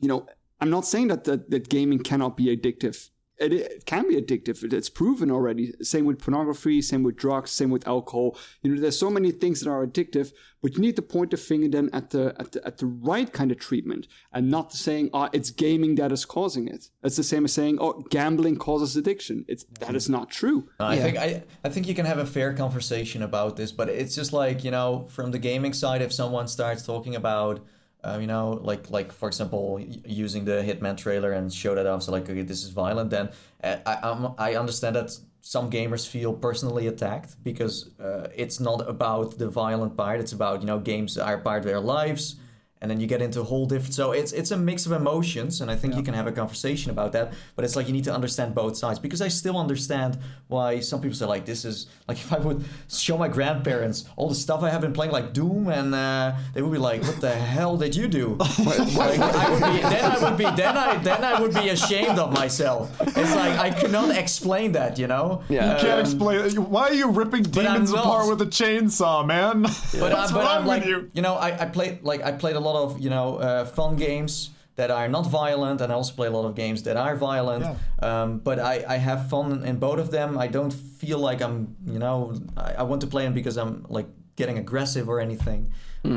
[0.00, 0.26] you know,
[0.60, 3.10] I'm not saying that, that that gaming cannot be addictive.
[3.38, 4.72] It, it can be addictive.
[4.72, 5.72] It's proven already.
[5.82, 6.80] Same with pornography.
[6.82, 7.50] Same with drugs.
[7.50, 8.36] Same with alcohol.
[8.62, 10.32] You know, there's so many things that are addictive,
[10.62, 13.32] but you need to point the finger then at the at the, at the right
[13.32, 17.24] kind of treatment, and not saying, "Oh, it's gaming that is causing it." It's the
[17.24, 20.68] same as saying, "Oh, gambling causes addiction." It's that is not true.
[20.78, 24.14] I think I, I think you can have a fair conversation about this, but it's
[24.14, 27.60] just like you know, from the gaming side, if someone starts talking about,
[28.04, 32.02] uh, you know, like like for example, using the Hitman trailer and show that off,
[32.02, 33.30] so like okay, this is violent, then
[33.62, 38.88] uh, I I'm, I understand that some gamers feel personally attacked because uh, it's not
[38.88, 42.36] about the violent part; it's about you know games are part of their lives
[42.84, 45.62] and then you get into a whole different so it's it's a mix of emotions
[45.62, 48.04] and i think you can have a conversation about that but it's like you need
[48.04, 51.86] to understand both sides because i still understand why some people say like this is
[52.06, 55.32] like if i would show my grandparents all the stuff i have been playing like
[55.32, 59.50] doom and uh, they would be like what the hell did you do like, I
[59.50, 62.94] would be, then i would be then i then i would be ashamed of myself
[63.00, 65.74] it's like i could not explain that you know Yeah.
[65.74, 66.56] You can't explain.
[66.70, 69.62] Why are you ripping demons apart with a chainsaw, man?
[69.62, 71.10] but, What's I, but wrong I'm like, with you?
[71.14, 73.96] you know, I, I played like I played a lot of you know uh, fun
[73.96, 77.14] games that are not violent, and I also play a lot of games that are
[77.16, 77.64] violent.
[78.02, 80.36] Um, but I, I have fun in both of them.
[80.36, 83.86] I don't feel like I'm you know I, I want to play them because I'm
[83.88, 84.06] like
[84.36, 85.70] getting aggressive or anything.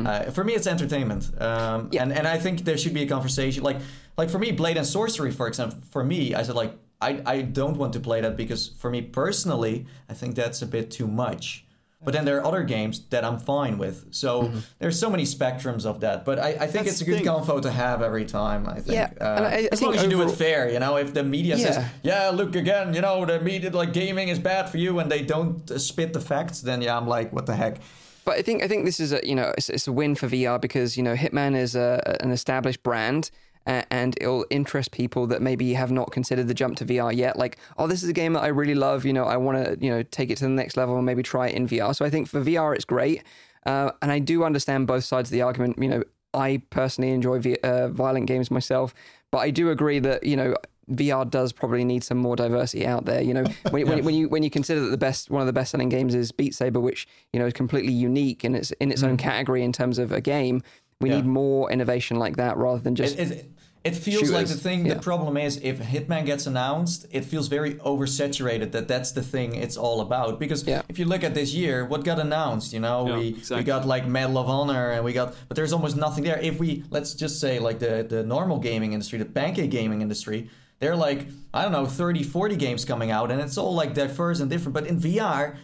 [0.06, 3.62] Uh, for me, it's entertainment, um, and and I think there should be a conversation.
[3.62, 3.78] Like
[4.18, 7.42] like for me, Blade and Sorcery, for example, for me, I said like I I
[7.42, 11.06] don't want to play that because for me personally, I think that's a bit too
[11.06, 11.64] much.
[12.04, 14.14] But then there are other games that I'm fine with.
[14.14, 16.24] So there's so many spectrums of that.
[16.24, 17.26] But I, I think That's it's a good thing.
[17.26, 18.68] convo to have every time.
[18.68, 18.92] I think.
[18.94, 20.96] Yeah, Uh, and I- I as think long as you do it fair, you know.
[20.96, 21.88] If the media says, Yeah.
[22.28, 25.22] "Yeah, look again," you know, the media like gaming is bad for you, and they
[25.22, 27.78] don't uh, spit the facts, then yeah, I'm like, what the heck?
[28.24, 30.28] But I think I think this is a you know it's, it's a win for
[30.28, 33.30] VR because you know Hitman is a, an established brand
[33.66, 37.38] and it'll interest people that maybe have not considered the jump to VR yet.
[37.38, 39.04] Like, oh, this is a game that I really love.
[39.04, 41.22] You know, I want to you know take it to the next level and maybe
[41.22, 41.94] try it in VR.
[41.94, 43.22] So I think for VR it's great,
[43.66, 45.78] uh, and I do understand both sides of the argument.
[45.78, 46.04] You know,
[46.34, 48.94] I personally enjoy v- uh, violent games myself,
[49.30, 50.54] but I do agree that you know.
[50.90, 53.20] VR does probably need some more diversity out there.
[53.20, 55.52] You know, when, when, when you when you consider that the best one of the
[55.52, 58.90] best selling games is Beat Saber, which you know is completely unique and it's in
[58.90, 60.62] its own category in terms of a game.
[61.00, 61.16] We Yeah.
[61.16, 63.50] need more innovation like that rather than just It, it,
[63.84, 64.84] it feels like the thing.
[64.84, 64.94] yeah.
[64.94, 68.72] The problem is if Hitman gets announced, it feels very oversaturated.
[68.72, 70.40] That that's the thing it's all about.
[70.40, 70.82] Because Yeah.
[70.88, 72.72] if you look at this year, what got announced?
[72.72, 73.56] You know, Yeah, we exactly.
[73.58, 76.38] we got like Medal of Honor, and we got, but there's almost nothing there.
[76.40, 80.50] If we let's just say like the the normal gaming industry, the pancake gaming industry,
[80.80, 84.40] they're like I don't know 30, 40 games coming out, and it's all like diverse
[84.40, 84.74] and different.
[84.74, 85.54] But in VR.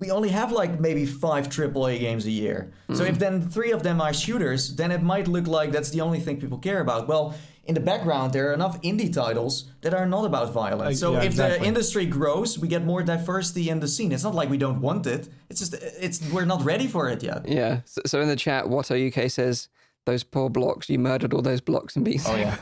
[0.00, 2.72] We only have like maybe five AAA games a year.
[2.94, 6.00] So if then three of them are shooters, then it might look like that's the
[6.00, 7.06] only thing people care about.
[7.06, 10.98] Well, in the background, there are enough indie titles that are not about violence.
[10.98, 11.58] So yeah, if exactly.
[11.60, 14.10] the industry grows, we get more diversity in the scene.
[14.10, 15.28] It's not like we don't want it.
[15.48, 17.46] It's just it's we're not ready for it yet.
[17.46, 17.82] yeah.
[17.84, 19.68] So, so in the chat, Watto UK says
[20.06, 20.88] those poor blocks.
[20.88, 22.26] You murdered all those blocks and beats.
[22.26, 22.56] Oh yeah.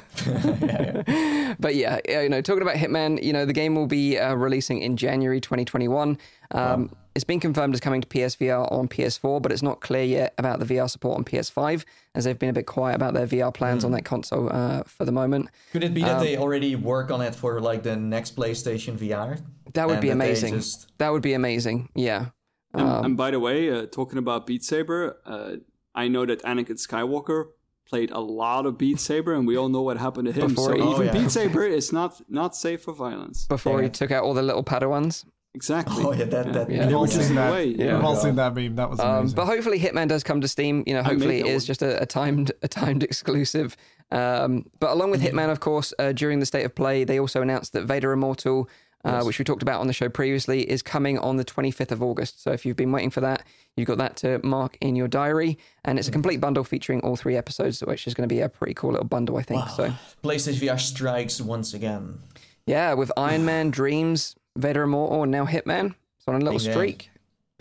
[1.61, 4.35] but yeah, yeah, you know, talking about Hitman, you know, the game will be uh,
[4.35, 6.19] releasing in January 2021.
[6.51, 10.35] Um, It's been confirmed as coming to PSVR on PS4, but it's not clear yet
[10.39, 11.85] about the VR support on PS5,
[12.15, 15.05] as they've been a bit quiet about their VR plans on that console uh, for
[15.05, 15.49] the moment.
[15.73, 19.43] Could it be that they already work on it for like the next PlayStation VR?
[19.75, 20.55] That would be that amazing.
[20.55, 21.89] just- That would be amazing.
[21.97, 22.27] Yeah.
[22.73, 25.57] And, and by the way, uh, talking about Beat Saber, uh,
[25.97, 27.47] I know that Anakin Skywalker
[27.89, 30.51] played a lot of Beat Saber, and we all know what happened to him.
[30.51, 31.13] Before so he- Oh, even yeah.
[31.21, 33.45] Beat Saber is not not safe for violence.
[33.47, 35.25] Before he took out all the little Padawans.
[35.55, 36.05] Exactly.
[36.05, 36.71] Oh yeah, that that.
[36.71, 36.87] Yeah.
[36.87, 37.53] We've all seen that.
[37.53, 38.77] way, We've all seen that meme.
[38.77, 39.37] That was Um, amazing.
[39.37, 40.85] but hopefully, Hitman does come to Steam.
[40.87, 41.67] You know, hopefully made it that is one.
[41.67, 43.77] just a, a timed a timed exclusive.
[44.11, 47.43] Um, but along with Hitman, of course, uh, during the state of play, they also
[47.43, 48.69] announced that Vader Immortal,
[49.05, 52.03] uh, which we talked about on the show previously, is coming on the 25th of
[52.03, 52.43] August.
[52.43, 53.43] So if you've been waiting for that,
[53.77, 55.59] you've got that to mark in your diary.
[55.85, 58.49] And it's a complete bundle featuring all three episodes, which is going to be a
[58.49, 59.69] pretty cool little bundle, I think.
[59.71, 59.93] So
[60.23, 62.19] PlayStation VR strikes once again.
[62.67, 66.71] yeah, with Iron Man, Dreams, Vader Immortal, and now Hitman, it's on a little Big
[66.73, 67.11] streak.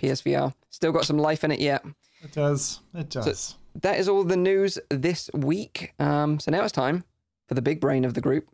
[0.01, 1.83] PSVR still got some life in it yet.
[2.23, 2.81] it does.
[2.93, 3.55] It does.
[3.81, 5.93] that is all the news this week.
[5.99, 7.03] Um, so now it's time
[7.47, 8.47] for the big brain of the group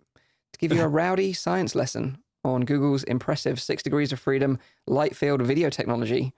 [0.53, 5.15] to give you a rowdy science lesson on Google's impressive six degrees of freedom light
[5.15, 6.33] field video technology.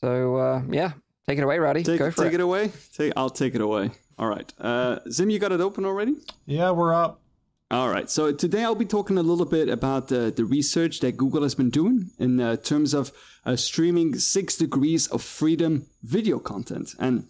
[0.00, 0.92] So uh, yeah,
[1.28, 1.82] take it away, Rowdy.
[1.84, 2.40] Take, Go for take it.
[2.40, 2.42] it.
[2.42, 2.72] away.
[2.96, 3.90] Take, I'll take it away.
[4.18, 4.52] All right.
[4.58, 6.16] Uh, Zim, you got it open already?
[6.46, 7.20] yeah, we're up.
[7.72, 8.10] All right.
[8.10, 11.54] So today I'll be talking a little bit about the, the research that Google has
[11.54, 13.12] been doing in uh, terms of
[13.46, 16.94] uh, streaming six degrees of freedom video content.
[16.98, 17.28] And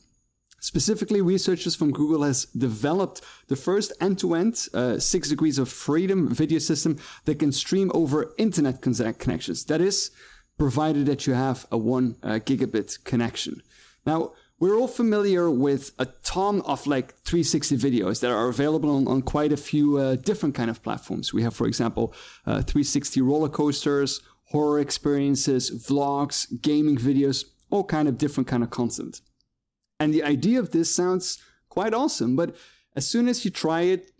[0.58, 6.58] specifically, researchers from Google has developed the first end-to-end uh, six degrees of freedom video
[6.58, 9.64] system that can stream over internet con- connections.
[9.66, 10.10] That is,
[10.58, 13.62] provided that you have a one uh, gigabit connection.
[14.04, 14.32] Now,
[14.62, 19.20] we're all familiar with a ton of like 360 videos that are available on, on
[19.20, 21.34] quite a few uh, different kind of platforms.
[21.34, 22.14] We have, for example,
[22.46, 24.20] uh, 360 roller coasters,
[24.52, 29.20] horror experiences, vlogs, gaming videos, all kind of different kind of content.
[29.98, 32.54] And the idea of this sounds quite awesome, but
[32.94, 34.12] as soon as you try it,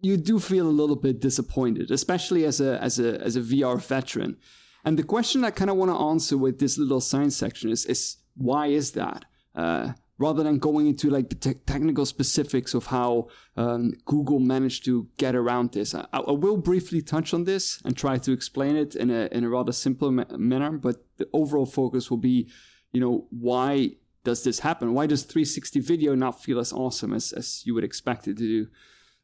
[0.00, 3.82] you do feel a little bit disappointed, especially as a as a as a VR
[3.82, 4.36] veteran.
[4.84, 7.84] And the question I kind of want to answer with this little science section is
[7.86, 9.24] is why is that?
[9.56, 14.84] Uh, rather than going into like the te- technical specifics of how um, Google managed
[14.84, 18.76] to get around this, I, I will briefly touch on this and try to explain
[18.76, 20.72] it in a in a rather simple ma- manner.
[20.72, 22.48] But the overall focus will be,
[22.92, 24.92] you know, why does this happen?
[24.92, 28.42] Why does 360 video not feel as awesome as, as you would expect it to
[28.42, 28.66] do?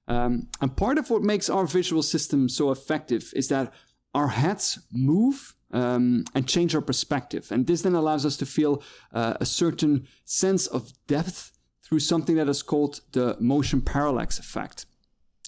[0.06, 3.72] Um, and part of what makes our visual system so effective is that
[4.14, 7.50] our heads move um, and change our perspective.
[7.50, 8.82] And this then allows us to feel
[9.12, 14.86] uh, a certain sense of depth through something that is called the motion parallax effect.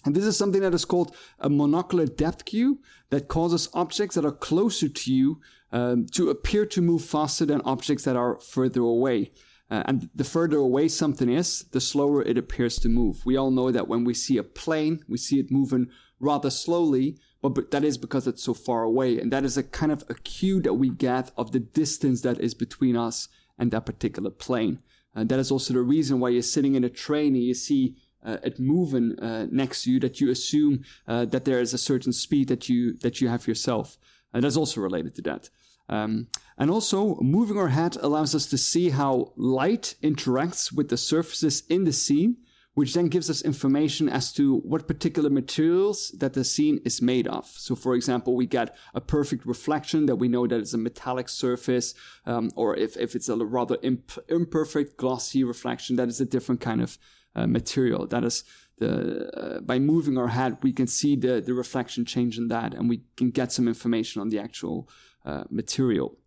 [0.05, 2.79] And this is something that is called a monocular depth cue
[3.09, 5.41] that causes objects that are closer to you
[5.71, 9.31] um, to appear to move faster than objects that are further away.
[9.69, 13.25] Uh, and the further away something is, the slower it appears to move.
[13.25, 15.87] We all know that when we see a plane, we see it moving
[16.19, 17.17] rather slowly,
[17.49, 19.19] but, that is because it's so far away.
[19.19, 22.39] And that is a kind of a cue that we get of the distance that
[22.39, 23.27] is between us
[23.57, 24.79] and that particular plane.
[25.13, 27.95] And that is also the reason why you're sitting in a train and you see
[28.23, 31.77] uh, it moving uh, next to you that you assume uh, that there is a
[31.77, 33.97] certain speed that you that you have yourself.
[34.33, 35.49] And that's also related to that.
[35.87, 36.27] Um,
[36.57, 41.63] and also, moving our head allows us to see how light interacts with the surfaces
[41.69, 42.37] in the scene,
[42.75, 47.27] which then gives us information as to what particular materials that the scene is made
[47.27, 47.45] of.
[47.47, 51.29] So, for example, we get a perfect reflection that we know that it's a metallic
[51.29, 51.95] surface,
[52.25, 56.61] um, or if, if it's a rather imp- imperfect, glossy reflection, that is a different
[56.61, 56.97] kind of
[57.35, 58.07] uh, material.
[58.07, 58.43] That is
[58.77, 62.73] the uh, by moving our head, we can see the the reflection change in that,
[62.73, 64.89] and we can get some information on the actual
[65.25, 66.17] uh, material.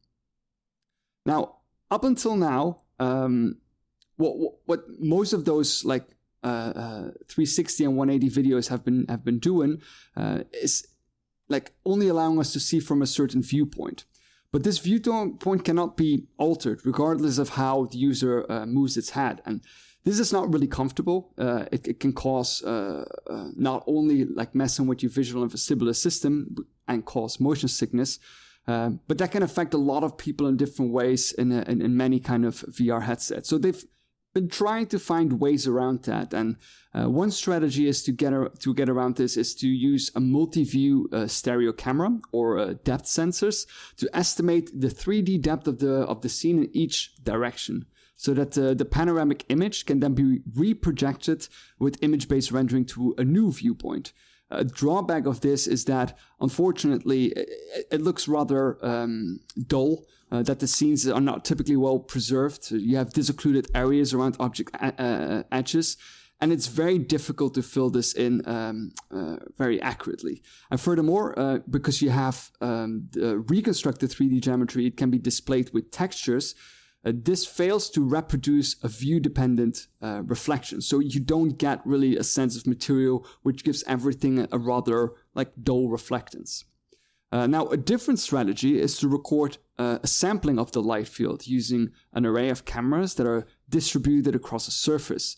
[1.26, 1.56] Now,
[1.90, 3.58] up until now, um,
[4.16, 4.34] what,
[4.64, 6.04] what most of those like
[6.42, 9.82] 360 and 180 videos have been have been doing
[10.16, 10.86] uh, is
[11.48, 14.04] like only allowing us to see from a certain viewpoint.
[14.52, 19.42] But this viewpoint cannot be altered regardless of how the user uh, moves its head.
[19.44, 19.60] And
[20.04, 21.34] this is not really comfortable.
[21.36, 25.52] Uh, it, it can cause uh, uh, not only like messing with your visual and
[25.52, 26.56] vestibular system
[26.86, 28.18] and cause motion sickness,
[28.66, 31.96] uh, but that can affect a lot of people in different ways in, in, in
[31.96, 33.48] many kind of VR headsets.
[33.48, 33.84] So they've
[34.38, 36.32] been trying to find ways around that.
[36.32, 36.56] And
[36.94, 40.20] uh, one strategy is to get ar- to get around this is to use a
[40.20, 43.66] multi-view uh, stereo camera or uh, depth sensors
[43.96, 47.86] to estimate the 3D depth of the of the scene in each direction.
[48.14, 51.48] So that uh, the panoramic image can then be reprojected
[51.78, 54.12] with image-based rendering to a new viewpoint.
[54.50, 57.48] A drawback of this is that, unfortunately, it,
[57.90, 60.06] it looks rather um, dull.
[60.30, 62.70] Uh, that the scenes are not typically well preserved.
[62.70, 65.96] You have disoccluded areas around object uh, edges,
[66.38, 70.42] and it's very difficult to fill this in um, uh, very accurately.
[70.70, 75.90] And furthermore, uh, because you have um, reconstructed 3D geometry, it can be displayed with
[75.90, 76.54] textures.
[77.04, 80.80] Uh, this fails to reproduce a view dependent uh, reflection.
[80.80, 85.52] So you don't get really a sense of material, which gives everything a, rather like
[85.62, 86.64] dull reflectance.
[87.30, 91.46] Uh, now, a different strategy is to record uh, a sampling of the light field
[91.46, 95.36] using an array of cameras that are distributed across a surface.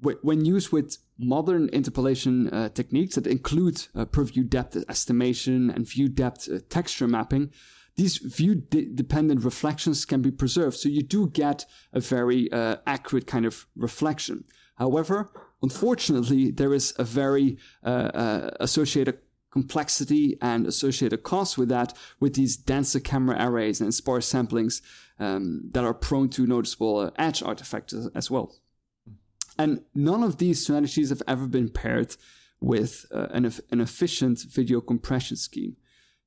[0.00, 5.88] When used with modern interpolation uh, techniques that include uh, per view depth estimation and
[5.88, 7.50] view depth texture mapping,
[7.98, 10.76] these view de- dependent reflections can be preserved.
[10.76, 14.44] So you do get a very uh, accurate kind of reflection.
[14.76, 15.30] However,
[15.62, 19.18] unfortunately, there is a very associated
[19.50, 24.82] complexity and associated costs with that, with these denser camera arrays and sparse samplings
[25.18, 28.54] um, that are prone to noticeable uh, edge artifacts as well.
[29.58, 32.16] And none of these strategies have ever been paired
[32.60, 35.76] with uh, an, an efficient video compression scheme.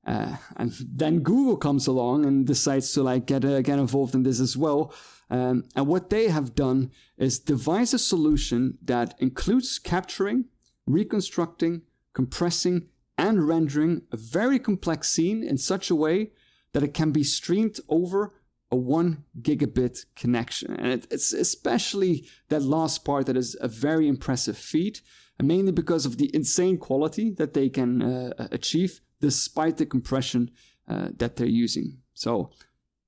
[0.04, 4.24] Uh, and then Google comes along and decides to like get uh, get involved in
[4.24, 4.92] this as well.
[5.30, 10.46] Um, and what they have done is devise a solution that includes capturing,
[10.86, 16.32] reconstructing, compressing, and rendering a very complex scene in such a way
[16.72, 18.34] that it can be streamed over
[18.70, 20.74] a one gigabit connection.
[20.74, 25.02] And it, it's especially that last part that is a very impressive feat,
[25.40, 30.50] mainly because of the insane quality that they can uh, achieve despite the compression
[30.88, 31.98] uh, that they're using.
[32.12, 32.50] So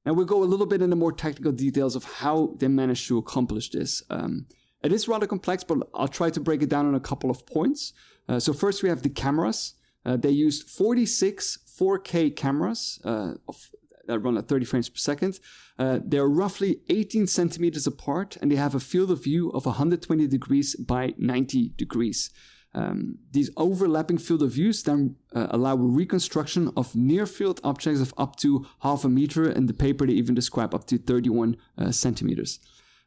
[0.07, 3.19] now we'll go a little bit into more technical details of how they managed to
[3.19, 4.03] accomplish this.
[4.09, 4.47] Um,
[4.83, 7.45] it is rather complex, but I'll try to break it down on a couple of
[7.47, 7.93] points.
[8.29, 9.75] Uh, so first we have the cameras.
[10.07, 13.71] Uh, they used 46 4K cameras uh, of,
[14.07, 15.41] that run at 30 frames per second.
[15.79, 20.27] Uh, they're roughly 18 centimeters apart and they have a field of view of 120
[20.29, 22.31] degrees by 90 degrees.
[22.75, 28.01] Um, these overlapping field of views then uh, allow a reconstruction of near field objects
[28.01, 29.51] of up to half a meter.
[29.51, 32.59] In the paper, they even describe up to 31 uh, centimeters.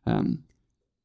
[0.06, 0.44] Um,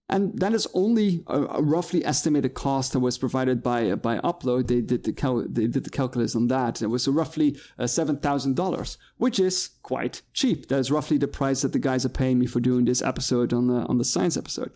[0.08, 4.66] and that is only a, a, roughly estimated cost that was provided by by Upload.
[4.68, 6.82] They did the cal- they did the calculus on that.
[6.82, 10.68] It was roughly uh, seven thousand dollars, which is quite cheap.
[10.68, 13.54] That is roughly the price that the guys are paying me for doing this episode
[13.54, 14.72] on the on the science episode.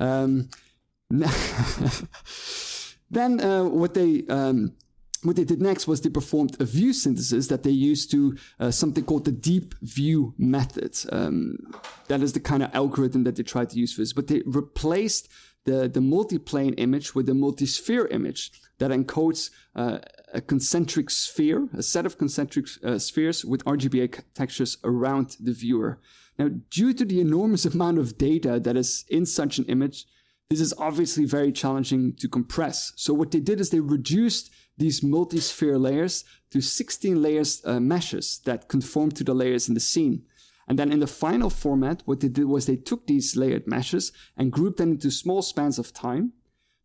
[0.00, 0.48] Um,
[3.10, 4.72] then uh, what they um,
[5.22, 8.70] what they did next was they performed a view synthesis that they used to uh,
[8.70, 10.96] something called the DeepView method.
[11.12, 11.58] Um,
[12.08, 14.14] that is the kind of algorithm that they tried to use for this.
[14.14, 15.28] But they replaced
[15.64, 19.98] the, the multi-plane image with a multi-sphere image that encodes uh,
[20.32, 25.98] a concentric sphere, a set of concentric uh, spheres with RGBA textures around the viewer.
[26.38, 30.06] Now, due to the enormous amount of data that is in such an image,
[30.50, 32.92] this is obviously very challenging to compress.
[32.96, 38.40] So what they did is they reduced these multi-sphere layers to 16 layers uh, meshes
[38.46, 40.24] that conform to the layers in the scene.
[40.66, 44.10] And then in the final format, what they did was they took these layered meshes
[44.36, 46.32] and grouped them into small spans of time.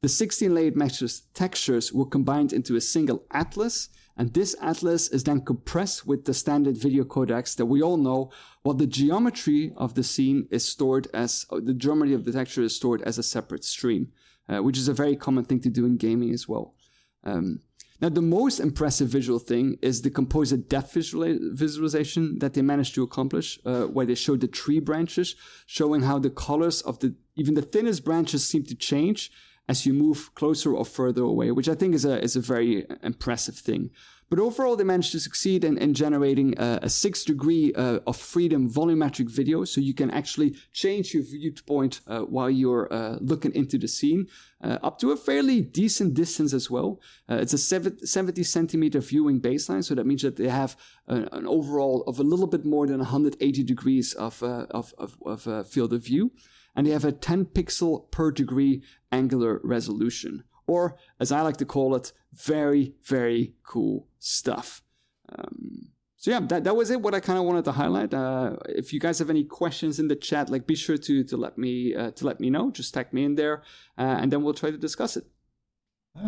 [0.04, 5.24] The 16 layered meshes textures were combined into a single atlas, and this atlas is
[5.24, 8.32] then compressed with the standard video codecs that we all know,
[8.64, 12.76] while the geometry of the scene is stored as the geometry of the texture is
[12.76, 14.12] stored as a separate stream,
[14.48, 16.76] uh, which is a very common thing to do in gaming as well.
[17.24, 17.62] Um,
[18.02, 23.04] now, the most impressive visual thing is the composite depth visualization that they managed to
[23.04, 25.36] accomplish, uh, where they showed the tree branches,
[25.66, 29.32] showing how the colors of the even the thinnest branches seem to change
[29.68, 32.86] as you move closer or further away, which I think is a is a very
[33.02, 33.92] impressive thing.
[34.28, 38.18] But overall, they managed to succeed in, in generating a, a six degree uh, of
[38.18, 39.66] freedom volumetric video.
[39.66, 44.28] So you can actually change your viewpoint uh, while you're uh, looking into the scene
[44.64, 47.00] uh, up to a fairly decent distance as well.
[47.30, 49.84] Uh, it's a 70 centimeter viewing baseline.
[49.84, 50.76] So that means that they have
[51.08, 55.18] an, an overall of a little bit more than 180 degrees of, uh, of, of,
[55.24, 56.32] of field of view.
[56.76, 58.82] And they have a 10 pixel per degree
[59.16, 64.82] angular resolution or as I like to call it, very, very cool stuff.
[65.30, 67.02] Um, so yeah, that, that was it.
[67.02, 68.14] What I kind of wanted to highlight.
[68.14, 71.38] Uh, if you guys have any questions in the chat, like be sure to to
[71.38, 72.72] let me uh, to let me know.
[72.72, 73.62] Just tag me in there,
[73.98, 75.26] uh, and then we'll try to discuss it.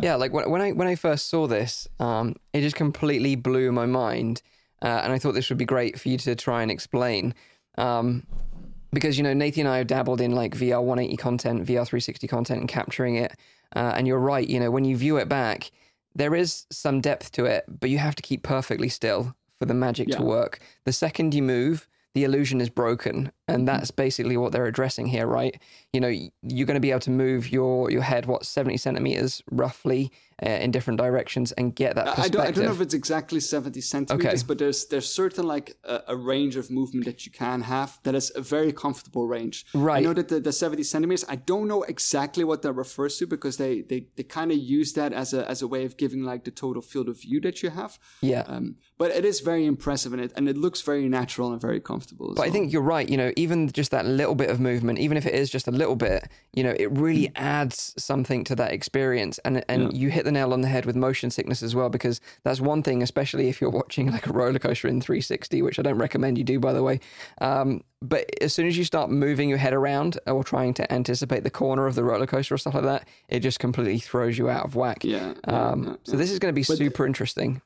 [0.01, 3.72] Yeah, like when, when I when I first saw this, um, it just completely blew
[3.72, 4.43] my mind,
[4.84, 7.34] uh, and I thought this would be great for you to try and explain.
[7.77, 8.27] Um,
[8.91, 12.27] because you know Nathan and I have dabbled in like VR 180 content, VR 360
[12.27, 13.34] content, and capturing it.
[13.76, 15.72] Uh, and you're right, you know, when you view it back,
[16.15, 19.73] there is some depth to it, but you have to keep perfectly still for the
[19.73, 20.18] magic yeah.
[20.18, 20.59] to work.
[20.85, 23.31] The second you move, the illusion is broken.
[23.47, 25.59] And that's basically what they're addressing here, right?
[25.93, 26.07] You know,
[26.41, 30.11] you're going to be able to move your your head what 70 centimeters roughly
[30.45, 32.41] uh, in different directions and get that perspective.
[32.41, 34.43] I don't, I don't know if it's exactly 70 centimeters, Okay.
[34.47, 38.15] but there's there's certain like a, a range of movement that you can have that
[38.15, 39.65] is a very comfortable range.
[39.73, 43.17] right I know that the, the 70 centimeters, I don't know exactly what that refers
[43.17, 45.97] to because they they, they kind of use that as a as a way of
[45.97, 47.97] giving like the total field of view that you have.
[48.21, 48.43] yeah.
[48.47, 51.79] Um, but it is very impressive and it and it looks very natural and very
[51.79, 52.33] comfortable.
[52.35, 53.07] But I think you're right.
[53.09, 55.72] You know, even just that little bit of movement, even if it is just a
[55.72, 59.39] little bit, you know, it really adds something to that experience.
[59.45, 62.19] And and you hit the nail on the head with motion sickness as well, because
[62.43, 65.81] that's one thing, especially if you're watching like a roller coaster in 360, which I
[65.81, 66.99] don't recommend you do, by the way.
[67.39, 71.43] Um, but as soon as you start moving your head around or trying to anticipate
[71.43, 74.49] the corner of the roller coaster or stuff like that, it just completely throws you
[74.49, 75.03] out of whack.
[75.03, 77.61] Yeah, yeah, Um, yeah, so this is going to be super interesting.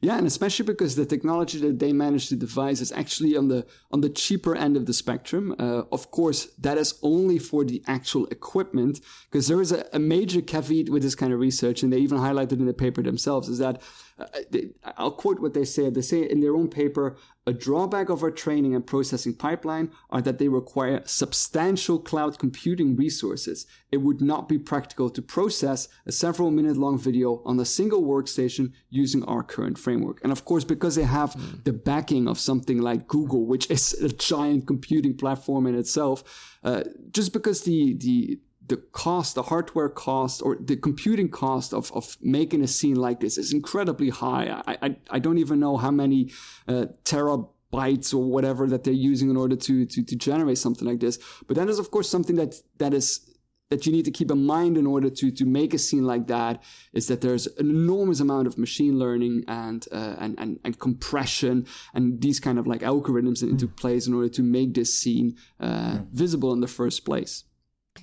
[0.00, 3.66] Yeah, and especially because the technology that they managed to devise is actually on the
[3.92, 5.54] on the cheaper end of the spectrum.
[5.58, 9.00] Uh, of course, that is only for the actual equipment,
[9.30, 12.18] because there is a, a major caveat with this kind of research, and they even
[12.18, 13.80] highlighted in the paper themselves, is that
[14.18, 14.24] Uh,
[14.54, 15.90] uh, I'll quote what they say.
[15.90, 17.16] They say in their own paper,
[17.46, 22.94] a drawback of our training and processing pipeline are that they require substantial cloud computing
[22.94, 23.66] resources.
[23.90, 28.02] It would not be practical to process a several minute long video on a single
[28.02, 30.20] workstation using our current framework.
[30.22, 31.56] And of course, because they have hmm.
[31.64, 36.22] the backing of something like Google, which is a giant computing platform in itself,
[36.62, 38.38] uh, just because the, the,
[38.72, 43.20] the cost, the hardware cost, or the computing cost of, of making a scene like
[43.20, 44.46] this is incredibly high.
[44.66, 46.30] I, I, I don't even know how many
[46.66, 51.00] uh, terabytes or whatever that they're using in order to, to, to generate something like
[51.00, 51.18] this.
[51.46, 53.28] But that is, of course, something that that is
[53.68, 56.26] that you need to keep in mind in order to to make a scene like
[56.28, 56.62] that
[56.94, 61.66] is that there's an enormous amount of machine learning and uh, and, and and compression
[61.94, 65.98] and these kind of like algorithms into place in order to make this scene uh,
[66.10, 67.44] visible in the first place.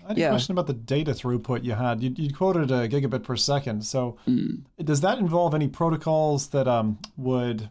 [0.06, 0.28] I had Yeah.
[0.28, 2.02] a question about the data throughput you had.
[2.02, 3.86] You, you quoted a gigabit per second.
[3.86, 4.18] So,
[4.84, 7.70] does that involve any protocols that um, would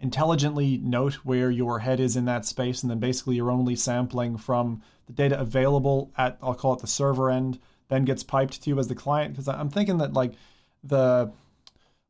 [0.00, 4.36] intelligently note where your head is in that space, and then basically you're only sampling
[4.36, 7.58] from the data available at, I'll call it the server end,
[7.88, 9.32] then gets piped to you as the client?
[9.34, 10.32] Because I'm thinking that like
[10.82, 11.32] the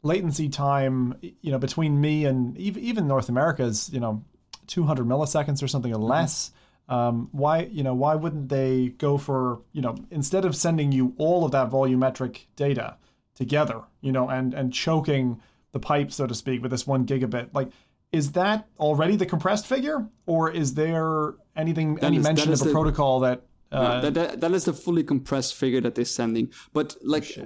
[0.02, 4.22] latency time, you know, between me and even even North America is, you know,
[4.66, 6.50] 200 milliseconds or something or less.
[6.88, 11.14] Um, why, you know, why wouldn't they go for, you know, instead of sending you
[11.16, 12.96] all of that volumetric data
[13.34, 15.40] together, you know, and and choking
[15.72, 17.70] the pipe, so to speak, with this one gigabit, like,
[18.12, 22.64] is that already the compressed figure, or is there anything, any is- mention of a
[22.64, 23.42] the- protocol that?
[23.72, 26.48] Uh, that, that, that is the fully compressed figure that they're sending.
[26.72, 27.36] But like,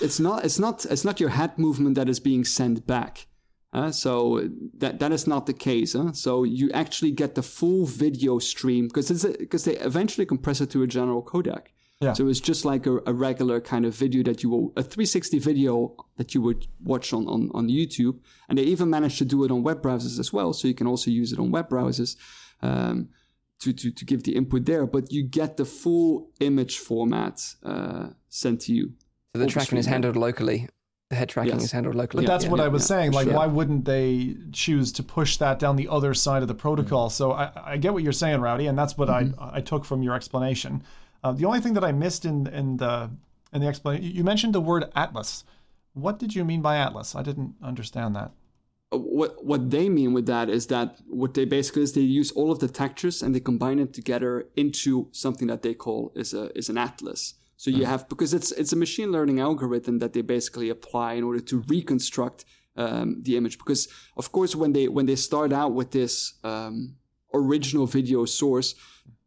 [0.00, 3.26] it's not it's not it's not your head movement that is being sent back.
[3.72, 5.92] Uh, so that that is not the case.
[5.92, 6.12] Huh?
[6.12, 10.82] So you actually get the full video stream because because they eventually compress it to
[10.82, 11.66] a general codec.
[12.00, 12.12] Yeah.
[12.12, 15.38] So it's just like a, a regular kind of video that you will a 360
[15.40, 19.44] video that you would watch on, on on YouTube, and they even managed to do
[19.44, 20.52] it on web browsers as well.
[20.52, 22.16] So you can also use it on web browsers.
[22.62, 23.10] Um,
[23.60, 28.10] to, to, to give the input there, but you get the full image format uh,
[28.28, 28.92] sent to you.
[29.34, 30.68] So the tracking is handled locally.
[31.10, 31.64] The head tracking Yes.
[31.64, 32.24] is handled locally.
[32.26, 33.12] But that's yeah, what yeah, I was yeah, saying.
[33.12, 33.34] Like, sure.
[33.34, 37.08] why wouldn't they choose to push that down the other side of the protocol?
[37.08, 39.40] So I, I get what you're saying, Rowdy, and that's what Mm-hmm.
[39.42, 40.82] I I took from your explanation.
[41.24, 43.10] Uh, the only thing that I missed in in the
[43.54, 45.44] in the explanation, you mentioned the word atlas.
[45.94, 47.14] What did you mean by atlas?
[47.14, 48.30] I didn't understand that.
[48.92, 52.30] Uh, What what they mean with that is that what they basically is they use
[52.38, 56.34] all of the textures and they combine them together into something that they call is
[56.34, 57.34] a is an atlas.
[57.58, 61.24] So you have because it's it's a machine learning algorithm that they basically apply in
[61.24, 62.44] order to reconstruct
[62.76, 63.58] um, the image.
[63.58, 66.94] Because of course when they when they start out with this um,
[67.34, 68.76] original video source,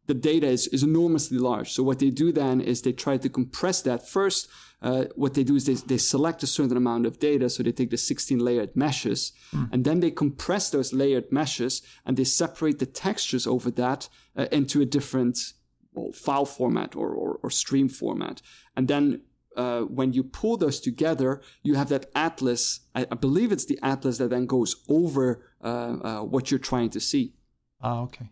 [0.06, 1.72] the data is, is enormously large.
[1.72, 4.48] So what they do then is they try to compress that first.
[4.80, 7.48] Uh, what they do is they, they select a certain amount of data.
[7.50, 9.32] So they take the 16 layered meshes
[9.70, 14.46] and then they compress those layered meshes and they separate the textures over that uh,
[14.50, 15.52] into a different
[15.94, 18.42] well, file format or, or, or stream format.
[18.76, 19.22] And then
[19.56, 22.80] uh, when you pull those together, you have that atlas.
[22.94, 26.90] I, I believe it's the atlas that then goes over uh, uh, what you're trying
[26.90, 27.34] to see.
[27.80, 28.30] Ah, okay.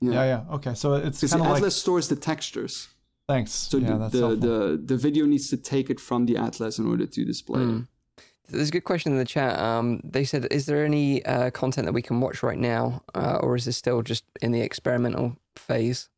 [0.00, 0.12] Yeah.
[0.12, 0.54] Yeah, yeah.
[0.56, 2.88] Okay, so it's kind the of like atlas stores the textures.
[3.28, 3.52] thanks.
[3.52, 6.78] So yeah, the, that's the, the, the video needs to take it from the atlas
[6.78, 7.84] in order to display it.
[8.48, 9.58] There's a good question in the chat.
[9.58, 13.38] Um, they said, "Is there any uh, content that we can watch right now, uh,
[13.40, 16.08] or is this still just in the experimental phase?"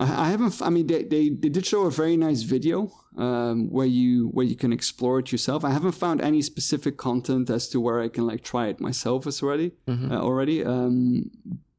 [0.00, 0.60] I, I haven't.
[0.62, 4.46] I mean, they, they, they did show a very nice video um, where you where
[4.46, 5.64] you can explore it yourself.
[5.64, 9.26] I haven't found any specific content as to where I can like try it myself
[9.26, 10.64] as already uh, already.
[10.64, 11.30] Um,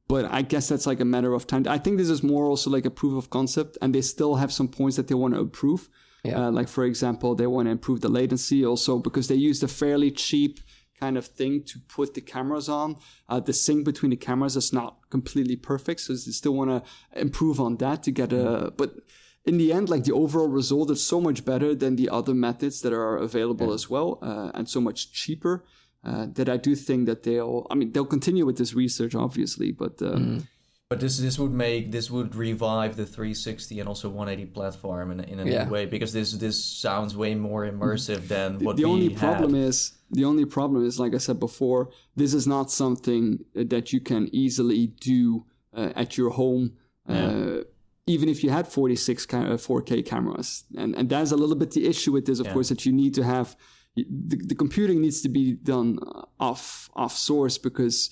[0.07, 1.65] but I guess that's like a matter of time.
[1.67, 4.51] I think this is more also like a proof of concept, and they still have
[4.51, 5.89] some points that they want to improve.
[6.23, 6.47] Yeah.
[6.47, 9.67] Uh, like for example, they want to improve the latency also because they used a
[9.67, 10.59] fairly cheap
[11.01, 12.95] kind of thing to put the cameras on.
[13.27, 16.79] Uh, the sync between the cameras is not completely perfect, so they still want to
[17.19, 18.71] improve on that to get a.
[18.77, 18.89] But
[19.49, 22.81] in the end, like the overall result is so much better than the other methods
[22.83, 25.55] that are available as well, uh, and so much cheaper.
[26.03, 29.69] Uh, that I do think that they'll, I mean, they'll continue with this research, obviously,
[29.71, 30.47] but um,
[30.89, 35.19] But this this would make this would revive the 360 and also 180 platform in,
[35.31, 35.63] in a Yeah.
[35.65, 36.57] new way because this this
[36.87, 39.19] sounds way more immersive than what the we only had.
[39.27, 39.77] problem is
[40.11, 43.23] the only problem is like i said before this is not something
[43.53, 46.73] that you can easily do uh, at your home
[47.09, 47.63] uh,
[48.07, 50.63] even if you had 46 ca- uh, 4k cameras.
[50.77, 53.13] And and that's a little bit the issue with this of course that you need
[53.15, 53.55] to have
[53.95, 58.09] the, the computing needs to be done uh, off off source because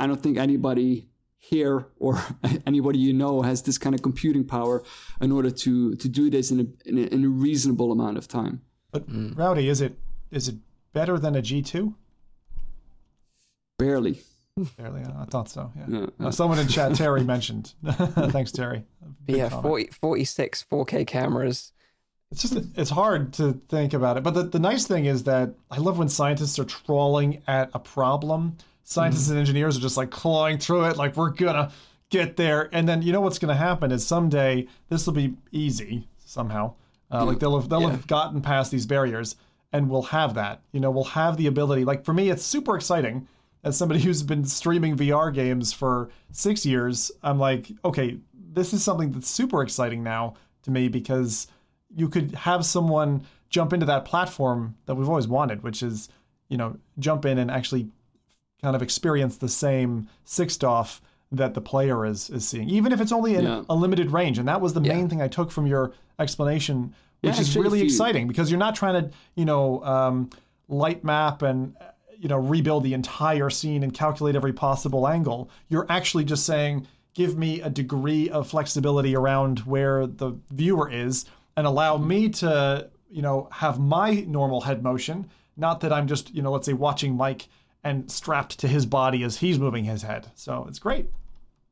[0.00, 2.12] i don't think anybody here or
[2.66, 4.82] anybody you know has this kind of computing power
[5.20, 8.26] in order to to do this in a, in a, in a reasonable amount of
[8.26, 8.62] time.
[8.92, 9.94] But Rowdy, is it
[10.30, 10.56] is it
[10.94, 11.94] better than a G two?
[13.76, 14.22] barely
[14.76, 15.72] Barely, I thought so.
[15.76, 16.00] Yeah.
[16.20, 17.74] Yeah, Uh, someone in chat, Terry mentioned.
[17.84, 18.84] Thanks, Terry.
[19.24, 19.64] Big yeah, comment.
[19.64, 21.72] 40, 46 4K cameras.
[22.30, 24.22] It's just it's hard to think about it.
[24.22, 27.80] But the, the nice thing is that I love when scientists are trawling at a
[27.80, 28.56] problem.
[28.84, 31.72] Scientists and engineers are just like clawing through it, like we're gonna
[32.10, 32.68] get there.
[32.72, 36.74] And then you know what's gonna happen is someday this will be easy somehow.
[37.10, 39.36] Uh, like they'll have they'll have gotten past these barriers
[39.74, 40.62] and we'll have that.
[40.72, 41.84] You know, we'll have the ability.
[41.84, 43.28] Like for me, it's super exciting.
[43.64, 48.18] As somebody who's been streaming VR games for six years, I'm like, okay,
[48.52, 51.48] this is something that's super exciting now to me because
[51.94, 56.08] you could have someone jump into that platform that we've always wanted, which is,
[56.48, 57.88] you know, jump in and actually
[58.62, 61.02] kind of experience the same six off
[61.32, 63.62] that the player is is seeing, even if it's only in Yeah.
[63.68, 64.38] a limited range.
[64.38, 66.94] And that was the main thing I took from your explanation,
[67.24, 70.30] which Yeah, is really you- exciting because you're not trying to, you know, um,
[70.68, 71.74] light map and
[72.18, 75.50] you know rebuild the entire scene and calculate every possible angle.
[75.68, 81.26] You're actually just saying, give me a degree of flexibility around where the viewer is
[81.56, 85.28] and allow me to, you know, have my normal head motion.
[85.56, 87.48] Not that I'm just, you know, let's say watching Mike
[87.84, 90.26] and strapped to his body as he's moving his head.
[90.34, 91.06] So it's great.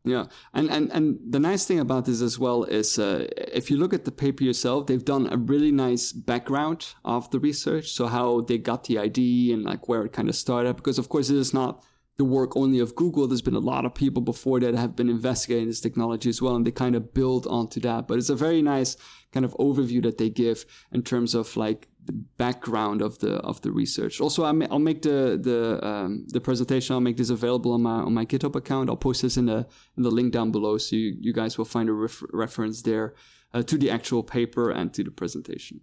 [0.04, 3.76] Yeah, and and and the nice thing about this as well is uh, if you
[3.76, 8.08] look at the paper yourself, they've done a really nice background of the research, so
[8.08, 10.74] how they got the idea and like where it kind of started.
[10.74, 11.84] Because of course, it is not
[12.16, 13.28] the work only of Google.
[13.28, 16.56] There's been a lot of people before that have been investigating this technology as well,
[16.56, 18.08] and they kind of build onto that.
[18.08, 18.96] But it's a very nice
[19.32, 21.88] kind of overview that they give in terms of like
[22.36, 24.20] background of the of the research.
[24.20, 26.94] Also, I ma- I'll make the the um, the presentation.
[26.94, 28.90] I'll make this available on my on my GitHub account.
[28.90, 29.66] I'll post this in the
[29.96, 33.14] in the link down below, so you, you guys will find a ref- reference there
[33.54, 35.80] uh, to the actual paper and to the presentation.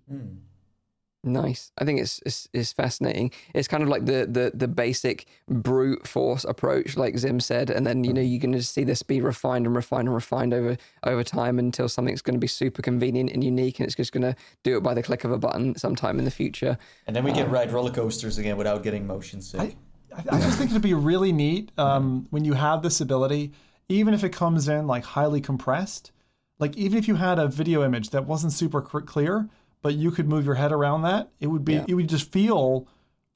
[1.22, 1.74] Nice.
[1.78, 3.32] I think it's, it's it's fascinating.
[3.54, 7.86] It's kind of like the the the basic brute force approach, like Zim said, and
[7.86, 10.78] then you know you're going to see this be refined and refined and refined over
[11.04, 14.24] over time until something's going to be super convenient and unique, and it's just going
[14.24, 14.34] to
[14.64, 16.78] do it by the click of a button sometime in the future.
[17.06, 19.76] And then we can ride roller coasters again without getting motion sick.
[20.16, 23.52] I, I just think it'd be really neat um, when you have this ability,
[23.90, 26.14] even if it comes in like highly compressed.
[26.60, 29.50] Like even if you had a video image that wasn't super clear,
[29.82, 31.86] but you could move your head around that, it would be Yeah.
[31.88, 32.88] it would just feel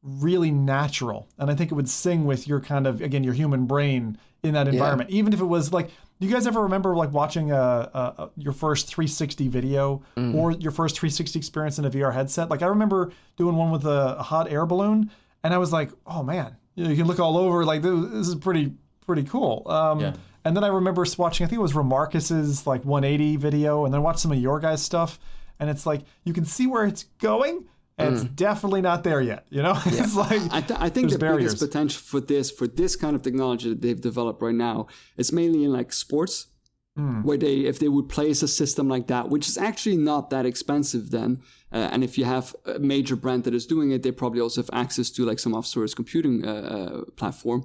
[0.02, 3.65] really natural, and I think it would sing with your kind of again your human
[3.65, 5.10] brain in that environment.
[5.10, 5.88] Even if it was like,
[6.20, 10.36] do you guys ever remember like watching a, a, a your first 360 video mm.
[10.36, 12.49] or your first 360 experience in a VR headset?
[12.49, 15.10] Like I remember doing one with a, a hot air balloon,
[15.44, 17.64] and I was like, oh man, you, know, you can look all over.
[17.64, 18.74] Like this, this is pretty
[19.06, 19.64] pretty cool.
[19.68, 20.14] Um, Yeah.
[20.45, 24.02] And then I remember watching, I think it was Remarcus's like 180 video, and then
[24.03, 25.18] watch some of your guys' stuff,
[25.59, 27.65] and it's like you can see where it's going,
[27.97, 29.45] and it's definitely not there yet.
[29.49, 31.53] You know, it's like I, th- I think the barriers.
[31.53, 35.31] biggest potential for this for this kind of technology that they've developed right now is
[35.31, 36.47] mainly in like sports,
[36.95, 40.45] where they if they would place a system like that, which is actually not that
[40.45, 44.11] expensive then, uh, and if you have a major brand that is doing it, they
[44.11, 47.63] probably also have access to like some off-source computing uh, uh, platform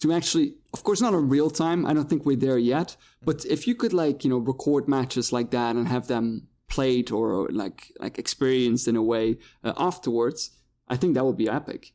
[0.00, 1.84] to actually, of course, not in real time.
[1.86, 2.96] I don't think we're there yet.
[3.24, 7.10] But if you could like you know record matches like that and have them played
[7.10, 10.50] or like like experienced in a way uh, afterwards,
[10.88, 11.92] I think that would be epic.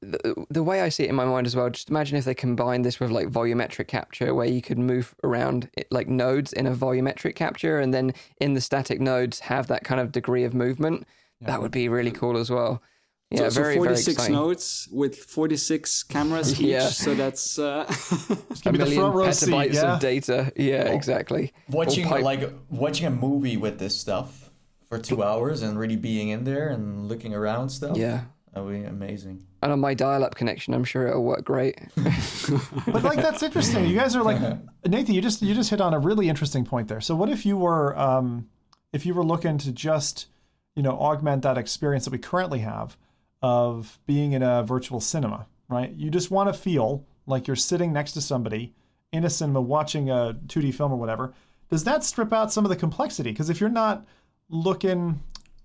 [0.00, 2.34] the, the way I see it in my mind as well, just imagine if they
[2.34, 6.66] combined this with like volumetric capture, where you could move around it, like nodes in
[6.66, 10.54] a volumetric capture, and then in the static nodes have that kind of degree of
[10.54, 11.06] movement.
[11.40, 12.82] That would be really cool as well.
[13.36, 14.34] Yeah, so very, very 46 exciting.
[14.34, 16.66] nodes with 46 cameras each.
[16.66, 16.88] Yeah.
[16.88, 17.84] So that's uh,
[18.66, 19.94] A me the million front row seat, petabytes yeah.
[19.94, 20.52] of data.
[20.56, 21.52] Yeah, exactly.
[21.68, 24.50] Watching All pipe- like watching a movie with this stuff
[24.88, 27.96] for two hours and really being in there and looking around stuff.
[27.96, 28.24] Yeah.
[28.52, 29.46] that would be amazing.
[29.62, 31.80] And on my dial-up connection, I'm sure it'll work great.
[32.86, 33.86] but like that's interesting.
[33.86, 34.38] You guys are like
[34.86, 35.14] Nathan.
[35.14, 37.00] You just you just hit on a really interesting point there.
[37.00, 38.48] So what if you were um,
[38.92, 40.26] if you were looking to just
[40.76, 42.96] you know augment that experience that we currently have
[43.44, 45.92] of being in a virtual cinema, right?
[45.92, 48.72] You just want to feel like you're sitting next to somebody
[49.12, 51.34] in a cinema watching a 2D film or whatever.
[51.68, 53.32] Does that strip out some of the complexity?
[53.32, 54.06] Because if you're not
[54.48, 55.20] looking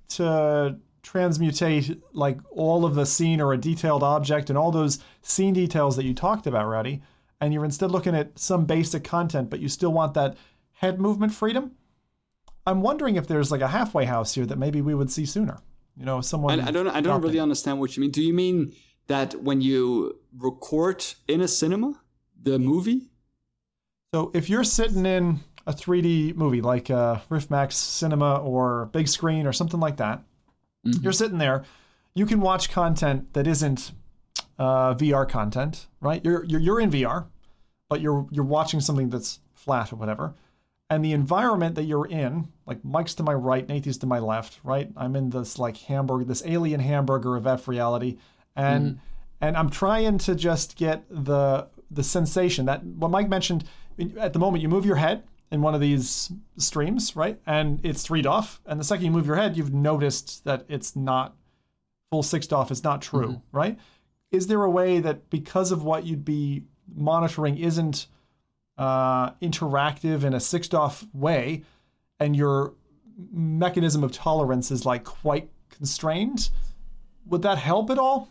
[0.09, 5.53] to transmutate like all of the scene or a detailed object and all those scene
[5.53, 7.01] details that you talked about, Rowdy,
[7.39, 10.35] and you're instead looking at some basic content, but you still want that
[10.73, 11.71] head movement freedom.
[12.67, 15.59] I'm wondering if there's like a halfway house here that maybe we would see sooner.
[15.99, 16.61] You know, someone.
[16.61, 18.11] I, I don't I don't really understand what you mean.
[18.11, 18.73] Do you mean
[19.07, 21.99] that when you record in a cinema
[22.41, 23.09] the movie?
[24.13, 29.45] So if you're sitting in a 3D movie like uh, Riftmax Cinema or big screen
[29.45, 30.23] or something like that,
[30.83, 31.65] you're sitting there.
[32.15, 33.91] You can watch content that isn't
[34.57, 36.23] uh, VR content, right?
[36.23, 37.25] You're, you're you're in VR,
[37.89, 40.33] but you're you're watching something that's flat or whatever,
[40.89, 44.59] and the environment that you're in, like Mike's to my right, Nathan's to my left,
[44.63, 44.89] right?
[44.97, 48.17] I'm in this like hamburger, this alien hamburger of F reality,
[48.55, 48.99] and mm.
[49.41, 53.65] and I'm trying to just get the the sensation that what Mike mentioned.
[54.17, 58.01] At the moment, you move your head in one of these streams, right, and it's
[58.01, 61.35] three off, and the second you move your head, you've noticed that it's not
[62.09, 62.71] full six off.
[62.71, 63.57] It's not true, mm-hmm.
[63.57, 63.77] right?
[64.31, 66.63] Is there a way that because of what you'd be
[66.95, 68.07] monitoring isn't
[68.79, 71.63] uh, interactive in a six off way,
[72.19, 72.73] and your
[73.31, 76.49] mechanism of tolerance is like quite constrained?
[77.27, 78.29] Would that help at all?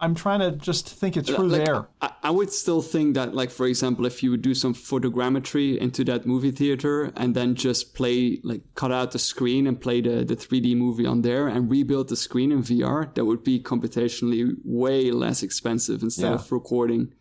[0.00, 1.86] I'm trying to just think it through Like, there.
[2.02, 5.78] I, I would still think that, like for example, if you would do some photogrammetry
[5.78, 10.00] into that movie theater and then just play, like, cut out the screen and play
[10.00, 13.60] the the 3D movie on there and rebuild the screen in VR, that would be
[13.60, 16.34] computationally way less expensive instead Yeah.
[16.34, 17.12] of recording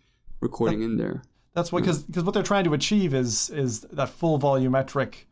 [0.41, 1.21] recording in there.
[1.53, 5.25] That's what because because what they're trying to achieve is is that full volumetric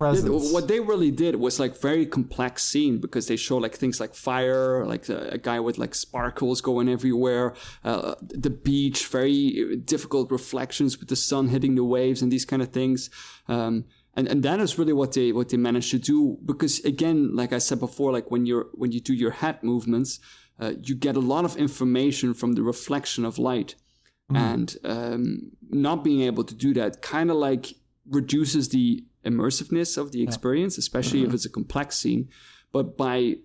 [0.00, 0.52] presence.
[0.52, 4.14] what they really did was like very complex scene because they show like things like
[4.14, 7.54] fire, like a, a guy with like sparkles going everywhere,
[7.84, 12.62] uh, the beach, very difficult reflections with the sun hitting the waves and these kind
[12.62, 13.10] of things.
[13.46, 17.36] Um, and and that is really what they what they managed to do because again,
[17.36, 20.18] like I said before, like when you're when you do your head movements,
[20.58, 23.76] uh, you get a lot of information from the reflection of light,
[24.36, 27.74] and um, not being able to do that kind of like
[28.08, 32.28] reduces the immersiveness of the experience, especially if it's a complex scene.
[32.72, 33.36] But by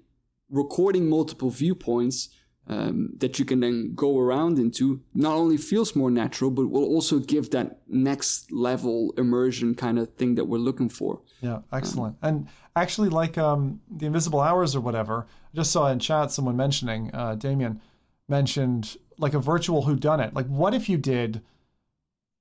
[0.50, 2.30] recording multiple viewpoints
[2.68, 6.86] um, that you can then go around into, not only feels more natural, but will
[6.86, 11.22] also give that next level immersion kind of thing that we're looking for.
[11.42, 12.18] Yeah, excellent.
[12.22, 16.58] and actually, like um, the Invisible Hours or whatever, I just saw in chat someone
[16.58, 17.82] mentioning, uh, Damien
[18.28, 20.34] mentioned like a virtual Who Done It.
[20.34, 21.42] Like, what if you did,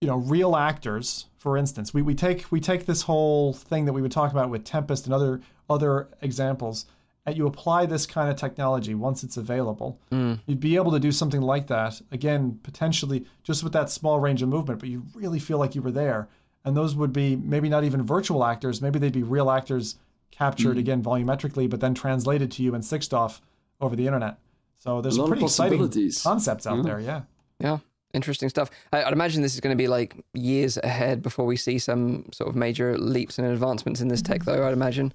[0.01, 1.95] you know, real actors, for instance?
[1.95, 5.07] We, we take we take this whole thing that we would talk about with Tempest
[5.07, 6.87] and other other examples,
[7.27, 9.99] and you apply this kind of technology once it's available.
[10.11, 10.41] Mm.
[10.47, 14.43] You'd be able to do something like that again, potentially just with that small range
[14.43, 16.29] of movement, but you really feel like you were there.
[16.67, 19.97] And those would be maybe not even virtual actors, maybe they'd be real actors
[20.31, 20.81] captured mm.
[20.81, 23.41] again volumetrically, but then translated to you and sixed off
[23.81, 24.39] over the internet.
[24.85, 26.23] So there's A lot some of pretty exciting possibilities.
[26.23, 27.01] concepts out there.
[27.01, 27.23] Yeah.
[27.59, 27.79] Yeah,
[28.13, 28.71] interesting stuff.
[28.93, 32.27] I, I'd imagine this is going to be like years ahead before we see some
[32.33, 34.67] sort of major leaps and advancements in this tech, though.
[34.67, 35.15] I'd imagine.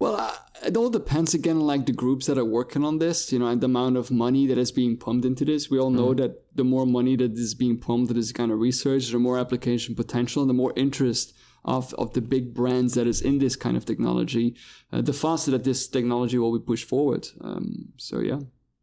[0.00, 0.34] Well, uh,
[0.66, 3.46] it all depends again on like the groups that are working on this, you know,
[3.46, 5.70] and the amount of money that is being pumped into this.
[5.70, 8.58] We all know that the more money that is being pumped into this kind of
[8.58, 11.32] research, the more application potential and the more interest
[11.64, 14.56] of, of the big brands that is in this kind of technology,
[14.92, 17.28] uh, the faster that this technology will be pushed forward.
[17.42, 18.40] Um, so yeah.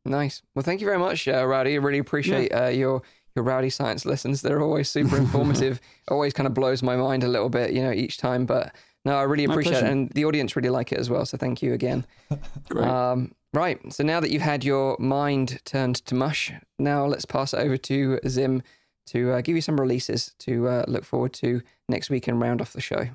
[0.08, 0.42] Nice.
[0.56, 1.74] Well, thank you very much, uh, Rowdy.
[1.74, 3.02] I really appreciate uh, your
[3.36, 4.42] your Rowdy science lessons.
[4.42, 5.80] They're always super informative.
[6.10, 8.46] always kind of blows my mind a little bit, you know, each time.
[8.46, 8.76] But
[9.06, 11.26] no, I really appreciate it, and the audience really like it as well.
[11.26, 12.06] So thank you again.
[12.70, 12.88] Great.
[12.88, 13.80] Um, right.
[13.94, 17.78] So now that you've had your mind turned to mush, now let's pass it over
[17.78, 18.64] to Zim
[19.08, 22.62] to uh, give you some releases to uh, look forward to next week and round
[22.62, 23.08] off the show.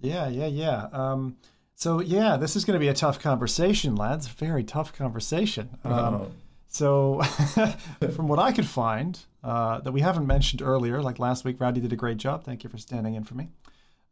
[0.00, 0.86] Yeah, yeah, yeah.
[0.92, 1.36] Um,
[1.76, 4.26] so yeah, this is going to be a tough conversation, lads.
[4.28, 5.70] Very tough conversation.
[5.84, 6.32] Um,
[6.68, 7.20] So,
[8.16, 11.80] from what I could find, uh, that we haven't mentioned earlier, like last week, Rowdy
[11.80, 12.42] did a great job.
[12.42, 13.48] Thank you for standing in for me,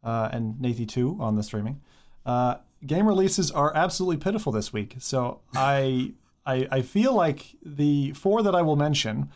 [0.01, 1.81] uh, and Nathy too on the streaming.
[2.25, 4.95] Uh, game releases are absolutely pitiful this week.
[4.99, 6.13] So I
[6.45, 9.29] I, I feel like the four that I will mention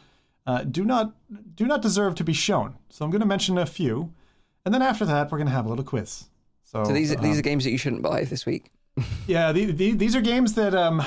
[0.45, 1.14] uh, do not
[1.56, 2.76] do not deserve to be shown.
[2.90, 4.14] So I'm going to mention a few,
[4.66, 6.26] and then after that we're going to have a little quiz.
[6.69, 8.72] So, So these are, uh, these are games that you shouldn't buy this week.
[9.27, 11.02] yeah, the, the, these are games that um.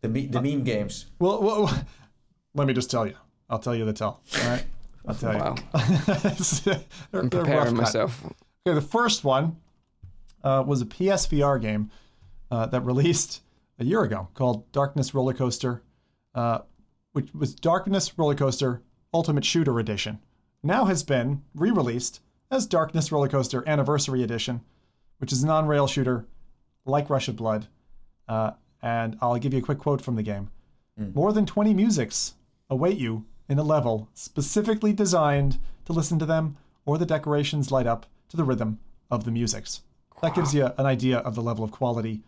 [0.00, 1.06] The me- the meme games.
[1.18, 1.84] Well, well,
[2.54, 3.14] let me just tell you.
[3.50, 4.22] I'll tell you the tell.
[4.42, 4.64] All right,
[5.06, 5.54] I'll tell Wow.
[5.74, 5.96] you.
[6.64, 6.80] They're-
[7.12, 7.74] they're rough Preparing cut.
[7.74, 8.22] myself.
[8.66, 9.56] Okay, the first one
[10.42, 11.90] uh, was a PSVR game
[12.50, 13.42] uh, that released
[13.78, 15.82] a year ago called Darkness Roller Coaster,
[16.34, 16.60] uh,
[17.12, 18.80] which was Darkness Roller Coaster
[19.12, 20.20] Ultimate Shooter Edition.
[20.62, 22.20] Now has been re-released
[22.50, 24.60] as Darkness Roller Coaster Anniversary Edition,
[25.18, 26.26] which is a non-rail shooter
[26.84, 27.68] like Rush of Blood.
[28.28, 28.52] Uh,
[28.82, 30.50] and I'll give you a quick quote from the game.
[31.14, 32.34] More than 20 musics
[32.68, 37.86] await you in a level specifically designed to listen to them or the decorations light
[37.86, 38.78] up to the rhythm
[39.10, 39.82] of the musics.
[40.20, 42.22] That gives you an idea of the level of quality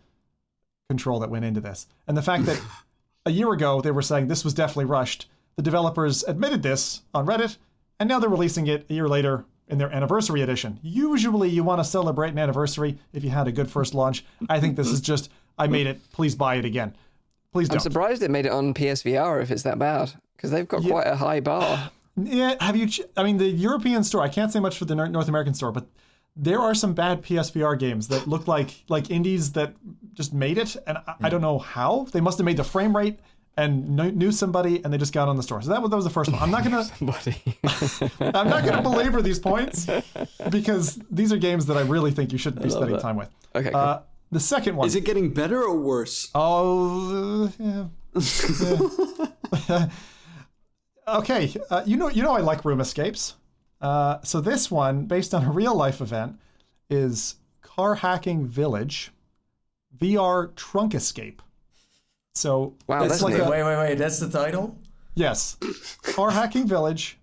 [0.89, 1.85] control that went into this.
[2.07, 2.59] And the fact that
[3.27, 7.27] a year ago they were saying this was definitely rushed, the developers admitted this on
[7.27, 7.57] Reddit,
[7.99, 10.79] and now they're releasing it a year later in their anniversary edition.
[10.81, 14.23] Usually you want to celebrate an anniversary if you had a good first launch.
[14.47, 15.05] I think this is mm-hmm.
[15.05, 16.95] just, I made it, please buy it again.
[17.51, 20.83] Please I'm surprised it made it on PSVR if it's that bad because they've got
[20.83, 21.91] quite a high bar.
[22.15, 22.85] Yeah, have you?
[22.85, 24.21] Ch- I mean, the European store.
[24.21, 25.87] I can't say much for the North American store, but
[26.35, 29.73] there are some bad PSVR games that look like like indies that
[30.13, 31.31] just made it, and I, I mm.
[31.31, 32.05] don't know how.
[32.11, 33.17] They must have made the frame rate
[33.57, 35.61] and kn- knew somebody, and they just got on the store.
[35.61, 36.41] So that was that was the first one.
[36.41, 37.35] I'm not gonna Buddy.
[38.19, 39.87] I'm not gonna belabor these points
[40.49, 43.29] because these are games that I really think you shouldn't be spending time with.
[43.55, 43.79] Okay, cool.
[43.79, 44.01] Uh,
[44.31, 44.87] the second one.
[44.87, 46.29] Is it getting better or worse?
[46.33, 47.85] Oh, yeah.
[49.69, 49.89] Yeah.
[51.07, 53.35] okay, uh, you know, you know, I like room escapes.
[53.79, 56.37] Uh, so this one, based on a real life event,
[56.89, 59.11] is Car Hacking Village,
[59.97, 61.41] VR Trunk Escape.
[62.35, 63.95] So Wow, it's that's like a, Wait, wait, wait.
[63.95, 64.75] That's the title.
[65.15, 65.57] yes,
[66.01, 67.17] Car Hacking Village,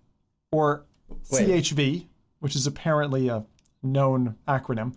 [0.51, 0.85] or
[1.31, 1.47] Wait.
[1.47, 2.05] CHV,
[2.39, 3.43] which is apparently a
[3.83, 4.95] known acronym.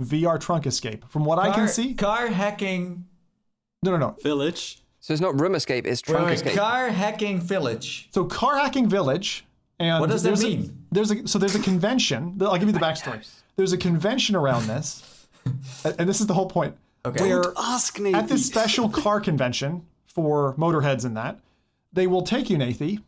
[0.00, 1.04] VR Trunk Escape.
[1.08, 3.06] From what I can see, car hacking.
[3.82, 4.16] no, no, no.
[4.22, 4.80] Village.
[5.00, 6.54] So it's not room escape, it's trunk wait, escape.
[6.56, 8.08] car hacking village.
[8.12, 9.44] So car hacking village,
[9.78, 10.86] and What does that there's a- mean?
[10.90, 12.38] there's a so there's a convention.
[12.40, 13.28] I'll give you the backstory.
[13.56, 15.28] There's a convention around this,
[15.84, 16.74] and and this is the whole point.
[17.06, 17.28] Okay.
[17.28, 18.14] Where Ask Nate.
[18.14, 21.38] at this special car convention for motorheads and that,
[21.92, 23.00] they will take you, Nathy,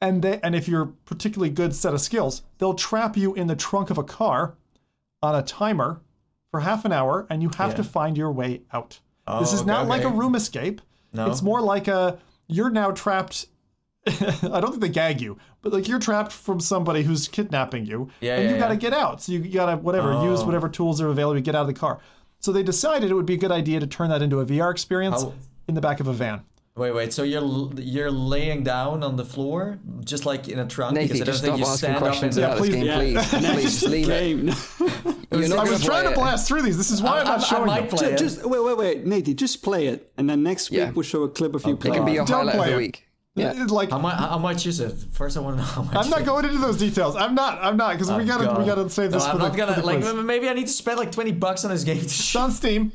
[0.00, 3.56] and they and if you're particularly good set of skills, they'll trap you in the
[3.56, 4.54] trunk of a car
[5.22, 6.00] on a timer
[6.50, 7.76] for half an hour, and you have Yeah.
[7.76, 9.00] to find your way out.
[9.26, 10.80] Oh, this is okay, not like a room escape.
[11.12, 11.28] No.
[11.30, 13.46] It's more like a you're now trapped.
[14.06, 18.10] I don't think they gag you, but like you're trapped from somebody who's kidnapping you,
[18.20, 19.22] Yeah, and yeah, you got to get out.
[19.22, 20.46] So you got to whatever use Oh.
[20.46, 21.98] whatever tools are available to get out of the car.
[22.44, 24.70] So they decided it would be a good idea to turn that into a VR
[24.70, 25.32] experience How-
[25.66, 26.42] in the back of a van.
[26.76, 27.10] Wait, wait.
[27.14, 30.92] So you're you're laying down on the floor, just like in a trunk.
[30.94, 32.68] Nathan, because I don't just think stop you asking stand up questions and about this
[32.68, 32.98] please- game, Yeah.
[33.30, 33.80] please.
[33.80, 34.20] Please, leave it.
[34.20, 34.46] Game.
[35.48, 36.76] You're I was trying play to blast through these.
[36.76, 37.96] This is why I'm I- not I showing might you.
[37.96, 38.18] play it.
[38.18, 39.34] just wait, wait, wait, Nate.
[39.36, 40.90] Just play it, and then next week Yeah.
[40.90, 41.94] we'll show a clip of you playing.
[41.94, 42.78] It can be your Don't highlight of play the it.
[42.78, 43.06] week.
[43.36, 43.52] Yeah.
[43.56, 44.16] It's like How much?
[44.16, 44.94] How much is it?
[45.10, 45.96] First, I want to know how much.
[45.96, 47.16] I'm not it- going into those details.
[47.16, 47.58] I'm not.
[47.62, 49.56] I'm not because we Oh, gotta we gotta save this No, for I'm the, not
[49.56, 50.00] gonna for the like.
[50.02, 50.14] quiz.
[50.14, 51.98] Maybe I need to spend like 20 bucks on this game.
[51.98, 52.40] To It's show.
[52.40, 52.92] on Steam.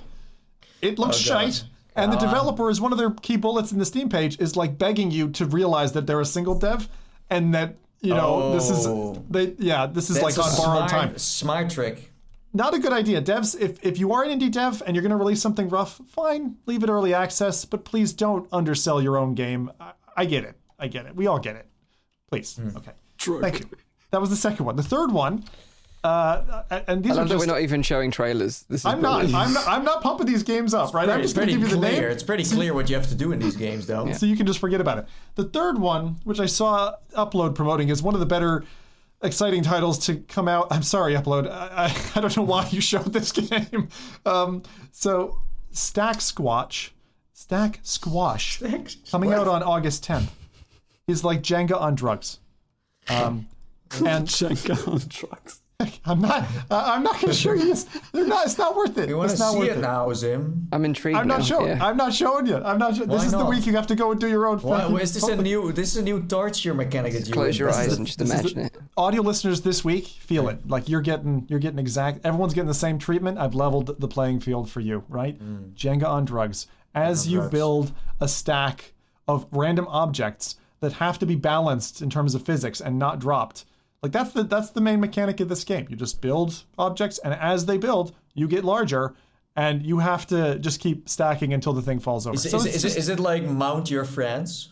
[0.81, 1.53] It looks Oh, God.
[1.53, 1.63] shite.
[1.95, 4.77] And the developer is one of their key bullets in the Steam page is like
[4.77, 6.87] begging you to realize that they're a single dev
[7.29, 9.21] and that, you know, this is Oh.
[9.29, 11.17] they yeah, this is That's like a on borrowed smart, time.
[11.17, 12.09] Smart trick.
[12.53, 13.21] Not a good idea.
[13.21, 16.55] Devs, if, if you are an indie dev and you're gonna release something rough, fine,
[16.65, 19.69] leave it early access, but please don't undersell your own game.
[19.81, 20.55] I, I get it.
[20.77, 21.15] I get it.
[21.15, 21.65] We all get it.
[22.29, 22.55] Please.
[22.57, 22.75] Hmm.
[22.77, 22.91] Okay.
[23.17, 23.39] True.
[23.41, 23.65] Thank you.
[24.11, 24.75] That was the second one.
[24.75, 25.43] The third one,
[26.03, 28.63] uh, and these I are love that just we're not even showing trailers.
[28.69, 29.25] This is I'm not.
[29.33, 29.67] I'm not.
[29.67, 31.07] I'm not pumping these games up, right?
[31.09, 32.01] I'm just going to give you the clear.
[32.01, 34.11] name, It's pretty clear what you have to do in these games, though.
[34.13, 35.05] so you can just forget about it.
[35.35, 38.63] The third one, which I saw Upload promoting, is one of the better,
[39.21, 40.67] exciting titles to come out.
[40.71, 41.49] I'm sorry, Upload.
[41.49, 43.89] I, I, I don't know why you showed this game.
[44.25, 45.37] Um, so,
[45.71, 46.93] Stack Squash,
[47.39, 50.27] Stack Squash, Stack coming out on August 10th,
[51.07, 52.39] is like Jenga on drugs.
[53.07, 53.47] Um,
[54.05, 55.61] and Jenga on drugs.
[56.05, 56.43] I'm not.
[56.69, 57.87] Uh, I'm not going to show you this.
[58.13, 58.45] Not.
[58.45, 59.07] It's not worth it.
[59.07, 60.67] You want to it's not see worth it now, Zim?
[60.73, 61.17] I'm intrigued.
[61.17, 61.45] I'm not now.
[61.45, 61.67] showing.
[61.69, 61.87] Yeah.
[61.87, 62.57] I'm not showing you.
[62.57, 62.97] I'm not.
[62.97, 64.59] Show- this Why is the week you have to go and do your own.
[64.59, 65.71] Why, fucking- is this a new?
[65.71, 68.41] This is a new torture mechanic that you Close your eyes and just this is
[68.53, 68.77] the- imagine it.
[68.97, 70.67] Audio listeners this week feel it.
[70.67, 71.45] Like you're getting.
[71.47, 72.25] You're getting exact.
[72.25, 73.37] Everyone's getting the same treatment.
[73.37, 75.05] I've leveled the playing field for you.
[75.07, 75.39] Right.
[75.75, 76.67] Jenga on drugs.
[76.95, 78.93] As you build a stack
[79.27, 83.65] of random objects that have to be balanced in terms of physics and not dropped.
[84.01, 85.85] Like that's the that's the main mechanic of this game.
[85.89, 89.13] You just build objects, and as they build, you get larger,
[89.57, 92.35] and you have to just keep stacking until the thing falls over.
[92.35, 94.69] Is, so is, it's just it, is it like mount your friends?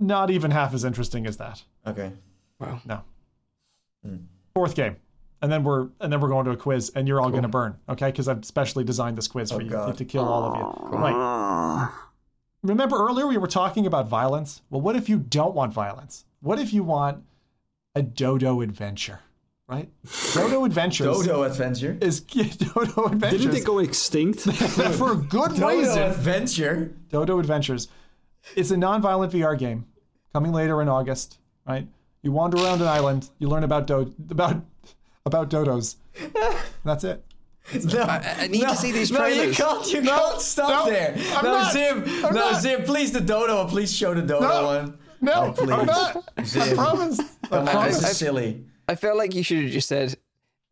[0.00, 1.62] not even half as interesting as that.
[1.86, 2.12] Okay.
[2.58, 2.80] Wow.
[2.84, 3.02] No.
[4.04, 4.16] Hmm.
[4.54, 4.96] Fourth game.
[5.42, 7.48] And then we're and then we're going to a quiz, and you're all going to
[7.48, 8.06] burn, okay?
[8.10, 9.98] Because I've specially designed this quiz oh, for you Oh, God.
[9.98, 10.96] to kill all of you.
[10.98, 11.90] Right.
[12.62, 14.62] Remember earlier we were talking about violence?
[14.70, 16.24] Well, what if you don't want violence?
[16.40, 17.22] What if you want
[17.94, 19.20] a dodo adventure?
[19.66, 19.88] Right?
[20.34, 21.96] Dodo Adventures Dodo Adventure.
[22.02, 24.40] is Dodo Adventures Didn't they go extinct?
[24.98, 26.02] for a good Dodo reason.
[26.02, 26.92] Adventure.
[27.08, 27.88] Dodo Adventures.
[28.56, 29.86] It's a non-violent VR game
[30.34, 31.38] coming later in August.
[31.66, 31.88] Right?
[32.20, 33.30] You wander around an island.
[33.38, 34.62] You learn about do- about
[35.26, 35.96] about dodos.
[36.84, 37.24] That's it.
[37.84, 39.90] No, I- I need to see these No, you can't.
[39.90, 41.14] You can't stop no, there.
[41.34, 41.72] I'm no, not.
[41.72, 42.04] Zim.
[42.06, 42.60] I'm no, not.
[42.60, 42.82] Zim.
[42.84, 43.66] Please, the Dodo.
[43.66, 44.64] Please show the Dodo No.
[44.66, 44.98] one.
[45.22, 45.70] No, Oh, please.
[45.70, 46.16] I'm not.
[46.36, 47.20] I promise.
[47.44, 47.98] I Come promise.
[48.00, 48.66] this is silly.
[48.86, 50.14] I feel like you should have just said,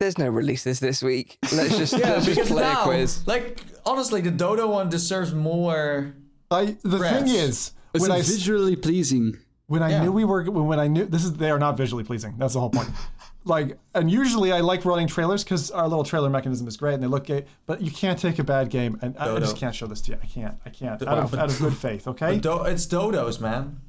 [0.00, 1.38] "There's no releases this week.
[1.50, 6.14] Let's just let's just play now, a quiz." like honestly, the Dodo one deserves more.
[6.50, 7.22] I, the Press.
[7.22, 9.38] thing is, It's when I s- visually pleasing.
[9.66, 10.02] when I Yeah.
[10.02, 12.34] knew we were when when I knew this is they are not visually pleasing.
[12.36, 12.90] That's the whole point.
[13.44, 17.02] like, and usually I like running trailers because our little trailer mechanism is great and
[17.02, 17.46] they look great.
[17.66, 20.12] But you can't take a bad game, and I, I just can't show this to
[20.12, 20.18] you.
[20.22, 20.56] I can't.
[20.66, 21.02] I can't.
[21.02, 22.38] Out Wow, of, but- out of good faith, okay.
[22.38, 23.80] Do- it's Dodos, man.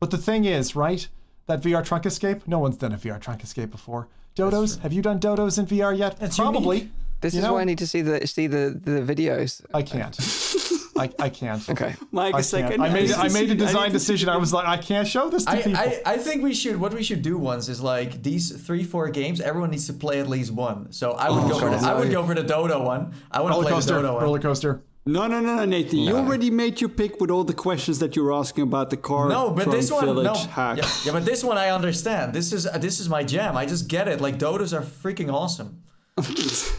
[0.00, 1.06] But the thing is, right?
[1.46, 2.46] That VR trunk escape.
[2.48, 4.08] No one's done a VR trunk escape before.
[4.36, 4.78] Dodos.
[4.80, 6.16] Have you done dodos in VR yet?
[6.20, 6.76] It's Probably.
[6.78, 6.92] unique.
[7.20, 9.62] This You is know- why I need to see the see the the videos.
[9.72, 10.14] I can't.
[10.96, 11.68] I, I can't.
[11.68, 11.94] Okay.
[12.12, 12.80] Mike I is like, can't.
[12.80, 14.28] I made I made a design see- decision.
[14.28, 15.76] I was like, I can't show this to I, people.
[15.76, 19.08] I, I think we should what we should do once is like these three four
[19.08, 21.94] games everyone needs to play at least one so I would go for the, I
[21.98, 23.86] would go for the Dodo one I would roller play the.
[23.86, 24.82] Dodo one Roller coaster.
[25.06, 25.98] No, no, no, no, Nathan.
[25.98, 28.96] You already made your pick with all the questions that you were asking about the
[28.96, 29.28] car.
[29.28, 30.78] no but this one village no hack.
[30.78, 33.66] yeah, yeah but this one I understand this is uh, this is my jam I
[33.66, 35.82] just get it like Dodos are freaking awesome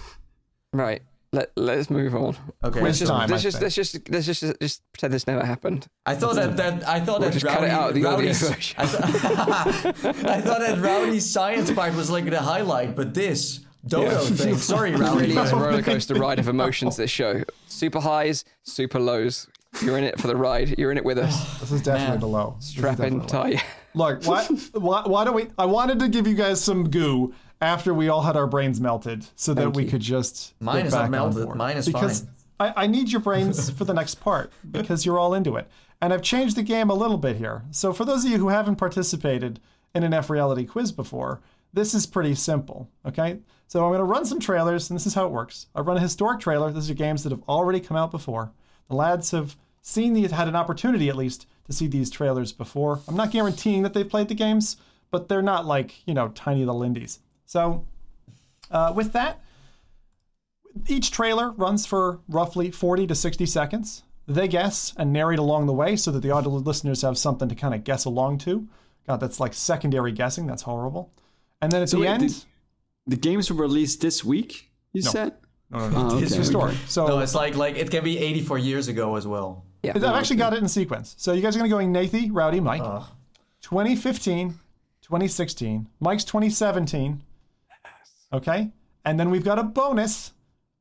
[0.73, 1.01] Right.
[1.35, 2.37] Let let's move on.
[2.63, 5.45] okay Quiz Just, time, let's I just let's just let's just just pretend this never
[5.45, 5.85] happened.
[6.05, 8.29] I thought that, that I thought that just rowdy, cut it out of the audio
[8.29, 8.45] I, th-
[10.25, 14.91] I thought that Rowdy's science part was like the highlight but this Dodo thing sorry
[14.95, 16.95] Rowdy Really is a roller coaster ride of emotions.
[16.95, 19.47] This show, super highs, super lows.
[19.81, 20.75] You're in it for the ride.
[20.77, 21.59] You're in it with us.
[21.59, 22.19] This is definitely Man.
[22.21, 22.55] the low.
[22.59, 23.61] Strap in tight.
[23.93, 25.47] Look, why, why, why don't we?
[25.57, 27.33] I wanted to give you guys some goo
[27.65, 31.09] after we all had our brains melted, so that we could just Mine is not
[31.09, 31.49] melted.
[31.55, 32.21] Mine is because
[32.57, 32.73] fine.
[32.75, 35.67] I, I need your brains for the next part because you're all into it,
[36.01, 37.63] and I've changed the game a little bit here.
[37.71, 39.59] So for those of you who haven't participated
[39.93, 41.41] in an F reality quiz before,
[41.73, 42.89] this is pretty simple.
[43.05, 45.67] Okay, so I'm going to run some trailers, and this is how it works.
[45.75, 46.71] I run a historic trailer.
[46.71, 48.51] These are games that have already come out before.
[48.89, 53.01] The lads have seen these, had an opportunity at least to see these trailers before.
[53.07, 54.77] I'm not guaranteeing that they've played the games,
[55.11, 57.19] but they're not like you know tiny little indies.
[57.45, 57.85] So
[58.71, 59.39] uh, with that,
[60.87, 64.03] each trailer runs for roughly 40 to 60 seconds.
[64.27, 67.55] They guess and narrate along the way so that the audio listeners have something to
[67.55, 68.67] kind of guess along to.
[69.07, 70.47] God, that's like secondary guessing.
[70.47, 71.13] That's horrible.
[71.61, 72.43] And then at the wait, end, did-
[73.07, 74.71] The games were released this week.
[74.93, 75.33] You said.
[75.69, 76.75] no, no, no, Oh, it's okay, historic.
[76.87, 79.93] So no it's like like it can be 84 years ago as well Yeah.
[79.95, 81.13] I've actually got it in sequence.
[81.17, 82.81] So you guys are going to go in Nathy, Rowdy, Mike.
[83.61, 84.49] 2015,
[85.01, 85.87] 2016.
[85.99, 87.21] Mike's 2017.
[88.35, 88.71] Okay.
[89.05, 90.33] And then we've got a bonus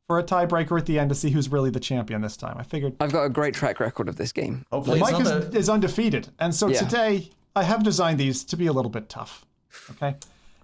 [0.07, 2.57] for a tiebreaker at the end to see who's really the champion this time.
[2.59, 4.65] I figured I've got a great track record of this game.
[4.71, 6.29] hopefully Mike is, not a, is undefeated.
[6.39, 6.81] And so Yeah.
[6.81, 9.47] today, I have designed these to be a little bit tough.
[9.93, 10.17] Okay.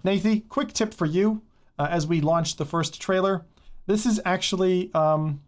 [0.04, 1.42] Nathy, quick tip for you
[1.78, 3.44] uh, as we launch the first trailer.
[3.86, 4.92] This is actually.
[4.94, 5.40] Um,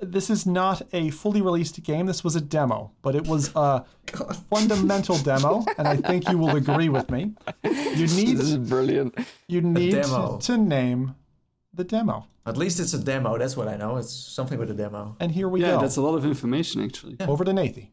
[0.00, 2.06] this is not a fully released game.
[2.06, 3.84] This was a demo, but it was a
[4.50, 7.34] fundamental demo, and I think you will agree with me.
[7.64, 9.16] You need This is brilliant.
[9.48, 10.38] you need demo.
[10.38, 11.14] to, to name
[11.74, 14.74] the demo, at least it's a demo that's what I know it's something with a
[14.74, 15.74] demo and here we Yeah, go.
[15.76, 17.16] Yeah, that's a lot of information actually.
[17.20, 17.90] Over to Nathy.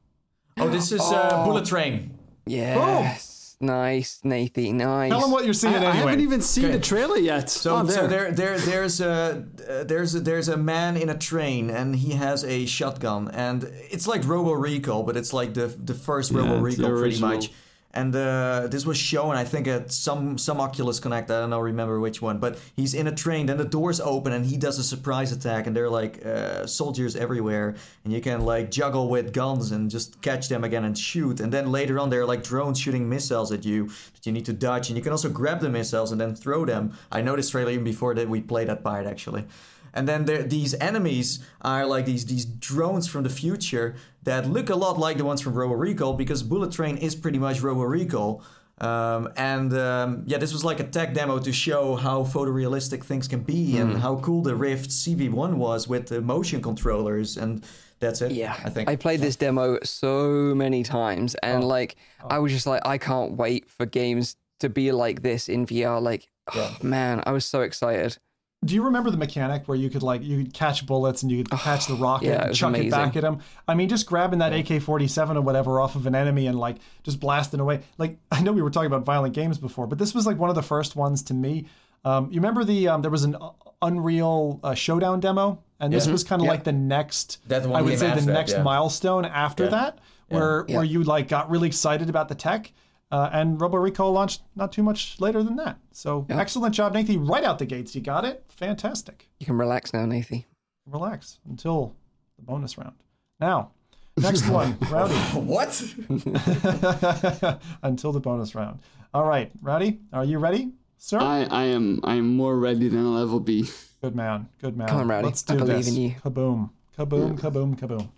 [0.57, 2.17] oh this is uh, Bullet Train
[2.47, 3.36] Yes.
[3.59, 4.71] Nice, Nathy.
[4.71, 5.09] Nice.
[5.09, 7.49] Tell them what you're seeing I, I haven't even seen the trailer yet.
[7.49, 7.95] So, oh, there.
[7.97, 11.95] so there, there, there's a, uh, there's a, there's a man in a train, and
[11.95, 16.31] he has a shotgun, and it's like Robo Recall, but it's like the the first
[16.31, 17.51] Robo it's Recall, pretty much.
[17.97, 21.31] And uh, this was shown, I think, at some some Oculus Connect.
[21.31, 23.47] I don't know, remember which one, but he's in a train.
[23.47, 26.67] Then the doors open, and he does a surprise attack, and there are like uh,
[26.67, 30.95] soldiers everywhere, and you can like juggle with guns and just catch them again and
[30.95, 31.39] shoot.
[31.39, 34.45] And then later on, there are like drones shooting missiles at you that you need
[34.45, 36.93] to dodge, and you can also grab the missiles and then throw them.
[37.11, 39.45] I know this trailer even before that we played that part actually.
[39.93, 44.69] And then there, these enemies are like these these drones from the future that look
[44.69, 47.81] a lot like the ones from Robo Recall because Bullet Train is pretty much Robo
[47.83, 48.41] Recall.
[48.79, 53.27] Um, and um, yeah, this was like a tech demo to show how photorealistic things
[53.27, 53.81] can be Hmm.
[53.81, 57.37] and how cool the Rift CV1 was with the motion controllers.
[57.37, 57.63] And
[57.99, 58.33] that's it.
[58.33, 58.87] Yeah, I think.
[58.87, 61.67] I played this demo so many times, and Oh.
[61.67, 61.95] like
[62.29, 65.99] I was just like, I can't wait for games to be like this in VR.
[65.99, 68.17] Like, oh, man, I was so excited.
[68.65, 71.43] Do you remember the mechanic where you could like you could catch bullets and you
[71.43, 72.87] could catch the rocket yeah, and chuck amazing.
[72.87, 73.39] it back at him?
[73.67, 77.19] I mean, just grabbing that AK-47 or whatever off of an enemy and like just
[77.19, 77.81] blasting away.
[77.97, 80.49] Like I know we were talking about violent games before, but this was like one
[80.49, 81.67] of the first ones to me.
[82.03, 83.49] Um, you remember the um, there was an uh,
[83.83, 86.51] Unreal uh, Showdown demo, and this was kind of Yeah.
[86.51, 87.47] like the next.
[87.47, 88.63] That one I would say after the that, next yeah.
[88.63, 90.77] milestone after that, where Yeah.
[90.77, 92.71] where you like got really excited about the tech.
[93.09, 95.77] Uh, and Robo Recall launched not too much later than that.
[95.93, 97.25] So excellent job, Nathan.
[97.25, 98.43] Right out the gates, you got it.
[98.49, 100.45] Fantastic You can relax now, Nathy.
[100.85, 101.95] relax until
[102.35, 102.95] the bonus round.
[103.39, 103.71] Now,
[104.17, 105.13] next one, Rowdy.
[105.33, 105.69] what?
[107.83, 108.79] until the bonus round.
[109.13, 111.19] All right, Rowdy, are you ready, sir?
[111.19, 113.69] I, I am I am more ready than I'll ever be.
[114.01, 114.87] good man, good man.
[114.89, 115.27] Come on, Rowdy.
[115.27, 115.87] Let's I do believe this.
[115.89, 116.15] in you.
[116.23, 118.09] Kaboom, kaboom, kaboom, kaboom.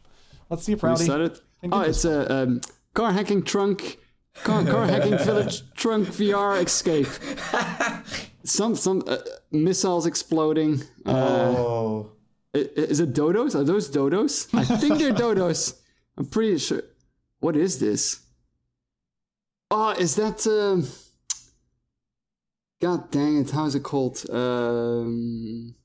[0.49, 1.03] Let's see if We Rowdy.
[1.05, 1.39] started.
[1.61, 1.97] can do Oh, this.
[1.97, 2.61] it's a um,
[2.93, 3.97] car hacking trunk,
[4.43, 7.07] car, car hacking village trunk VR escape.
[8.43, 9.17] Some some uh,
[9.51, 10.81] missiles exploding.
[11.05, 11.11] Uh,
[11.57, 12.11] oh.
[12.55, 13.53] i- i- is it dodos?
[13.55, 14.47] Are those dodos?
[14.53, 15.77] I think they're dodos.
[16.17, 16.81] I'm pretty sure.
[17.41, 18.21] What is this?
[19.71, 20.47] Oh, is that?
[20.47, 20.87] Um...
[22.81, 23.51] God dang it!
[23.51, 24.25] How is it called?
[24.29, 25.75] Um...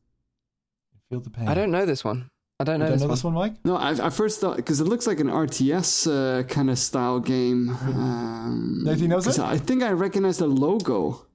[1.10, 1.48] Feel the pain.
[1.48, 2.30] I don't know this one.
[2.60, 3.14] I don't know, You don't this, know one.
[3.14, 3.54] this one, Mike.
[3.64, 7.18] No, I, I first thought because it looks like an RTS uh, kind of style
[7.18, 7.70] game.
[7.70, 9.44] Um, Nathan knows 'cause it?
[9.44, 11.26] I think I recognize the logo.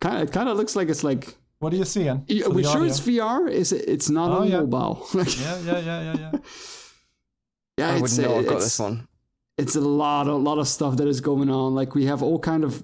[0.00, 1.36] Kind of, it kind of looks like it's like.
[1.58, 2.08] What are you seeing?
[2.08, 2.84] Are we sure audio?
[2.84, 3.48] it's VR?
[3.48, 3.88] Is it?
[3.88, 4.60] It's not Oh, on yeah.
[4.60, 5.06] mobile.
[5.14, 5.24] Yeah,
[5.60, 6.32] yeah, yeah, yeah, yeah.
[7.78, 9.06] yeah, I wouldn't know I've got this one.
[9.58, 11.74] It's a lot, a lot of stuff that is going on.
[11.76, 12.82] Like we have all kind of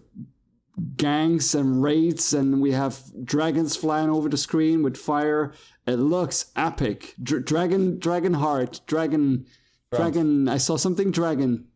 [0.96, 5.52] gangs and raids, and we have dragons flying over the screen with fire.
[5.86, 7.14] It looks epic.
[7.22, 9.46] Dr- dragon, dragon heart, dragon,
[9.94, 10.48] dragon.
[10.48, 11.66] I saw something dragon.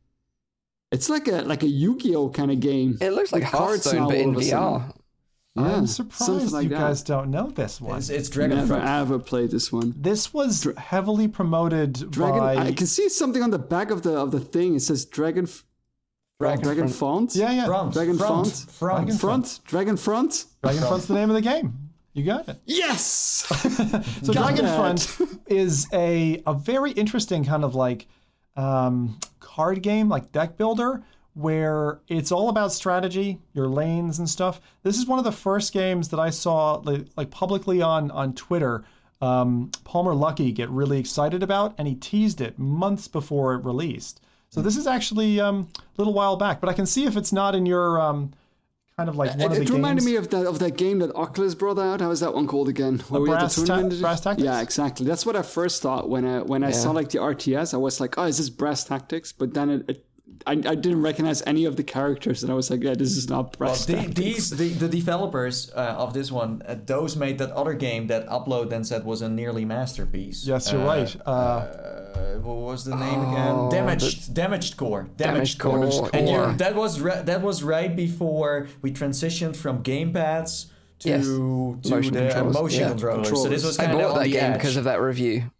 [0.91, 2.99] It's like a like a Yu-Gi-Oh kind of game.
[3.01, 4.69] It looks like with cards Hearthstone, but in of a sudden.
[4.81, 4.95] VR.
[5.55, 6.79] Yeah, I'm surprised like you that.
[6.79, 7.99] guys don't know this one.
[7.99, 8.87] It's, it's Dragon Never Fruit.
[8.87, 9.93] ever played this one.
[9.95, 12.39] This was heavily promoted Dragon.
[12.39, 12.57] by.
[12.57, 14.75] I can see something on the back of the of the thing.
[14.77, 15.47] It says dragon.
[16.45, 17.33] F- Dragon Dragon front.
[17.33, 17.37] font.
[17.37, 17.67] yeah, yeah.
[17.67, 17.93] Front.
[17.95, 18.47] Dragon front.
[18.47, 18.71] font.
[18.73, 19.13] Front.
[19.21, 19.61] Front.
[19.65, 20.45] Dragon front.
[20.63, 21.79] Dragonfront's the name of the game.
[22.15, 22.59] You got it.
[22.67, 23.47] Yes.
[24.23, 28.07] So Got Dragonfront is a a very interesting kind of like
[28.57, 31.03] um, card game, like deck builder,
[31.35, 34.61] where it's all about strategy, your lanes and stuff.
[34.83, 38.35] This is one of the first games that I saw like, like publicly on on
[38.35, 38.85] Twitter.
[39.23, 44.21] Um, Palmer Luckey get really excited about, and he teased it months before it released.
[44.53, 47.33] So this is actually um, a little while back, but I can see if it's
[47.33, 48.33] not in your um,
[48.99, 50.13] kind of like one It, of it reminded games.
[50.13, 52.03] me of that of that game that Oculus brought out.
[52.03, 52.99] How was that one called again?
[53.09, 54.45] Where we had the Brass Ta- Brass Tactics?
[54.45, 55.07] Yeah, exactly.
[55.07, 57.73] That's what I first thought when I when I saw like the RTS.
[57.73, 59.33] I was like, oh, is this Brass Tactics?
[59.33, 59.85] But then it.
[59.89, 60.07] it
[60.47, 63.29] I, I didn't recognize any of the characters, and I was like, "Yeah, this is
[63.29, 67.51] not Well, the, these the, the developers uh, of this one, uh, those made that
[67.53, 70.45] other game that Upload then said was a nearly masterpiece.
[70.47, 71.17] Yes, you're Uh, right.
[71.25, 73.69] Uh, uh, what was the name Oh, again?
[73.71, 75.91] Damaged, damaged core, damaged, Damaged core.
[75.91, 80.67] Core, And you're, that was ri- that was right before we transitioned from gamepads
[81.01, 81.25] to Yes.
[81.27, 82.89] to Motion the controls, motion yeah.
[82.91, 83.29] controllers.
[83.29, 84.59] So this was I kind of bought on that the game edge.
[84.59, 85.51] because of that review.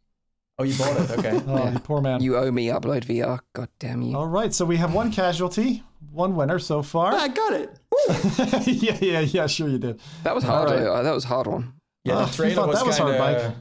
[0.59, 1.11] Oh, you bought it?
[1.19, 1.41] Okay.
[1.47, 2.23] oh, you poor man.
[2.23, 3.41] You owe me Upload VR.
[3.55, 4.17] God damn you.
[4.17, 7.13] All right, so we have one casualty, one winner so far.
[7.15, 7.79] I got it.
[8.67, 10.01] yeah, yeah, yeah, sure you did.
[10.25, 10.69] That was hard.
[10.69, 10.87] All right.
[10.87, 11.73] uh, That was a hard one.
[12.05, 13.45] Yeah, Ah, the you thought was that was kind hard, of.
[13.49, 13.57] Mike.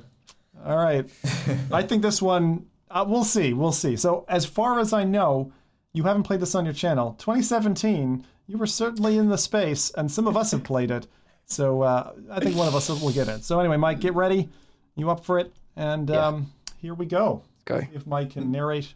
[0.66, 1.10] All right.
[1.72, 3.96] I think this one, uh, we'll see, we'll see.
[3.96, 5.52] So, as far as I know,
[5.94, 7.16] you haven't played this on your channel.
[7.20, 11.08] 2017, you were certainly in the space, and some of us have played it.
[11.46, 13.44] So, uh, I think one of us will get it.
[13.44, 14.50] So, anyway, Mike, get ready.
[14.96, 15.54] You up for it?
[15.76, 16.52] And um,
[16.82, 17.44] here we go.
[17.66, 17.80] Go.
[17.82, 18.94] See if Mike can narrate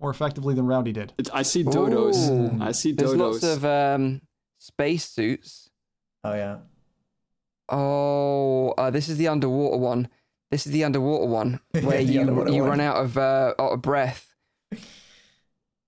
[0.00, 1.12] more effectively than Rowdy did.
[1.18, 2.28] It- I see dodos.
[2.30, 2.62] Ooh.
[2.62, 2.96] I see dodos.
[2.96, 3.18] There's dodos.
[3.18, 4.20] lots of um,
[4.58, 5.70] space suits.
[6.24, 6.58] Oh yeah.
[7.68, 10.08] Oh, uh, this is the underwater one.
[10.50, 12.70] This is the underwater one where The you you one.
[12.70, 14.34] run out of uh, out of breath.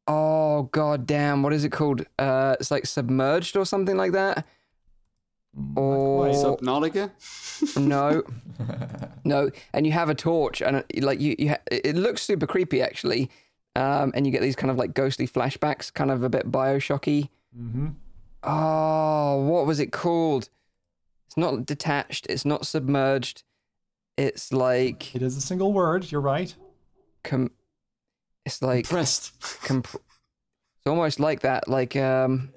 [0.09, 1.45] Oh god damn!
[1.45, 2.05] What is it called?
[2.19, 4.45] Uh, it's like submerged or something like that.
[5.77, 7.11] Or Subnautica.
[7.79, 8.23] no,
[9.25, 12.81] no, and you have a torch and like you, you ha- it looks super creepy
[12.83, 13.31] actually,
[13.77, 17.29] um, and you get these kind of like ghostly flashbacks, kind of a bit Bioshocky.
[17.59, 17.89] Mm-hmm.
[18.45, 20.49] Oh, what was it called?
[21.27, 22.27] It's not detached.
[22.29, 23.43] It's not submerged.
[24.17, 26.11] It's like It is a single word.
[26.11, 26.55] You're right.
[27.25, 27.51] com-
[28.45, 29.33] It's like Pressed.
[29.65, 32.51] comp- It's almost like that, like um.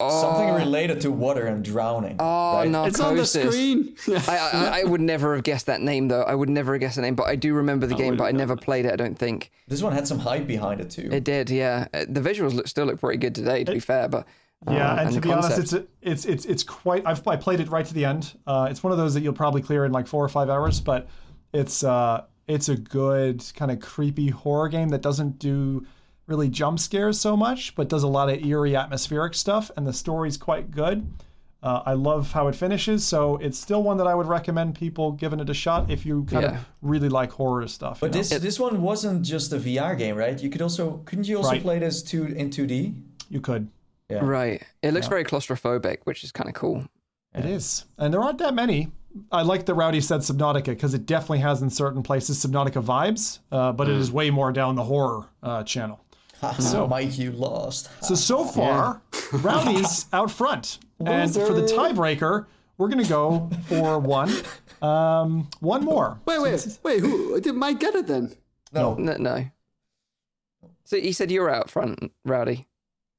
[0.00, 2.16] Oh, Something related to water and drowning.
[2.18, 2.68] Oh, right?
[2.70, 2.94] narcosis.
[2.98, 3.96] It's on the screen.
[4.28, 6.22] I, I, I would never have guessed that name though.
[6.22, 8.32] I would never have guessed the name, but I do remember the game, but I
[8.32, 8.92] never played it.
[8.92, 11.08] I don't think This one had some hype behind it too.
[11.12, 11.50] it did.
[11.50, 13.64] Yeah, Uh, the visuals look, still look pretty good today.
[13.64, 14.26] To be fair, but
[14.68, 17.02] Yeah, um, and, to the be honest, it's it's it's it's quite.
[17.06, 18.34] I've I played it right to the end.
[18.46, 20.80] Uh, it's one of those that you'll probably clear in like four or five hours,
[20.80, 21.08] but
[21.52, 25.86] it's uh it's a good kind of creepy horror game that doesn't do
[26.30, 29.92] really jump scares so much, but does a lot of eerie atmospheric stuff, and the
[29.92, 31.06] story's quite good.
[31.62, 35.12] Uh, I love how it finishes, so it's still one that I would recommend people
[35.12, 36.50] giving it a shot if you kind Yeah.
[36.52, 38.00] of really like horror stuff.
[38.00, 38.18] but you know?
[38.28, 40.40] this this one wasn't just a VR game, right?
[40.40, 41.62] You could also couldn't you also Right.
[41.62, 42.94] play this two in 2D?
[43.28, 43.68] you could.
[44.08, 44.24] Yeah.
[44.24, 44.62] right.
[44.82, 46.84] It looks very claustrophobic, which is kind of cool.
[47.34, 47.84] It is.
[47.98, 48.90] And there aren't that many.
[49.30, 53.38] I like that Rowdy said Subnautica because it definitely has in certain places Subnautica vibes,
[53.52, 56.00] uh, but it is way more down the horror uh, channel.
[56.58, 57.88] So Mike, you lost.
[58.02, 59.02] So, so far,
[59.32, 60.78] Rowdy's out front.
[61.04, 62.46] And for the tiebreaker,
[62.78, 64.32] we're going to go for one.
[64.82, 66.18] Um, one more.
[66.26, 67.00] wait, wait, wait.
[67.00, 68.34] Who did Mike get it then?
[68.72, 69.44] No, No, no.
[70.84, 72.66] So he said you're out front, Rowdy.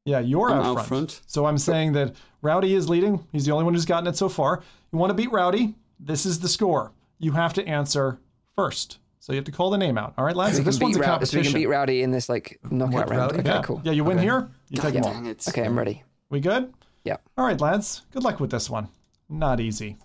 [0.06, 0.88] Yeah, you're I'm out, out front.
[0.88, 1.22] front.
[1.28, 3.26] So I'm saying that Rowdy is leading.
[3.32, 4.62] He's the only one who's gotten it so far.
[4.92, 5.76] You want to beat Rowdy?
[6.00, 6.92] This is the score.
[7.20, 8.20] You have to answer
[8.56, 8.98] first.
[9.22, 10.16] So you have to call the name out.
[10.18, 10.54] All right, lads?
[10.56, 12.28] So we this can one's a beat Rowdy, so we can beat Rowdy in this
[12.28, 13.12] like knockout round.
[13.12, 13.40] Rowdy?
[13.40, 13.80] Okay, yeah, cool.
[13.84, 14.50] yeah, you win here.
[14.70, 15.34] You take them all.
[15.48, 16.04] Okay, I'm ready.
[16.32, 16.74] We good?
[17.04, 17.18] Yeah.
[17.38, 18.02] All right, lads.
[18.14, 18.88] Good luck with this one.
[19.30, 19.98] Not easy.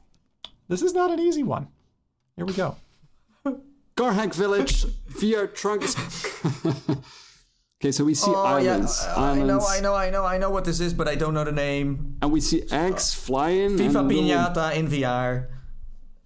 [0.68, 1.68] This is not an easy one.
[2.36, 2.76] Here we go.
[3.96, 5.96] Garhag Village, VR trunks.
[7.80, 10.36] okay, so we see Oh islands, yeah, I I know, I know, I know, I
[10.36, 12.18] know what this is, but I don't know the name.
[12.20, 13.78] and we see eggs flying.
[13.78, 15.46] Viva and little- Pinata in VR.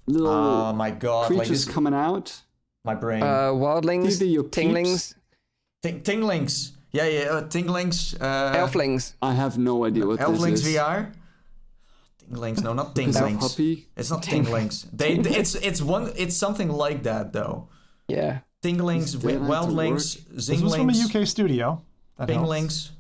[0.07, 2.43] Little Oh my god, like creatures this, coming out.
[2.85, 3.23] My brain.
[3.23, 5.15] Uh, wildlings, These your tinglings,
[5.83, 6.73] Ting- Tinglings.
[6.93, 8.17] Yeah, yeah, uh, Tinglings.
[8.21, 9.15] Uh, elflings.
[9.23, 10.77] I have no idea what Elflings this is.
[10.77, 11.13] Elflings VR.
[12.31, 13.87] Tinglings, no, not Elf Tinglings.
[13.97, 14.87] It's not Tinglings.
[14.93, 17.69] They, it's it's one, it's something like that though.
[18.09, 18.41] Yeah.
[18.63, 21.83] Tinglings, Is that wi- how to Wildlings, This was from a UK studio.
[22.19, 22.91] That helps.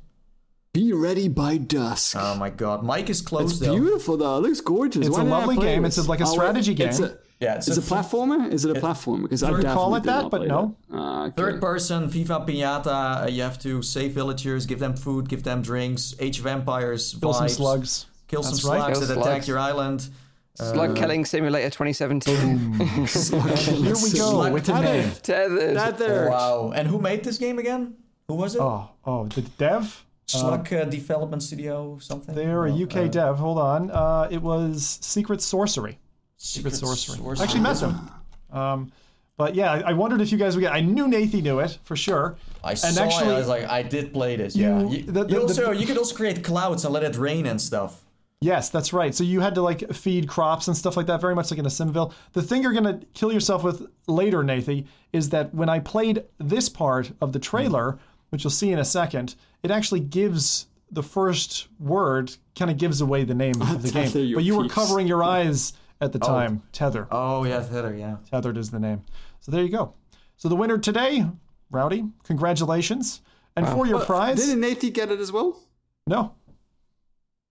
[0.72, 2.16] Be ready by dusk.
[2.18, 3.72] Oh my god, Mike is close it's though.
[3.74, 4.36] beautiful though.
[4.38, 5.04] It looks gorgeous.
[5.08, 5.82] It's Why a lovely game.
[5.82, 5.98] this?
[5.98, 7.10] It's like a wait, strategy It's game.
[7.40, 8.52] A, Yeah, it's is a it a platformer?
[8.52, 9.22] Is it a platformer?
[9.22, 10.76] Because I you call it that, but no.
[10.90, 10.96] that.
[10.96, 11.34] Ah, okay.
[11.36, 13.24] Third person, Viva Pinata.
[13.24, 17.32] uh, You have to save villagers, give them food, give them drinks, age vampires, Kill
[17.32, 18.06] some vibes, slugs.
[18.28, 18.80] kill some right.
[18.82, 20.08] slugs Kill that attack your island.
[20.56, 22.74] Slug Killing Simulator 2017.
[22.74, 24.84] Here we go Slug with the Tether.
[24.84, 25.10] name.
[25.22, 25.76] Tethered.
[25.76, 26.30] That.
[26.30, 26.72] Wow.
[26.74, 27.94] And who made this game again?
[28.28, 28.60] Who was it?
[28.60, 30.04] Oh, oh, the dev?
[30.26, 32.34] Slug uh, Development Studio something?
[32.34, 33.38] They're a UK uh, dev.
[33.38, 33.90] Hold on.
[33.90, 35.98] Uh, it was Secret Sorcery.
[36.42, 37.16] Secret Sorcery.
[37.18, 37.44] Sorcery.
[37.44, 38.10] Actually met them.
[38.50, 38.92] Um,
[39.36, 40.72] but yeah, I, I wondered if you guys would get.
[40.72, 42.36] I knew Nathy knew it for sure.
[42.64, 43.34] I and saw actually, it.
[43.34, 44.56] I was like, I did play this.
[44.56, 44.80] yeah.
[44.80, 47.16] You- You, the- the- you also the- you could also create clouds and let it
[47.16, 48.02] rain and stuff.
[48.40, 49.14] Yes, that's right.
[49.14, 51.66] So you had to like feed crops and stuff like that, very much like in
[51.66, 52.12] a Simville.
[52.32, 56.70] The thing you're gonna kill yourself with later, Nathy, is that when I played this
[56.70, 57.98] part of the trailer,
[58.30, 63.02] which you'll see in a second, it actually gives the first word kind of gives
[63.02, 64.34] away the name of the game.
[64.34, 66.26] But you were covering your eyes at the oh.
[66.26, 66.62] time.
[66.72, 67.06] Tether.
[67.10, 67.94] Oh yeah, Tether.
[67.94, 68.16] Yeah.
[68.30, 69.02] Tethered is the name.
[69.40, 69.94] So there you go.
[70.36, 71.26] So the winner today,
[71.70, 73.20] Rowdy, congratulations.
[73.56, 75.60] And for your uh, prize, Didn't Nathy get it as well?
[76.06, 76.34] no.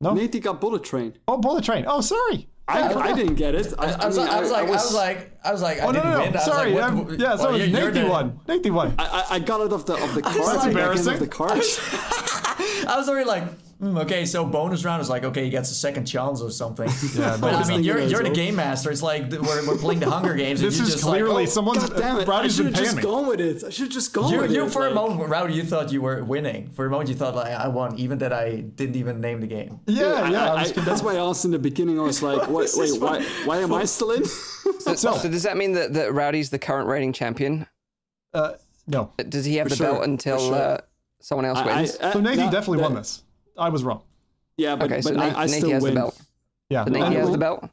[0.01, 0.13] No.
[0.13, 1.13] Nathy got Bullet Train.
[1.27, 1.83] Oh, bullet train.
[1.85, 2.47] Oh, sorry.
[2.69, 3.73] I, I didn't get it.
[3.77, 5.79] I, I was, mean, like, I was like, I was was- like, I was like,
[5.81, 6.23] Oh no didn't no no!
[6.23, 6.37] win.
[6.37, 8.39] I Sorry, like, I'm- what- yeah, so well, it's you're- you're Nathy one.
[8.47, 8.95] Nathy one.
[8.97, 10.35] I, I- I got it off the of the card.
[10.37, 11.13] That's back end embarrassing.
[11.15, 11.51] Of the card.
[12.87, 13.43] I was already like,
[13.79, 16.89] hmm, okay, so bonus round is like, okay, he gets a second chance or something.
[17.15, 18.91] Yeah, but I mean, you're you're the game master.
[18.91, 20.61] It's like th- we're, we're playing the Hunger Games.
[20.61, 21.89] This and is you're just clearly like, oh, someone's.
[21.89, 22.27] God damn it!
[22.27, 23.01] I Rowdy's should have just me.
[23.03, 23.63] gone with it.
[23.63, 24.71] I should have just gone You, with you it.
[24.71, 26.69] for a moment, Rowdy, you thought you were winning.
[26.71, 29.47] For a moment, you thought like I won, even that I didn't even name the
[29.47, 29.79] game.
[29.87, 30.53] Yeah, I- yeah.
[30.53, 31.99] I- I- that's why I asked in the beginning.
[31.99, 34.23] I was like, wait, wait, why, why am I still in?
[34.25, 37.65] So, so does that mean that, that Rowdy's the current reigning champion?
[38.33, 38.53] uh,
[38.87, 39.11] no.
[39.27, 40.55] Does he have the sure, belt until sure.
[40.55, 40.77] uh,
[41.21, 41.97] someone else I- wins?
[41.97, 43.23] I- So Nathy no, definitely that- won this.
[43.59, 44.01] I was wrong.
[44.57, 45.93] Yeah, but, okay, but Nathan, I, I Nathan still has win.
[45.93, 46.21] the belt.
[46.69, 46.85] Yeah.
[46.85, 47.31] So Nathan I- has win.
[47.33, 47.69] the belt.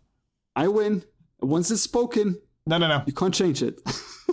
[0.54, 1.02] I win.
[1.40, 3.02] Once it's spoken, no, no, no.
[3.06, 3.78] you can't change it.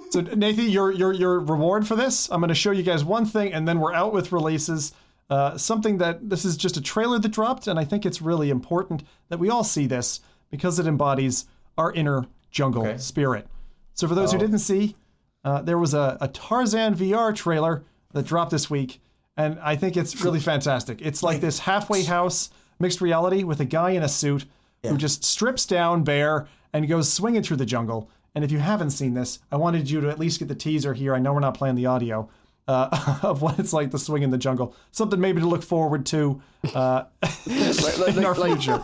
[0.09, 3.25] So Nathan, your your your reward for this, I'm going to show you guys one
[3.25, 4.93] thing, and then we're out with releases.
[5.27, 8.51] Uh, something that this is just a trailer that dropped, and I think it's really
[8.51, 10.19] important that we all see this
[10.51, 11.45] because it embodies
[11.79, 12.97] our inner jungle Okay.
[12.99, 13.47] spirit.
[13.95, 14.95] So for those who didn't see,
[15.43, 19.01] uh, there was a, a Tarzan VR trailer that dropped this week,
[19.37, 21.01] and I think it's really fantastic.
[21.01, 22.49] It's like this halfway house
[22.79, 24.45] mixed reality with a guy in a suit
[24.83, 28.09] who just strips down bare and goes swinging through the jungle.
[28.35, 30.93] And if you haven't seen this, I wanted you to at least get the teaser
[30.93, 31.15] here.
[31.15, 32.29] I know we're not playing the audio.
[32.67, 34.73] uh, of what it's like to swing in the jungle.
[34.91, 36.41] Something maybe to look forward to
[36.73, 37.03] uh,
[37.45, 38.77] Like, like, in our like, future.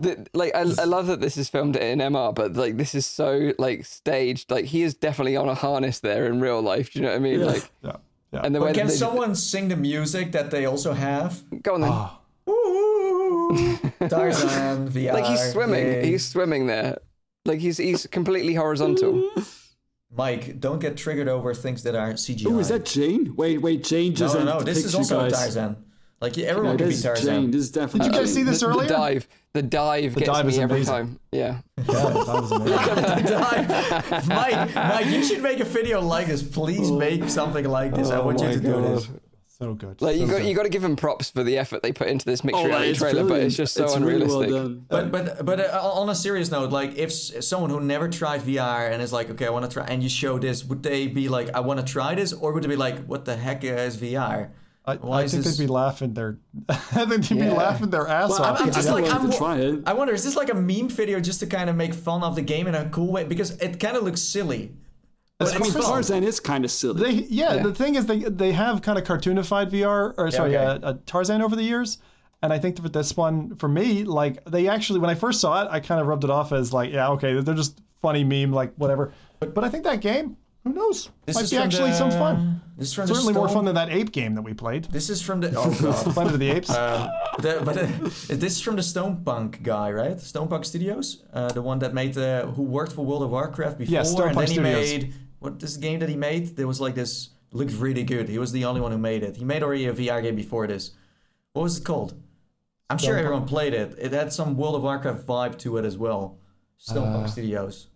[0.00, 3.06] the, like I, I love that this is filmed in MR, but like this is
[3.06, 4.50] so like staged.
[4.52, 6.92] Like he is definitely on a harness there in real life.
[6.92, 7.44] Do you know what I mean?
[7.44, 7.96] Like, Yeah,
[8.34, 8.40] yeah.
[8.44, 11.42] and the way can that they, someone sing the music that they also have?
[11.62, 11.90] go on then.
[11.92, 12.20] Ah.
[12.48, 13.78] Ooh,
[14.08, 15.12] Tarzan VR.
[15.18, 15.84] like he's swimming.
[15.86, 16.06] yay.
[16.06, 16.98] He's swimming there.
[17.46, 19.30] Like he's he's completely horizontal.
[20.16, 22.46] Mike, don't get triggered over things that are CGI.
[22.46, 23.34] Oh, is that Jane?
[23.34, 24.58] Wait, wait, Jane No, just no, sent no.
[24.60, 25.32] the This is also guys.
[25.32, 25.83] Tarzan.
[26.20, 27.26] Like yeah, No, everyone can be this Tarzan.
[27.42, 27.50] Jane.
[27.50, 28.00] This is definitely.
[28.00, 28.34] Did you guys Jane.
[28.34, 28.88] see this the, earlier?
[28.88, 29.28] The dive.
[29.52, 30.94] The dive gets dive me is every amazing.
[30.94, 31.20] time.
[31.32, 31.58] Yeah.
[31.78, 34.28] Yeah, that was amazing.
[34.28, 36.42] Mike, Mike, you should make a video like this.
[36.42, 38.10] Please make something like this.
[38.10, 38.84] I Oh want you my to do God.
[38.96, 39.08] this.
[39.58, 40.02] So good.
[40.02, 40.48] Like you so got good.
[40.48, 42.66] you got to give them props for the effort they put into this mixed Oh,
[42.66, 44.40] reality it's trailer, but it's just so it's unrealistic.
[44.40, 44.86] Really well done.
[44.88, 48.90] But but but uh, on a serious note, like if someone who never tried VR
[48.90, 51.28] and is like, okay, I want to try, and you show this, would they be
[51.28, 53.96] like, I want to try this, or would they be like, what the heck is
[53.96, 54.50] VR?
[54.86, 56.38] I, Why I think this- they'd be laughing their.
[56.68, 58.60] I think they'd be laughing their ass Well, off.
[58.60, 59.80] I'm, I'm just I'd like, like I'm, to try it.
[59.86, 62.34] I wonder, is this like a meme video just to kind of make fun of
[62.36, 63.24] the game in a cool way?
[63.24, 64.72] Because it kind of looks silly.
[65.38, 67.02] But As it's far as Tarzan is kind of silly.
[67.02, 67.62] They, yeah, Yeah.
[67.64, 70.64] the thing is, they they have kind of cartoonified VR or sorry, okay.
[70.64, 71.98] uh, uh, Tarzan over the years,
[72.42, 75.64] and I think for this one, for me, like they actually, when I first saw
[75.64, 78.52] it, I kind of rubbed it off as like, yeah, okay, they're just funny meme,
[78.52, 79.12] like whatever.
[79.40, 82.10] But I think that game, who knows, This might is be from actually the- some
[82.10, 82.60] fun.
[82.76, 85.08] This is from Certainly more Stone- fun than that ape game that we played, This
[85.08, 86.12] is from the oh god.
[86.14, 86.70] Planet of the Apes.
[86.70, 87.08] Um,
[87.38, 87.86] the, but uh,
[88.36, 90.16] this is from the Stonepunk guy, right?
[90.16, 93.92] Stonepunk Studios, uh, the one that made the who worked for World of Warcraft before,
[93.92, 94.90] Yeah, and Stonepunk then he Studios.
[94.90, 96.56] made what this game that he made.
[96.56, 98.28] There was like this looked really good.
[98.28, 99.36] He was the only one who made it.
[99.36, 100.90] He made already a VR game before this.
[101.52, 102.14] What was it called?
[102.90, 103.94] I'm sure everyone played it.
[103.98, 106.38] It had some World of Warcraft vibe to it as well.
[106.80, 107.86] Stonepunk Uh, Studios.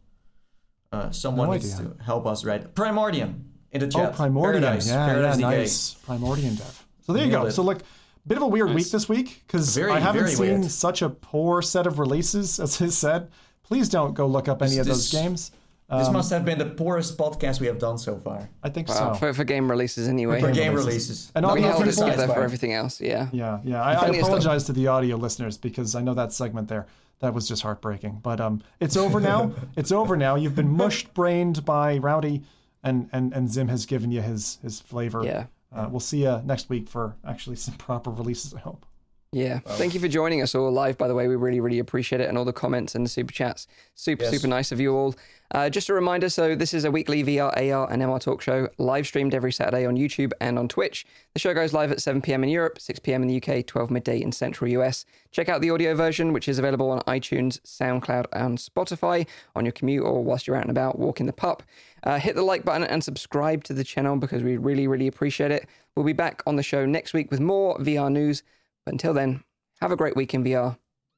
[0.91, 2.75] Uh, someone no needs to help us, right?
[2.75, 4.15] Primordium in the oh, chat.
[4.15, 4.89] Primordium, Paradise.
[4.89, 5.59] yeah, Paradise yeah, DK.
[5.59, 6.87] nice, Primordium dev.
[7.03, 7.49] So there you Nailed go.
[7.49, 7.53] it.
[7.53, 7.83] So look,
[8.27, 10.71] bit of a weird week this week because I haven't very seen weird.
[10.71, 13.31] such a poor set of releases as I said.
[13.65, 15.51] Please don't go look up any This- of those this- games.
[15.91, 18.47] This Um, must have been the poorest podcast we have done so far.
[18.63, 19.19] I think Wow, so.
[19.19, 20.39] for, for game releases anyway.
[20.39, 20.85] For game releases.
[21.09, 21.33] releases.
[21.35, 23.01] And Not all we the even held other it for together for everything else.
[23.01, 23.29] Yeah.
[23.33, 23.83] Yeah, yeah.
[23.83, 24.39] I, I Funniest stuff.
[24.39, 26.85] apologize to the audio listeners because I know that segment there
[27.21, 28.21] that was just heartbreaking.
[28.23, 29.53] But um, it's over now.
[29.77, 30.35] it's over now.
[30.37, 32.43] You've been mushed brained by Rowdy,
[32.83, 35.25] and and and Zim has given you his his flavor.
[35.25, 35.47] Yeah.
[35.75, 38.55] Uh, we'll see you next week for actually some proper releases.
[38.55, 38.87] I hope.
[39.33, 39.59] Yeah.
[39.59, 41.29] Thank you for joining us all live, by the way.
[41.29, 42.31] We really, really appreciate it.
[42.31, 43.67] And all the comments and the super chats.
[43.95, 44.33] Super, Yes.
[44.33, 45.15] super nice of you all.
[45.51, 48.69] Uh, just a reminder so, this is a weekly VR, AR, and MR talk show,
[48.77, 51.07] live streamed every Saturday on YouTube and on Twitch.
[51.33, 52.45] The show goes live at 7 p.m.
[52.45, 53.23] in Europe, 6 p.m.
[53.23, 55.07] in the UK, 12 midday in Central US.
[55.31, 59.27] Check out the audio version, which is available on iTunes, SoundCloud, and Spotify
[59.57, 61.63] on your commute or whilst you're out and about walking the pup.
[62.03, 65.51] Uh, hit the like button and subscribe to the channel because we really, really appreciate
[65.51, 65.67] it.
[65.97, 68.43] We'll be back on the show next week with more VR news.
[68.85, 69.43] But until then,
[69.81, 70.77] have a great week in VR.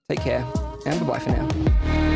[0.09, 0.47] Take care,
[0.87, 2.10] and bye bye for now.